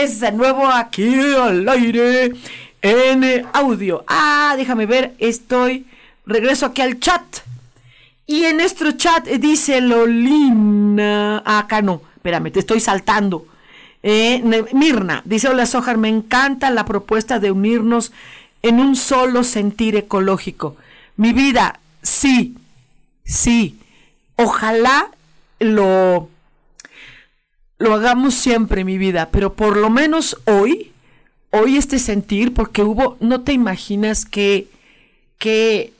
Es 0.00 0.20
de 0.20 0.30
nuevo 0.30 0.66
aquí 0.68 1.12
al 1.20 1.68
aire 1.68 2.32
en 2.82 3.46
audio. 3.52 4.04
Ah, 4.06 4.54
déjame 4.56 4.86
ver, 4.86 5.14
estoy. 5.18 5.86
Regreso 6.24 6.66
aquí 6.66 6.82
al 6.82 7.00
chat. 7.00 7.22
Y 8.24 8.44
en 8.44 8.58
nuestro 8.58 8.92
chat 8.92 9.26
dice 9.26 9.80
Lolina. 9.80 11.42
Acá 11.44 11.82
no, 11.82 12.02
espérame, 12.14 12.52
te 12.52 12.60
estoy 12.60 12.78
saltando. 12.78 13.46
Eh, 14.02 14.40
Mirna 14.72 15.22
dice: 15.24 15.48
Hola 15.48 15.66
Sojar, 15.66 15.96
me 15.96 16.08
encanta 16.08 16.70
la 16.70 16.84
propuesta 16.84 17.40
de 17.40 17.50
unirnos 17.50 18.12
en 18.62 18.78
un 18.78 18.94
solo 18.94 19.42
sentir 19.42 19.96
ecológico. 19.96 20.76
Mi 21.16 21.32
vida, 21.32 21.80
sí, 22.02 22.54
sí. 23.24 23.78
Ojalá 24.36 25.08
lo 25.58 26.28
lo 27.78 27.94
hagamos 27.94 28.34
siempre, 28.34 28.84
mi 28.84 28.98
vida, 28.98 29.28
pero 29.30 29.54
por 29.54 29.76
lo 29.76 29.90
menos 29.90 30.36
hoy, 30.44 30.92
hoy 31.50 31.76
este 31.76 31.98
sentir, 31.98 32.52
porque 32.52 32.82
hubo, 32.82 33.16
no 33.20 33.42
te 33.42 33.52
imaginas 33.52 34.24
qué, 34.24 34.68
qué 35.38 35.92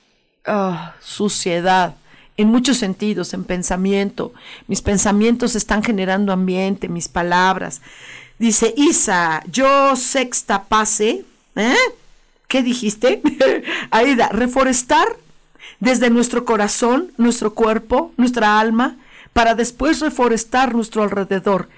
ah, 0.44 0.94
suciedad 1.00 1.94
en 2.36 2.48
muchos 2.48 2.78
sentidos, 2.78 3.34
en 3.34 3.44
pensamiento. 3.44 4.32
Mis 4.66 4.82
pensamientos 4.82 5.56
están 5.56 5.82
generando 5.82 6.32
ambiente, 6.32 6.88
mis 6.88 7.08
palabras. 7.08 7.80
Dice 8.38 8.72
Isa, 8.76 9.42
yo 9.50 9.96
sexta 9.96 10.64
pase, 10.64 11.24
¿eh? 11.56 11.76
¿Qué 12.46 12.62
dijiste? 12.62 13.20
Aida, 13.90 14.28
reforestar 14.30 15.08
desde 15.80 16.10
nuestro 16.10 16.44
corazón, 16.44 17.12
nuestro 17.18 17.54
cuerpo, 17.54 18.12
nuestra 18.16 18.58
alma, 18.60 18.96
para 19.38 19.54
después 19.54 20.00
reforestar 20.00 20.74
nuestro 20.74 21.04
alrededor. 21.04 21.68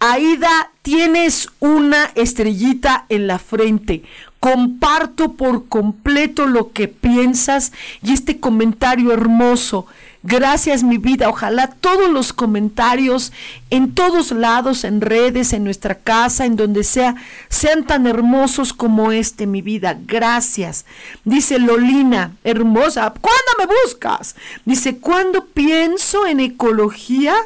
Aida, 0.00 0.70
tienes 0.82 1.48
una 1.60 2.10
estrellita 2.14 3.06
en 3.08 3.26
la 3.26 3.38
frente. 3.38 4.02
Comparto 4.38 5.32
por 5.32 5.66
completo 5.66 6.46
lo 6.46 6.72
que 6.72 6.88
piensas 6.88 7.72
y 8.02 8.12
este 8.12 8.38
comentario 8.38 9.12
hermoso. 9.12 9.86
Gracias 10.28 10.82
mi 10.82 10.98
vida. 10.98 11.28
Ojalá 11.28 11.68
todos 11.68 12.10
los 12.10 12.32
comentarios 12.32 13.32
en 13.70 13.94
todos 13.94 14.32
lados, 14.32 14.82
en 14.82 15.00
redes, 15.00 15.52
en 15.52 15.62
nuestra 15.62 15.94
casa, 15.94 16.46
en 16.46 16.56
donde 16.56 16.82
sea, 16.82 17.14
sean 17.48 17.84
tan 17.84 18.08
hermosos 18.08 18.72
como 18.72 19.12
este, 19.12 19.46
mi 19.46 19.62
vida. 19.62 19.96
Gracias. 20.04 20.84
Dice 21.24 21.60
Lolina, 21.60 22.32
hermosa. 22.42 23.14
¿Cuándo 23.20 23.52
me 23.56 23.66
buscas? 23.84 24.34
Dice, 24.64 24.98
cuando 24.98 25.44
pienso 25.46 26.26
en 26.26 26.40
ecología, 26.40 27.36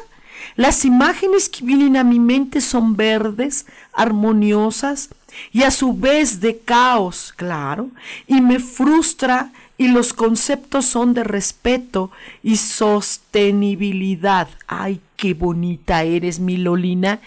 las 0.55 0.83
imágenes 0.83 1.49
que 1.49 1.63
vienen 1.63 1.97
a 1.97 2.03
mi 2.03 2.19
mente 2.19 2.61
son 2.61 2.95
verdes, 2.95 3.67
armoniosas 3.93 5.09
y 5.51 5.61
a 5.61 5.69
su 5.69 5.93
vez 5.93 6.41
de 6.41 6.57
caos, 6.57 7.31
claro, 7.35 7.91
y 8.25 8.41
me 8.41 8.57
frustra 8.57 9.51
y 9.81 9.87
los 9.87 10.13
conceptos 10.13 10.85
son 10.85 11.15
de 11.15 11.23
respeto 11.23 12.11
y 12.43 12.57
sostenibilidad. 12.57 14.47
Ay, 14.67 15.01
qué 15.15 15.33
bonita 15.33 16.03
eres, 16.03 16.39
mi 16.39 16.57
Lolina. 16.57 17.19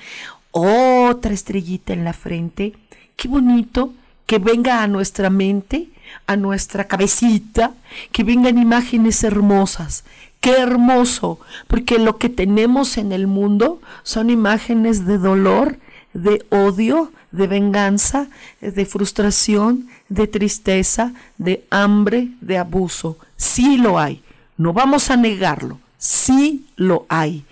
Otra 0.52 1.34
estrellita 1.34 1.94
en 1.94 2.04
la 2.04 2.12
frente. 2.12 2.74
Qué 3.16 3.26
bonito 3.26 3.92
que 4.26 4.38
venga 4.38 4.84
a 4.84 4.86
nuestra 4.86 5.30
mente, 5.30 5.88
a 6.28 6.36
nuestra 6.36 6.84
cabecita, 6.84 7.74
que 8.12 8.22
vengan 8.22 8.56
imágenes 8.56 9.24
hermosas. 9.24 10.04
Qué 10.38 10.52
hermoso, 10.52 11.40
porque 11.66 11.98
lo 11.98 12.18
que 12.18 12.28
tenemos 12.28 12.98
en 12.98 13.10
el 13.10 13.26
mundo 13.26 13.80
son 14.04 14.30
imágenes 14.30 15.06
de 15.06 15.18
dolor, 15.18 15.80
de 16.14 16.46
odio, 16.50 17.12
de 17.32 17.46
venganza, 17.46 18.28
de 18.60 18.86
frustración, 18.86 19.88
de 20.08 20.26
tristeza, 20.26 21.12
de 21.36 21.66
hambre, 21.70 22.28
de 22.40 22.56
abuso. 22.56 23.18
Sí 23.36 23.76
lo 23.76 23.98
hay. 23.98 24.22
No 24.56 24.72
vamos 24.72 25.10
a 25.10 25.16
negarlo. 25.16 25.80
Sí 25.98 26.66
lo 26.76 27.04
hay. 27.08 27.44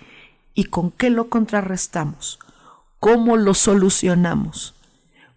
¿Y 0.55 0.65
con 0.65 0.91
qué 0.91 1.09
lo 1.09 1.29
contrarrestamos? 1.29 2.39
¿Cómo 2.99 3.35
lo 3.35 3.53
solucionamos? 3.53 4.73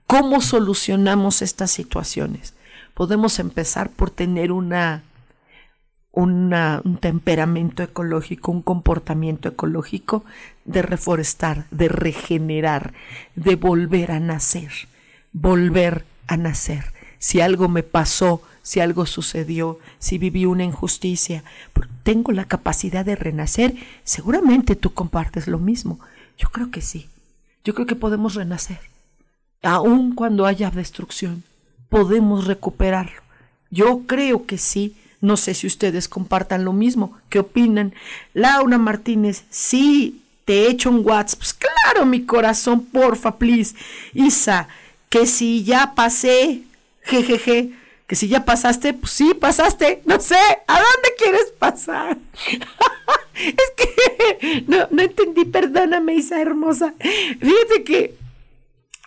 ¿Cómo 0.06 0.40
solucionamos 0.40 1.42
estas 1.42 1.72
situaciones? 1.72 2.54
Podemos 2.94 3.40
empezar 3.40 3.90
por 3.90 4.10
tener 4.10 4.52
una, 4.52 5.02
un 6.16 6.98
temperamento 7.00 7.82
ecológico, 7.82 8.50
un 8.50 8.62
comportamiento 8.62 9.50
ecológico 9.50 10.24
de 10.64 10.80
reforestar, 10.80 11.66
de 11.70 11.88
regenerar, 11.88 12.94
de 13.34 13.54
volver 13.56 14.10
a 14.10 14.18
nacer, 14.18 14.72
volver 15.32 16.06
a 16.26 16.38
nacer. 16.38 16.92
Si 17.18 17.40
algo 17.40 17.68
me 17.68 17.82
pasó, 17.82 18.42
si 18.62 18.80
algo 18.80 19.04
sucedió, 19.04 19.78
si 19.98 20.16
viví 20.16 20.46
una 20.46 20.64
injusticia, 20.64 21.44
tengo 22.02 22.32
la 22.32 22.46
capacidad 22.46 23.04
de 23.04 23.14
renacer, 23.14 23.74
seguramente 24.02 24.74
tú 24.74 24.94
compartes 24.94 25.46
lo 25.46 25.58
mismo. 25.58 26.00
Yo 26.38 26.48
creo 26.48 26.70
que 26.70 26.80
sí. 26.80 27.08
Yo 27.62 27.74
creo 27.74 27.86
que 27.86 27.94
podemos 27.94 28.34
renacer. 28.34 28.80
Aun 29.62 30.14
cuando 30.14 30.46
haya 30.46 30.70
destrucción, 30.70 31.44
podemos 31.90 32.46
recuperarlo. 32.46 33.20
Yo 33.70 34.06
creo 34.06 34.46
que 34.46 34.56
sí. 34.56 34.96
No 35.20 35.36
sé 35.36 35.54
si 35.54 35.66
ustedes 35.66 36.08
compartan 36.08 36.64
lo 36.64 36.72
mismo. 36.72 37.16
¿Qué 37.28 37.38
opinan? 37.38 37.94
Laura 38.34 38.78
Martínez, 38.78 39.44
sí, 39.50 40.22
te 40.44 40.62
he 40.62 40.70
hecho 40.70 40.90
un 40.90 41.04
WhatsApp. 41.04 41.38
Pues 41.38 41.54
claro, 41.54 42.06
mi 42.06 42.24
corazón, 42.24 42.84
porfa, 42.84 43.36
please. 43.36 43.74
Isa, 44.14 44.68
que 45.08 45.26
si 45.26 45.64
ya 45.64 45.94
pasé, 45.94 46.62
jejeje, 47.02 47.72
que 48.06 48.14
si 48.14 48.28
ya 48.28 48.44
pasaste, 48.44 48.92
pues 48.94 49.12
sí, 49.12 49.34
pasaste. 49.34 50.02
No 50.04 50.20
sé, 50.20 50.36
¿a 50.66 50.74
dónde 50.74 51.08
quieres 51.18 51.52
pasar? 51.58 52.18
es 53.34 53.72
que 53.76 54.64
no, 54.68 54.88
no 54.90 55.02
entendí, 55.02 55.44
perdóname, 55.44 56.14
Isa 56.14 56.40
hermosa. 56.40 56.94
Fíjate 57.00 57.84
que 57.84 58.14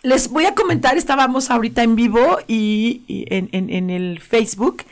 les 0.02 0.30
voy 0.30 0.46
a 0.46 0.54
comentar, 0.54 0.96
estábamos 0.96 1.50
ahorita 1.50 1.82
en 1.82 1.94
vivo 1.94 2.38
y, 2.48 3.02
en, 3.08 3.90
el 3.90 4.20
Facebook 4.20 4.84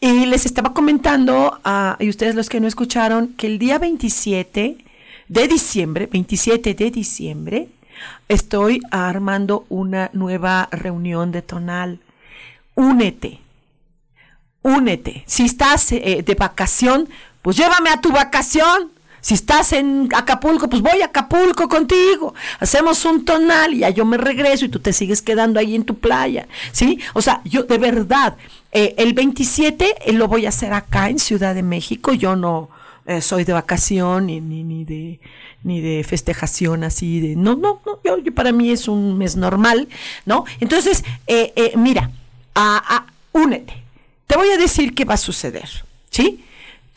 y 0.00 0.26
les 0.26 0.46
estaba 0.46 0.74
comentando, 0.74 1.58
a 1.64 1.96
y 1.98 2.08
ustedes 2.08 2.34
los 2.34 2.48
que 2.48 2.60
no 2.60 2.68
escucharon, 2.68 3.34
que 3.34 3.46
el 3.46 3.58
día 3.58 3.78
27 3.78 4.78
de 5.28 5.48
diciembre, 5.48 6.06
27 6.06 6.74
de 6.74 6.90
diciembre, 6.90 7.68
estoy 8.28 8.80
armando 8.90 9.66
una 9.68 10.10
nueva 10.12 10.68
reunión 10.70 11.32
de 11.32 11.42
tonal. 11.42 11.98
Únete, 12.74 13.40
únete. 14.62 15.24
Si 15.26 15.44
estás 15.44 15.90
eh, 15.92 16.22
de 16.24 16.34
vacación, 16.34 17.08
pues 17.42 17.56
llévame 17.56 17.90
a 17.90 18.00
tu 18.00 18.12
vacación. 18.12 18.92
Si 19.20 19.34
estás 19.34 19.72
en 19.72 20.08
Acapulco, 20.14 20.70
pues 20.70 20.80
voy 20.80 21.02
a 21.02 21.06
Acapulco 21.06 21.68
contigo. 21.68 22.34
Hacemos 22.60 23.04
un 23.04 23.24
tonal 23.24 23.74
y 23.74 23.78
ya 23.78 23.90
yo 23.90 24.04
me 24.04 24.16
regreso 24.16 24.64
y 24.64 24.68
tú 24.68 24.78
te 24.78 24.92
sigues 24.92 25.22
quedando 25.22 25.58
ahí 25.58 25.74
en 25.74 25.84
tu 25.84 25.98
playa. 25.98 26.46
¿Sí? 26.70 27.00
O 27.14 27.20
sea, 27.20 27.40
yo 27.44 27.64
de 27.64 27.78
verdad, 27.78 28.36
eh, 28.72 28.94
el 28.98 29.14
27 29.14 29.94
eh, 30.04 30.12
lo 30.12 30.28
voy 30.28 30.46
a 30.46 30.50
hacer 30.50 30.72
acá 30.72 31.08
en 31.08 31.18
Ciudad 31.18 31.54
de 31.54 31.62
México. 31.62 32.12
Yo 32.12 32.36
no 32.36 32.68
eh, 33.06 33.20
soy 33.20 33.44
de 33.44 33.52
vacación 33.52 34.26
ni, 34.26 34.40
ni, 34.40 34.84
de 34.84 35.20
ni 35.62 35.80
de 35.80 36.04
festejación 36.04 36.84
así 36.84 37.20
de 37.20 37.34
no 37.34 37.56
no 37.56 37.80
no 37.84 37.98
yo, 38.04 38.32
para 38.32 38.52
mí 38.52 38.70
es 38.70 38.86
un 38.86 39.18
mes 39.18 39.34
normal 39.34 39.88
no 40.24 40.44
entonces 40.60 41.02
mira 41.74 42.12
únete 43.32 43.72
te 44.28 44.36
voy 44.36 44.50
a 44.50 44.56
decir 44.56 44.94
qué 44.94 45.04
va 45.04 45.14
a 45.14 45.16
suceder 45.16 45.68
sí 46.10 46.44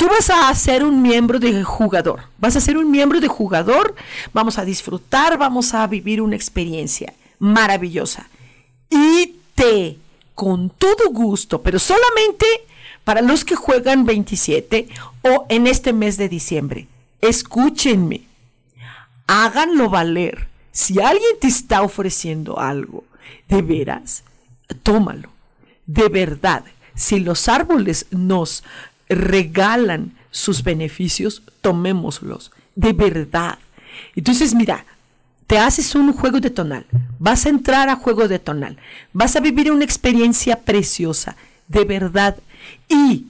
Tú 0.01 0.07
vas 0.07 0.31
a 0.31 0.51
ser 0.55 0.83
un 0.83 0.99
miembro 1.03 1.37
de 1.37 1.63
jugador, 1.63 2.21
vas 2.39 2.55
a 2.55 2.59
ser 2.59 2.75
un 2.75 2.89
miembro 2.89 3.19
de 3.19 3.27
jugador, 3.27 3.93
vamos 4.33 4.57
a 4.57 4.65
disfrutar, 4.65 5.37
vamos 5.37 5.75
a 5.75 5.85
vivir 5.85 6.23
una 6.23 6.35
experiencia 6.35 7.13
maravillosa. 7.37 8.27
Y 8.89 9.35
te, 9.53 9.99
con 10.41 10.71
todo 10.71 11.11
gusto, 11.11 11.61
pero 11.61 11.77
solamente 11.77 12.47
para 13.03 13.21
los 13.21 13.45
que 13.45 13.55
juegan 13.55 14.07
27 14.07 14.87
o 15.21 15.45
en 15.49 15.67
este 15.67 15.93
mes 15.93 16.17
de 16.17 16.29
diciembre, 16.29 16.87
escúchenme, 17.21 18.23
háganlo 19.27 19.91
valer. 19.91 20.47
Si 20.71 20.99
alguien 20.99 21.33
te 21.39 21.47
está 21.47 21.83
ofreciendo 21.83 22.59
algo, 22.59 23.03
de 23.49 23.61
veras, 23.61 24.23
tómalo. 24.81 25.29
De 25.85 26.09
verdad, 26.09 26.63
si 26.95 27.19
los 27.19 27.47
árboles 27.47 28.07
nos 28.09 28.63
regalan 29.09 30.17
sus 30.31 30.63
beneficios, 30.63 31.43
tomémoslos, 31.61 32.51
de 32.73 32.93
verdad. 32.93 33.59
Entonces, 34.15 34.55
mira, 34.55 34.87
te 35.51 35.59
haces 35.59 35.95
un 35.95 36.13
juego 36.13 36.39
de 36.39 36.49
tonal, 36.49 36.85
vas 37.19 37.45
a 37.45 37.49
entrar 37.49 37.89
a 37.89 37.97
juego 37.97 38.29
de 38.29 38.39
tonal, 38.39 38.77
vas 39.11 39.35
a 39.35 39.41
vivir 39.41 39.69
una 39.69 39.83
experiencia 39.83 40.55
preciosa, 40.61 41.35
de 41.67 41.83
verdad, 41.83 42.37
y 42.87 43.25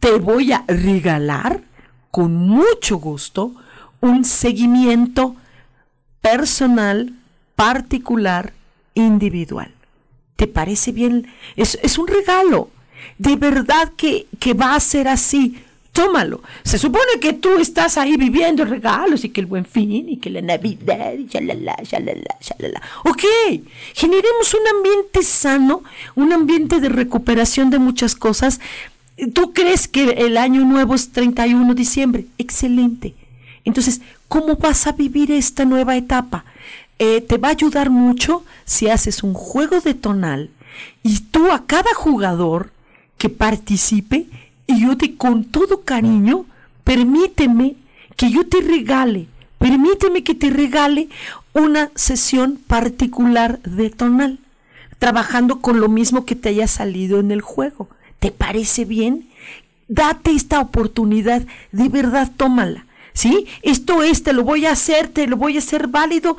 te 0.00 0.12
voy 0.12 0.52
a 0.52 0.64
regalar 0.66 1.60
con 2.10 2.34
mucho 2.34 2.96
gusto 2.96 3.54
un 4.00 4.24
seguimiento 4.24 5.36
personal, 6.22 7.12
particular, 7.56 8.54
individual. 8.94 9.70
¿Te 10.36 10.46
parece 10.46 10.92
bien? 10.92 11.26
Es, 11.56 11.78
es 11.82 11.98
un 11.98 12.06
regalo 12.08 12.70
de 13.18 13.36
verdad 13.36 13.92
que, 13.98 14.26
va 14.54 14.76
a 14.76 14.80
ser 14.80 15.08
así. 15.08 15.62
Tómalo. 15.96 16.42
Se 16.62 16.76
supone 16.76 17.18
que 17.22 17.32
tú 17.32 17.58
estás 17.58 17.96
ahí 17.96 18.18
viviendo 18.18 18.66
regalos 18.66 19.24
y 19.24 19.30
que 19.30 19.40
el 19.40 19.46
buen 19.46 19.64
fin 19.64 20.10
y 20.10 20.18
que 20.18 20.28
la 20.28 20.42
Navidad 20.42 21.14
y 21.14 21.26
shalala, 21.26 21.74
shalala, 21.82 22.36
shalala. 22.38 22.82
Ok, 23.04 23.22
generemos 23.94 24.52
un 24.52 24.76
ambiente 24.76 25.22
sano, 25.22 25.84
un 26.14 26.34
ambiente 26.34 26.80
de 26.80 26.90
recuperación 26.90 27.70
de 27.70 27.78
muchas 27.78 28.14
cosas. 28.14 28.60
¿Tú 29.32 29.54
crees 29.54 29.88
que 29.88 30.10
el 30.10 30.36
año 30.36 30.66
nuevo 30.66 30.94
es 30.94 31.12
31 31.12 31.68
de 31.68 31.74
diciembre? 31.74 32.26
Excelente. 32.36 33.14
Entonces, 33.64 34.02
¿cómo 34.28 34.56
vas 34.56 34.86
a 34.86 34.92
vivir 34.92 35.32
esta 35.32 35.64
nueva 35.64 35.96
etapa? 35.96 36.44
Eh, 36.98 37.22
te 37.22 37.38
va 37.38 37.48
a 37.48 37.52
ayudar 37.52 37.88
mucho 37.88 38.44
si 38.66 38.90
haces 38.90 39.22
un 39.22 39.32
juego 39.32 39.80
de 39.80 39.94
tonal 39.94 40.50
y 41.02 41.20
tú 41.20 41.50
a 41.50 41.64
cada 41.64 41.94
jugador 41.94 42.70
que 43.16 43.30
participe 43.30 44.26
y 44.66 44.80
yo 44.80 44.96
te 44.96 45.16
con 45.16 45.44
todo 45.44 45.82
cariño, 45.82 46.46
permíteme 46.84 47.76
que 48.16 48.30
yo 48.30 48.46
te 48.46 48.60
regale, 48.60 49.26
permíteme 49.58 50.24
que 50.24 50.34
te 50.34 50.50
regale 50.50 51.08
una 51.52 51.90
sesión 51.94 52.58
particular 52.66 53.60
de 53.62 53.90
tonal, 53.90 54.38
trabajando 54.98 55.60
con 55.60 55.80
lo 55.80 55.88
mismo 55.88 56.24
que 56.24 56.34
te 56.34 56.48
haya 56.50 56.66
salido 56.66 57.20
en 57.20 57.30
el 57.30 57.40
juego. 57.40 57.88
¿Te 58.18 58.30
parece 58.30 58.84
bien? 58.84 59.28
Date 59.88 60.32
esta 60.32 60.60
oportunidad, 60.60 61.46
de 61.70 61.88
verdad 61.88 62.32
tómala. 62.36 62.85
¿Sí? 63.16 63.46
Esto 63.62 64.02
es, 64.02 64.22
te 64.22 64.34
lo 64.34 64.44
voy 64.44 64.66
a 64.66 64.72
hacer, 64.72 65.08
te 65.08 65.26
lo 65.26 65.38
voy 65.38 65.56
a 65.56 65.60
hacer 65.60 65.88
válido 65.88 66.36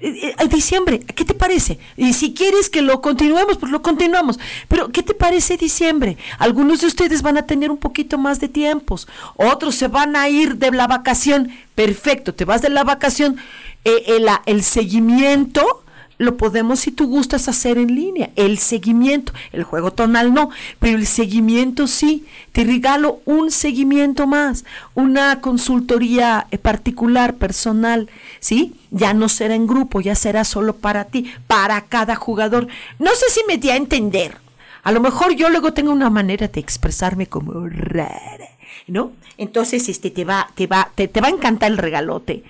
eh, 0.00 0.32
eh, 0.38 0.48
diciembre, 0.48 1.00
¿qué 1.00 1.24
te 1.24 1.34
parece? 1.34 1.80
Y 1.96 2.12
si 2.12 2.32
quieres 2.32 2.70
que 2.70 2.82
lo 2.82 3.00
continuemos, 3.00 3.58
pues 3.58 3.72
lo 3.72 3.82
continuamos. 3.82 4.38
Pero, 4.68 4.90
¿qué 4.90 5.02
te 5.02 5.12
parece 5.12 5.56
diciembre? 5.56 6.16
Algunos 6.38 6.82
de 6.82 6.86
ustedes 6.86 7.22
van 7.22 7.36
a 7.36 7.46
tener 7.46 7.70
un 7.70 7.78
poquito 7.78 8.16
más 8.16 8.38
de 8.38 8.48
tiempos, 8.48 9.08
otros 9.34 9.74
se 9.74 9.88
van 9.88 10.14
a 10.14 10.28
ir 10.28 10.56
de 10.56 10.70
la 10.70 10.86
vacación. 10.86 11.50
Perfecto, 11.74 12.32
te 12.32 12.44
vas 12.44 12.62
de 12.62 12.70
la 12.70 12.84
vacación. 12.84 13.38
Eh, 13.84 14.04
el, 14.06 14.28
el 14.46 14.62
seguimiento 14.62 15.79
lo 16.20 16.36
podemos, 16.36 16.80
si 16.80 16.90
tú 16.90 17.06
gustas, 17.08 17.48
hacer 17.48 17.78
en 17.78 17.94
línea. 17.94 18.28
El 18.36 18.58
seguimiento, 18.58 19.32
el 19.52 19.64
juego 19.64 19.90
tonal 19.90 20.34
no, 20.34 20.50
pero 20.78 20.98
el 20.98 21.06
seguimiento 21.06 21.86
sí. 21.86 22.26
Te 22.52 22.62
regalo 22.62 23.20
un 23.24 23.50
seguimiento 23.50 24.26
más, 24.26 24.66
una 24.94 25.40
consultoría 25.40 26.46
eh, 26.50 26.58
particular, 26.58 27.36
personal, 27.36 28.10
¿sí? 28.38 28.74
Ya 28.90 29.14
no 29.14 29.30
será 29.30 29.54
en 29.54 29.66
grupo, 29.66 30.02
ya 30.02 30.14
será 30.14 30.44
solo 30.44 30.76
para 30.76 31.06
ti, 31.06 31.32
para 31.46 31.80
cada 31.86 32.16
jugador. 32.16 32.68
No 32.98 33.12
sé 33.12 33.24
si 33.30 33.40
me 33.48 33.56
di 33.56 33.70
a 33.70 33.76
entender. 33.76 34.36
A 34.82 34.92
lo 34.92 35.00
mejor 35.00 35.34
yo 35.34 35.48
luego 35.48 35.72
tengo 35.72 35.90
una 35.90 36.10
manera 36.10 36.48
de 36.48 36.60
expresarme 36.60 37.28
como 37.28 37.66
rara, 37.66 38.50
¿no? 38.86 39.12
Entonces, 39.38 39.88
este, 39.88 40.10
te 40.10 40.26
va, 40.26 40.50
te 40.54 40.66
va, 40.66 40.90
te, 40.94 41.08
te 41.08 41.22
va 41.22 41.28
a 41.28 41.30
encantar 41.30 41.70
el 41.70 41.78
regalote. 41.78 42.44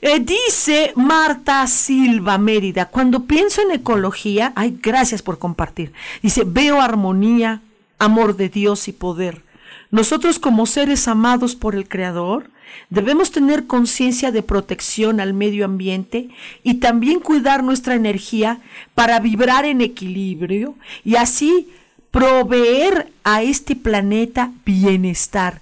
Eh, 0.00 0.20
dice 0.20 0.92
Marta 0.96 1.66
Silva 1.66 2.38
Mérida, 2.38 2.86
cuando 2.86 3.24
pienso 3.24 3.62
en 3.62 3.72
ecología, 3.72 4.52
ay, 4.56 4.78
gracias 4.82 5.22
por 5.22 5.38
compartir. 5.38 5.92
Dice, 6.22 6.42
veo 6.44 6.80
armonía, 6.80 7.62
amor 7.98 8.36
de 8.36 8.48
Dios 8.48 8.88
y 8.88 8.92
poder. 8.92 9.42
Nosotros 9.90 10.38
como 10.38 10.66
seres 10.66 11.06
amados 11.08 11.54
por 11.54 11.74
el 11.74 11.88
Creador, 11.88 12.50
Debemos 12.90 13.30
tener 13.30 13.66
conciencia 13.66 14.32
de 14.32 14.42
protección 14.42 15.20
al 15.20 15.34
medio 15.34 15.64
ambiente 15.64 16.28
y 16.62 16.74
también 16.74 17.20
cuidar 17.20 17.64
nuestra 17.64 17.94
energía 17.94 18.58
para 18.94 19.18
vibrar 19.20 19.64
en 19.64 19.80
equilibrio 19.80 20.74
y 21.04 21.16
así 21.16 21.68
proveer 22.10 23.10
a 23.24 23.42
este 23.42 23.76
planeta 23.76 24.52
bienestar. 24.64 25.60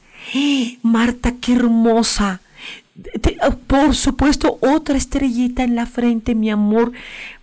Marta, 0.82 1.34
qué 1.40 1.52
hermosa. 1.54 2.40
Por 3.66 3.94
supuesto, 3.94 4.58
otra 4.60 4.96
estrellita 4.96 5.62
en 5.62 5.74
la 5.74 5.86
frente, 5.86 6.34
mi 6.34 6.50
amor. 6.50 6.92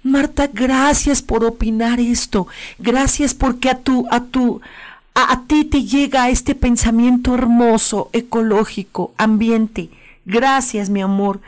Marta, 0.04 0.50
gracias 0.52 1.22
por 1.22 1.44
opinar 1.44 2.00
esto. 2.00 2.48
Gracias 2.80 3.34
porque 3.34 3.70
a 3.70 3.80
tu, 3.80 4.06
a 4.12 4.26
tu, 4.26 4.62
a, 5.16 5.44
ti 5.48 5.66
te 5.66 5.84
llega 5.84 6.30
este 6.30 6.54
pensamiento 6.54 7.34
hermoso, 7.34 8.10
ecológico, 8.14 9.14
ambiente. 9.18 9.90
Gracias, 10.26 10.90
mi 10.90 11.02
amor. 11.02 11.40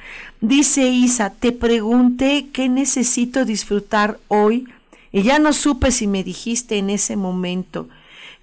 Dice 0.42 0.88
Isa, 0.90 1.32
te 1.32 1.52
pregunté 1.52 2.48
qué 2.52 2.70
necesito 2.70 3.46
disfrutar 3.46 4.20
hoy 4.30 4.68
y 5.12 5.24
ya 5.24 5.38
no 5.40 5.54
supe 5.54 5.92
si 5.92 6.08
me 6.08 6.24
dijiste 6.24 6.78
en 6.78 6.90
ese 6.90 7.16
momento. 7.16 7.88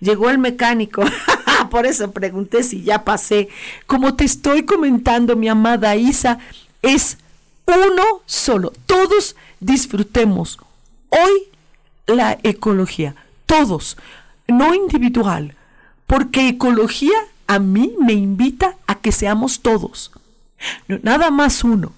Llegó 0.01 0.29
el 0.31 0.39
mecánico, 0.39 1.03
por 1.69 1.87
eso 1.87 2.11
pregunté 2.13 2.63
si 2.63 2.83
ya 2.83 3.05
pasé. 3.05 3.49
Como 3.87 4.15
te 4.15 4.25
estoy 4.25 4.65
comentando, 4.65 5.37
mi 5.37 5.49
amada 5.49 5.97
Isa, 5.97 6.39
es 6.83 7.19
uno 7.67 8.05
solo. 8.27 8.73
Todos 8.87 9.37
disfrutemos 9.61 10.59
hoy 11.11 11.49
la 12.07 12.39
ecología. 12.43 13.15
Todos 13.47 13.97
no 14.49 14.75
individual, 14.75 15.55
porque 16.07 16.49
ecología 16.49 17.17
a 17.47 17.59
mí 17.59 17.95
me 18.01 18.13
invita 18.13 18.77
a 18.87 18.97
que 18.97 19.13
seamos 19.13 19.61
todos, 19.61 20.11
no, 20.89 20.99
nada 21.03 21.31
más 21.31 21.65
uno. 21.65 21.93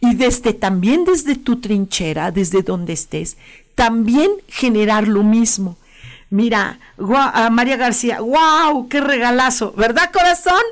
Y 0.00 0.14
desde 0.14 0.52
también 0.52 1.04
desde 1.04 1.36
tu 1.36 1.60
trinchera, 1.60 2.30
desde 2.30 2.62
donde 2.62 2.92
estés, 2.92 3.36
también 3.74 4.30
generar 4.48 5.08
lo 5.08 5.22
mismo. 5.22 5.76
Mira, 6.30 6.78
María 7.50 7.76
García, 7.76 8.20
wow, 8.20 8.88
qué 8.88 9.00
regalazo, 9.00 9.72
¿verdad, 9.72 10.10
corazón? 10.12 10.62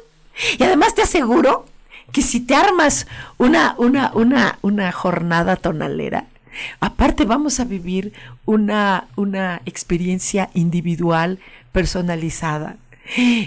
Y 0.58 0.62
además 0.64 0.94
te 0.94 1.02
aseguro 1.02 1.66
que 2.12 2.22
si 2.22 2.40
te 2.40 2.54
armas 2.54 3.06
una, 3.38 3.74
una, 3.78 4.10
una, 4.14 4.58
una 4.62 4.90
jornada 4.92 5.56
tonalera, 5.56 6.26
Aparte 6.80 7.24
vamos 7.24 7.60
a 7.60 7.64
vivir 7.64 8.12
una, 8.44 9.08
una 9.16 9.60
experiencia 9.64 10.50
individual, 10.54 11.38
personalizada. 11.72 12.76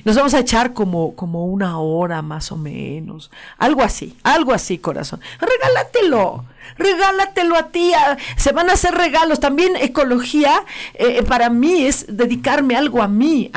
Nos 0.05 0.15
vamos 0.15 0.33
a 0.33 0.39
echar 0.39 0.73
como, 0.73 1.15
como 1.15 1.45
una 1.45 1.79
hora 1.79 2.21
más 2.21 2.51
o 2.51 2.57
menos. 2.57 3.31
Algo 3.57 3.81
así, 3.81 4.15
algo 4.23 4.53
así, 4.53 4.77
corazón. 4.77 5.19
Regálatelo, 5.39 6.45
regálatelo 6.78 7.55
a 7.55 7.70
ti. 7.70 7.91
Se 8.36 8.51
van 8.51 8.70
a 8.70 8.74
hacer 8.74 8.93
regalos. 8.93 9.39
También 9.39 9.76
ecología 9.76 10.63
eh, 10.93 11.24
para 11.24 11.49
mí 11.49 11.86
es 11.86 12.05
dedicarme 12.09 12.76
algo 12.76 13.01
a 13.01 13.07
mí, 13.07 13.51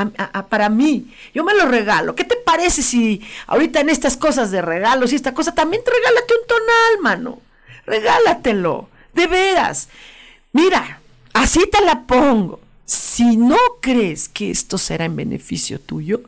para 0.49 0.69
mí. 0.69 1.15
Yo 1.35 1.45
me 1.45 1.55
lo 1.55 1.67
regalo. 1.67 2.15
¿Qué 2.15 2.25
te 2.25 2.37
parece 2.37 2.83
si 2.83 3.23
ahorita 3.47 3.81
en 3.81 3.89
estas 3.89 4.17
cosas 4.17 4.51
de 4.51 4.63
regalos 4.63 5.13
y 5.13 5.17
esta 5.17 5.35
cosa, 5.35 5.55
también 5.55 5.83
te 5.85 5.91
regálate 5.91 6.35
un 6.41 6.47
tonal, 6.47 7.03
mano? 7.03 7.39
Regálatelo. 7.87 8.89
De 9.13 9.27
veras. 9.27 9.89
Mira, 10.53 11.01
así 11.33 11.61
te 11.71 11.85
la 11.85 12.03
pongo. 12.03 12.61
Si 12.85 13.37
no 13.37 13.59
crees 13.81 14.29
que 14.29 14.51
esto 14.51 14.79
será 14.79 15.05
en 15.05 15.15
beneficio 15.15 15.79
tuyo, 15.79 16.23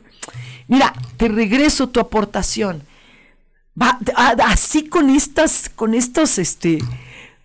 mira, 0.67 0.93
te 1.17 1.27
regreso 1.27 1.89
tu 1.89 1.99
aportación. 1.99 2.83
Va, 3.79 3.97
así 4.45 4.87
con 4.87 5.09
estas, 5.09 5.69
con 5.75 5.93
estos, 5.95 6.37
este, 6.37 6.79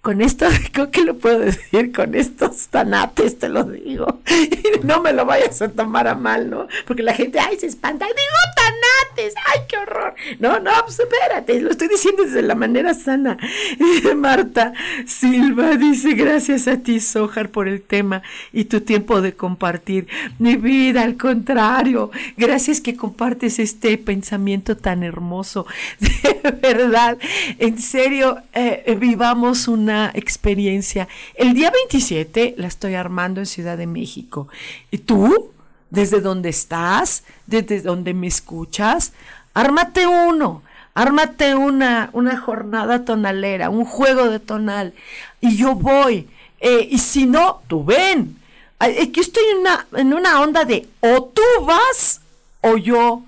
con 0.08 0.22
estos, 0.22 0.54
¿qué 0.90 1.02
lo 1.02 1.18
puedo 1.18 1.40
decir? 1.40 1.92
Con 1.92 2.14
estos 2.14 2.68
tanates, 2.68 3.38
te 3.38 3.50
lo 3.50 3.64
digo. 3.64 4.22
Y 4.58 4.86
no 4.86 5.02
me 5.02 5.12
lo 5.12 5.26
vayas 5.26 5.60
a 5.60 5.68
tomar 5.68 6.08
a 6.08 6.14
mal, 6.14 6.48
¿no? 6.48 6.66
Porque 6.86 7.02
la 7.02 7.12
gente, 7.12 7.38
ay, 7.38 7.58
se 7.58 7.66
espanta. 7.66 8.06
Digo 8.06 8.16
tanates, 8.56 9.34
ay, 9.46 9.60
qué 9.68 9.76
horror. 9.76 10.14
No, 10.38 10.60
no, 10.60 10.70
pues 10.84 10.98
espérate, 11.00 11.60
lo 11.60 11.70
estoy 11.70 11.88
diciendo 11.88 12.24
desde 12.24 12.42
la 12.42 12.54
manera 12.54 12.94
sana. 12.94 13.36
Marta 14.16 14.72
Silva 15.06 15.76
dice, 15.76 16.14
gracias 16.14 16.68
a 16.68 16.78
ti, 16.78 17.00
Sojar, 17.00 17.50
por 17.50 17.68
el 17.68 17.82
tema 17.82 18.22
y 18.52 18.64
tu 18.64 18.80
tiempo 18.80 19.20
de 19.20 19.34
compartir. 19.34 20.06
Mi 20.38 20.56
vida, 20.56 21.02
al 21.02 21.16
contrario, 21.16 22.10
gracias 22.36 22.80
que 22.80 22.96
compartes 22.96 23.58
este 23.58 23.98
pensamiento 23.98 24.76
tan 24.76 25.02
hermoso. 25.02 25.66
De 26.00 26.50
verdad, 26.62 27.18
en 27.58 27.78
serio, 27.78 28.38
eh, 28.54 28.96
vivamos 28.98 29.68
un 29.68 29.90
experiencia. 30.14 31.08
El 31.34 31.54
día 31.54 31.70
27 31.70 32.54
la 32.56 32.66
estoy 32.66 32.94
armando 32.94 33.40
en 33.40 33.46
Ciudad 33.46 33.76
de 33.76 33.86
México. 33.86 34.48
¿Y 34.90 34.98
tú? 34.98 35.52
¿Desde 35.90 36.20
dónde 36.20 36.48
estás? 36.48 37.24
¿Desde 37.46 37.80
dónde 37.80 38.14
me 38.14 38.26
escuchas? 38.26 39.12
Ármate 39.54 40.06
uno. 40.06 40.62
Ármate 40.94 41.54
una, 41.54 42.10
una 42.12 42.36
jornada 42.38 43.04
tonalera, 43.04 43.70
un 43.70 43.84
juego 43.84 44.28
de 44.28 44.40
tonal. 44.40 44.94
Y 45.40 45.56
yo 45.56 45.74
voy. 45.74 46.28
Eh, 46.60 46.88
y 46.90 46.98
si 46.98 47.26
no, 47.26 47.62
tú 47.68 47.84
ven. 47.84 48.36
Aquí 48.78 49.20
estoy 49.20 49.44
en 49.52 49.58
una, 49.58 49.86
en 49.96 50.12
una 50.12 50.40
onda 50.40 50.64
de 50.64 50.88
o 51.00 51.24
tú 51.24 51.42
vas 51.66 52.20
o 52.60 52.76
yo 52.76 53.22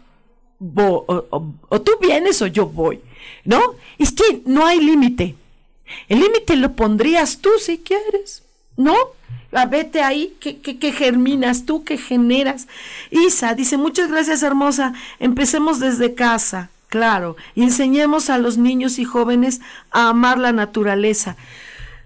voy. 0.59 1.03
o 1.07 1.81
tú 1.81 1.93
vienes 2.01 2.43
o 2.43 2.47
yo 2.47 2.67
voy. 2.67 3.01
¿No? 3.45 3.75
Es 3.99 4.13
que 4.13 4.43
no 4.47 4.67
hay 4.67 4.81
límite. 4.81 5.35
El 6.09 6.21
límite 6.21 6.57
lo 6.57 6.73
pondrías 6.73 7.39
tú 7.39 7.51
si 7.59 7.79
quieres, 7.79 8.43
¿no? 8.77 8.95
A 9.53 9.67
vete 9.67 10.03
ahí, 10.03 10.35
que, 10.41 10.61
que, 10.61 10.93
germinas 10.93 11.67
tú, 11.67 11.83
que 11.85 11.99
generas. 11.99 12.69
Isa 13.11 13.55
dice, 13.55 13.77
muchas 13.77 14.11
gracias 14.11 14.43
hermosa, 14.43 14.93
empecemos 15.19 15.81
desde 15.81 16.15
casa, 16.15 16.71
claro, 16.89 17.37
y 17.57 17.63
enseñemos 17.65 18.31
a 18.31 18.39
los 18.39 18.59
niños 18.59 18.99
y 18.99 19.05
jóvenes 19.05 19.61
a 19.91 20.09
amar 20.09 20.39
la 20.39 20.53
naturaleza. 20.53 21.37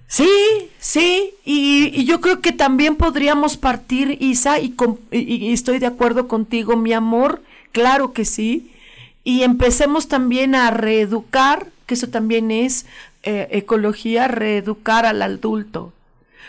Sí, 0.07 0.31
sí, 0.79 1.35
y, 1.45 2.05
yo 2.05 2.21
creo 2.21 2.41
que 2.41 2.53
también 2.53 2.97
podríamos 2.97 3.57
partir, 3.57 4.17
Isa, 4.21 4.59
y, 4.59 4.75
y 5.11 5.53
estoy 5.53 5.79
de 5.79 5.87
acuerdo 5.87 6.29
contigo, 6.29 6.77
mi 6.77 6.93
amor, 6.95 7.43
claro 7.73 8.13
que 8.15 8.25
sí, 8.25 8.71
y 9.25 9.43
empecemos 9.43 10.09
también 10.09 10.55
a 10.55 10.71
reeducar, 10.71 11.67
que 11.87 11.95
eso 11.95 12.09
también 12.09 12.51
es 12.51 12.87
eh, 13.25 13.49
ecología 13.51 14.29
reeducar 14.29 15.07
al 15.07 15.23
adulto. 15.23 15.93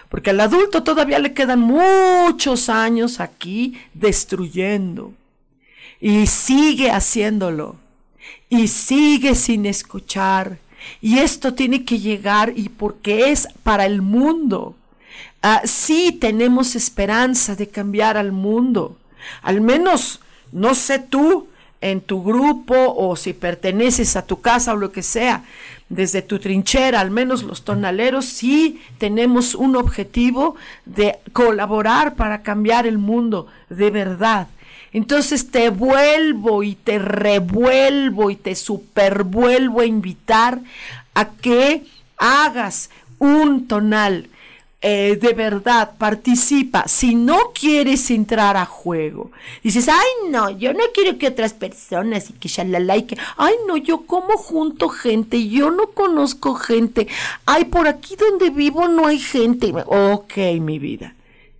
Porque 0.09 0.29
al 0.29 0.39
adulto 0.39 0.83
todavía 0.83 1.19
le 1.19 1.33
quedan 1.33 1.59
muchos 1.59 2.69
años 2.69 3.19
aquí 3.19 3.79
destruyendo. 3.93 5.13
Y 5.99 6.27
sigue 6.27 6.91
haciéndolo. 6.91 7.77
Y 8.49 8.67
sigue 8.67 9.35
sin 9.35 9.65
escuchar. 9.65 10.59
Y 11.01 11.19
esto 11.19 11.53
tiene 11.53 11.83
que 11.83 11.99
llegar 11.99 12.53
y 12.55 12.69
porque 12.69 13.31
es 13.31 13.47
para 13.63 13.85
el 13.85 14.01
mundo. 14.01 14.75
Ah, 15.41 15.61
sí 15.65 16.11
tenemos 16.11 16.75
esperanza 16.75 17.55
de 17.55 17.67
cambiar 17.67 18.17
al 18.17 18.31
mundo. 18.31 18.97
Al 19.41 19.61
menos, 19.61 20.19
no 20.51 20.75
sé 20.75 20.99
tú, 20.99 21.47
en 21.85 22.01
tu 22.01 22.23
grupo 22.23 22.95
o 22.97 23.15
si 23.15 23.33
perteneces 23.33 24.15
a 24.15 24.25
tu 24.25 24.41
casa 24.41 24.73
o 24.73 24.75
lo 24.75 24.91
que 24.91 25.03
sea, 25.03 25.43
desde 25.87 26.23
tu 26.23 26.39
trinchera, 26.39 26.99
al 26.99 27.11
menos 27.11 27.43
los 27.43 27.63
tonaleros, 27.63 28.25
sí 28.25 28.81
tenemos 28.97 29.53
un 29.53 29.75
objetivo 29.75 30.55
de 30.85 31.19
colaborar 31.31 32.15
para 32.15 32.41
cambiar 32.41 32.87
el 32.87 32.97
mundo 32.97 33.45
de 33.69 33.91
verdad. 33.91 34.47
Entonces 34.93 35.51
te 35.51 35.69
vuelvo 35.69 36.63
y 36.63 36.73
te 36.73 36.97
revuelvo 36.97 38.31
y 38.31 38.35
te 38.35 38.55
supervuelvo 38.55 39.81
a 39.81 39.85
invitar 39.85 40.61
a 41.13 41.29
que 41.29 41.83
hagas 42.17 42.89
un 43.19 43.67
tonal 43.67 44.27
eh, 44.87 45.17
de 45.19 45.33
verdad 45.33 45.97
participa. 45.97 46.87
Si 46.87 47.15
no 47.15 47.51
quieres 47.59 48.11
entrar 48.11 48.55
a 48.55 48.67
juego, 48.67 49.31
dices, 49.63 49.89
ay 49.89 50.29
no, 50.29 50.51
yo 50.51 50.73
no 50.73 50.83
quiero 50.93 51.17
que 51.17 51.27
otras 51.27 51.53
personas 51.53 52.29
y 52.29 52.33
que 52.33 52.47
ya 52.47 52.63
la 52.65 52.79
like, 52.79 53.17
ay 53.35 53.55
no, 53.67 53.77
yo 53.77 54.05
como 54.05 54.37
junto 54.37 54.89
gente, 54.89 55.47
yo 55.47 55.71
no 55.71 55.87
conozco 55.87 56.53
gente, 56.53 57.07
ay 57.47 57.65
por 57.65 57.87
aquí 57.87 58.15
donde 58.15 58.51
vivo 58.51 58.87
no 58.87 59.07
hay 59.07 59.17
gente. 59.17 59.73
Ok, 59.87 60.37
mi 60.61 60.77
vida, 60.77 61.15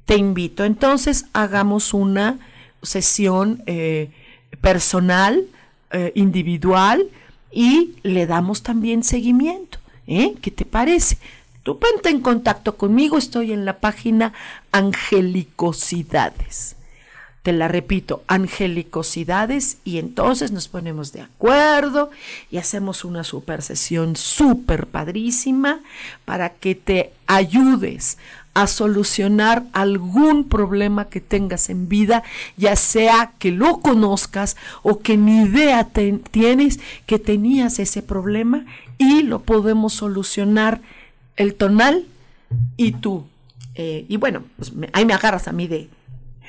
te 0.05 0.17
invito. 0.17 0.63
Entonces 0.63 1.25
hagamos 1.33 1.95
una 1.95 2.37
sesión 2.83 3.63
eh, 3.65 4.11
personal, 4.61 5.47
eh, 5.89 6.11
individual 6.13 7.09
y 7.51 7.95
le 8.03 8.27
damos 8.27 8.61
también 8.61 9.03
seguimiento. 9.03 9.79
¿Qué 10.05 10.51
te 10.55 10.65
parece? 10.65 11.17
Tú 11.65 11.79
ponte 11.79 12.09
en 12.09 12.21
contacto 12.21 12.77
conmigo, 12.77 13.17
estoy 13.17 13.51
en 13.51 13.65
la 13.65 13.79
página 13.79 14.33
Angelicosidades. 14.71 16.75
te 17.41 17.53
la 17.53 17.67
repito, 17.67 18.21
angelicosidades 18.27 19.77
y 19.83 19.97
entonces 19.97 20.51
nos 20.51 20.67
ponemos 20.67 21.11
de 21.11 21.21
acuerdo 21.21 22.11
y 22.51 22.57
hacemos 22.57 23.03
una 23.03 23.23
super 23.23 23.63
sesión 23.63 24.15
súper 24.15 24.85
padrísima 24.85 25.79
para 26.23 26.49
que 26.49 26.75
te 26.75 27.13
ayudes 27.25 28.19
a 28.53 28.67
solucionar 28.67 29.63
algún 29.73 30.47
problema 30.47 31.05
que 31.05 31.19
tengas 31.19 31.71
en 31.71 31.89
vida, 31.89 32.21
ya 32.57 32.75
sea 32.75 33.31
que 33.39 33.49
lo 33.49 33.79
conozcas 33.79 34.55
o 34.83 34.99
que 34.99 35.17
ni 35.17 35.45
idea 35.45 35.89
tienes 36.29 36.79
que 37.07 37.17
tenías 37.17 37.79
ese 37.79 38.03
problema 38.03 38.65
y 38.99 39.23
lo 39.23 39.41
podemos 39.41 39.93
solucionar 39.93 40.79
el 41.35 41.55
tonal 41.55 42.05
y 42.77 42.93
tú. 42.93 43.25
Eh, 43.75 44.05
y 44.07 44.17
bueno, 44.17 44.43
pues 44.57 44.71
ahí 44.93 45.05
me 45.05 45.13
agarras 45.13 45.47
a 45.47 45.51
mí 45.51 45.67
de, 45.67 45.89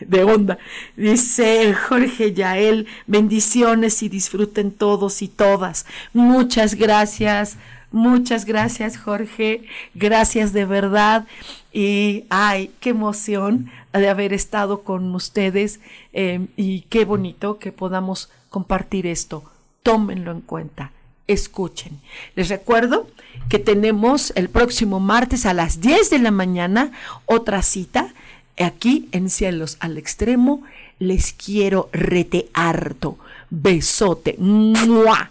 de 0.01 0.25
onda. 0.25 0.59
Dice 0.97 1.75
Jorge 1.75 2.33
Yael, 2.33 2.87
bendiciones 3.07 4.03
y 4.03 4.09
disfruten 4.09 4.71
todos 4.71 5.23
y 5.23 5.29
todas. 5.29 5.87
Muchas 6.13 6.75
gracias, 6.75 7.57
muchas 7.91 8.45
gracias 8.45 8.99
Jorge, 8.99 9.63
gracias 9.95 10.53
de 10.53 10.65
verdad. 10.65 11.27
Y 11.73 12.25
ay, 12.31 12.71
qué 12.81 12.91
emoción 12.91 13.71
de 13.93 14.09
haber 14.09 14.33
estado 14.33 14.83
con 14.83 15.15
ustedes 15.15 15.81
em, 16.13 16.49
y 16.57 16.83
qué 16.83 17.05
bonito 17.05 17.59
que 17.59 17.73
podamos 17.73 18.31
compartir 18.51 19.07
esto. 19.07 19.45
Tómenlo 19.83 20.33
en 20.33 20.41
cuenta, 20.41 20.93
escuchen. 21.27 22.01
Les 22.35 22.49
recuerdo 22.49 23.09
que 23.49 23.59
tenemos 23.59 24.33
el 24.37 24.49
próximo 24.49 25.01
martes 25.01 25.47
a 25.47 25.55
las 25.55 25.81
10 25.81 26.11
de 26.11 26.19
la 26.19 26.31
mañana 26.31 26.93
otra 27.27 27.63
cita 27.63 28.13
Aquí 28.59 29.09
en 29.13 29.29
Cielos 29.29 29.77
al 29.81 29.99
Extremo 29.99 30.63
les 30.99 31.35
quiero 31.35 31.91
rete 31.93 32.49
harto. 32.55 33.19
Besote. 33.51 34.37
¡Mua! 34.39 35.31